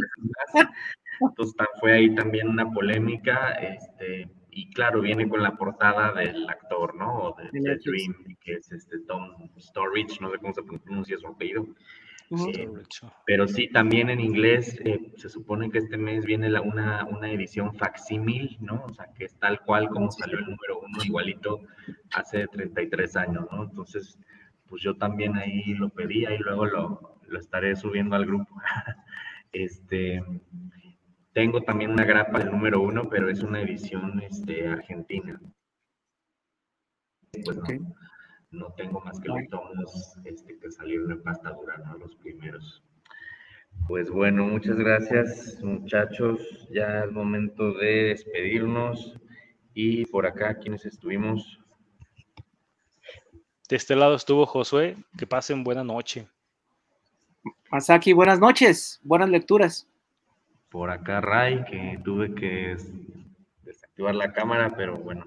Entonces 1.20 1.56
fue 1.80 1.94
ahí 1.94 2.16
también 2.16 2.48
una 2.48 2.70
polémica, 2.72 3.52
este, 3.54 4.30
y 4.52 4.70
claro, 4.72 5.02
viene 5.02 5.28
con 5.30 5.42
la 5.42 5.56
portada 5.56 6.14
del 6.14 6.48
actor, 6.50 6.96
¿no? 6.96 7.16
O 7.16 7.36
de, 7.36 7.50
Dream, 7.52 8.38
que 8.42 8.54
es 8.54 8.72
este 8.72 9.00
Tom 9.08 9.50
Storage, 9.58 10.20
no 10.20 10.30
sé 10.32 10.38
cómo 10.40 10.54
se 10.54 10.64
pronuncia 10.64 11.18
su 11.18 11.28
apellido. 11.28 11.68
Pero 13.26 13.48
sí, 13.48 13.68
también 13.68 14.10
en 14.10 14.22
inglés 14.22 14.80
eh, 14.86 15.12
se 15.18 15.30
supone 15.30 15.70
que 15.70 15.80
este 15.80 15.98
mes 15.98 16.26
viene 16.26 16.50
la, 16.50 16.62
una, 16.62 17.06
una 17.06 17.30
edición 17.30 17.76
facsímil, 17.76 18.58
¿no? 18.62 18.86
O 18.86 18.94
sea, 18.94 19.08
que 19.14 19.26
es 19.26 19.36
tal 19.36 19.62
cual 19.62 19.90
como 19.90 20.12
salió 20.12 20.38
el 20.38 20.46
número 20.46 20.80
uno, 20.80 21.04
igualito 21.04 21.62
hace 22.14 22.48
33 22.48 23.16
años, 23.18 23.48
¿no? 23.52 23.64
Entonces, 23.64 24.18
pues 24.68 24.82
yo 24.82 24.96
también 24.96 25.36
ahí 25.36 25.74
lo 25.74 25.90
pedí 25.90 26.26
y 26.26 26.38
luego 26.38 26.66
lo, 26.66 27.20
lo 27.28 27.40
estaré 27.40 27.76
subiendo 27.76 28.16
al 28.16 28.26
grupo. 28.26 28.56
este, 29.52 30.24
tengo 31.34 31.62
también 31.64 31.92
una 31.92 32.06
grapa 32.06 32.40
del 32.40 32.52
número 32.52 32.82
uno, 32.82 33.10
pero 33.10 33.30
es 33.30 33.44
una 33.44 33.62
edición 33.62 34.22
este, 34.22 34.68
argentina. 34.68 35.40
Pues 37.44 37.58
no 37.58 37.64
no 38.52 38.74
tengo 38.74 39.00
más 39.02 39.20
que 39.20 39.30
los 39.30 39.48
tomos 39.50 40.18
este, 40.26 40.60
que 40.60 40.72
salieron 40.72 41.12
en 41.12 41.24
pasta 41.24 41.52
dura, 41.52 41.78
¿no? 41.78 41.98
Los 41.98 42.16
primeros. 42.16 42.84
Pues 43.88 44.10
bueno, 44.10 44.46
muchas 44.46 44.78
gracias 44.78 45.60
muchachos. 45.64 46.68
Ya 46.70 47.06
es 47.06 47.12
momento 47.12 47.74
de 47.74 48.04
despedirnos. 48.10 49.18
Y 49.74 50.06
por 50.06 50.26
acá, 50.26 50.56
quienes 50.56 50.86
estuvimos. 50.86 51.60
De 53.70 53.78
este 53.78 53.96
lado 53.96 54.16
estuvo 54.16 54.46
Josué. 54.46 54.98
Que 55.18 55.26
pasen 55.26 55.64
buena 55.64 55.84
noche. 55.84 56.28
Masaki, 57.72 58.12
buenas 58.12 58.40
noches. 58.40 59.00
Buenas 59.04 59.30
lecturas. 59.30 59.88
Por 60.70 60.90
acá 60.90 61.22
Ray, 61.22 61.64
que 61.64 62.00
tuve 62.04 62.36
que 62.36 62.76
desactivar 63.64 64.16
la 64.16 64.32
cámara, 64.34 64.74
pero 64.76 64.98
bueno, 64.98 65.26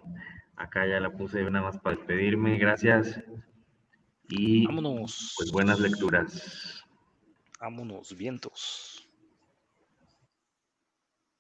Acá 0.57 0.87
ya 0.87 1.01
la 1.01 1.11
puse 1.11 1.43
nada 1.51 1.65
más 1.65 1.79
para 1.79 1.97
despedirme. 1.97 2.59
Gracias. 2.59 3.21
Y 4.29 4.67
Vámonos. 4.67 5.35
pues 5.37 5.51
buenas 5.53 5.81
lecturas. 5.81 6.83
Vámonos, 7.61 8.17
vientos. 8.17 8.94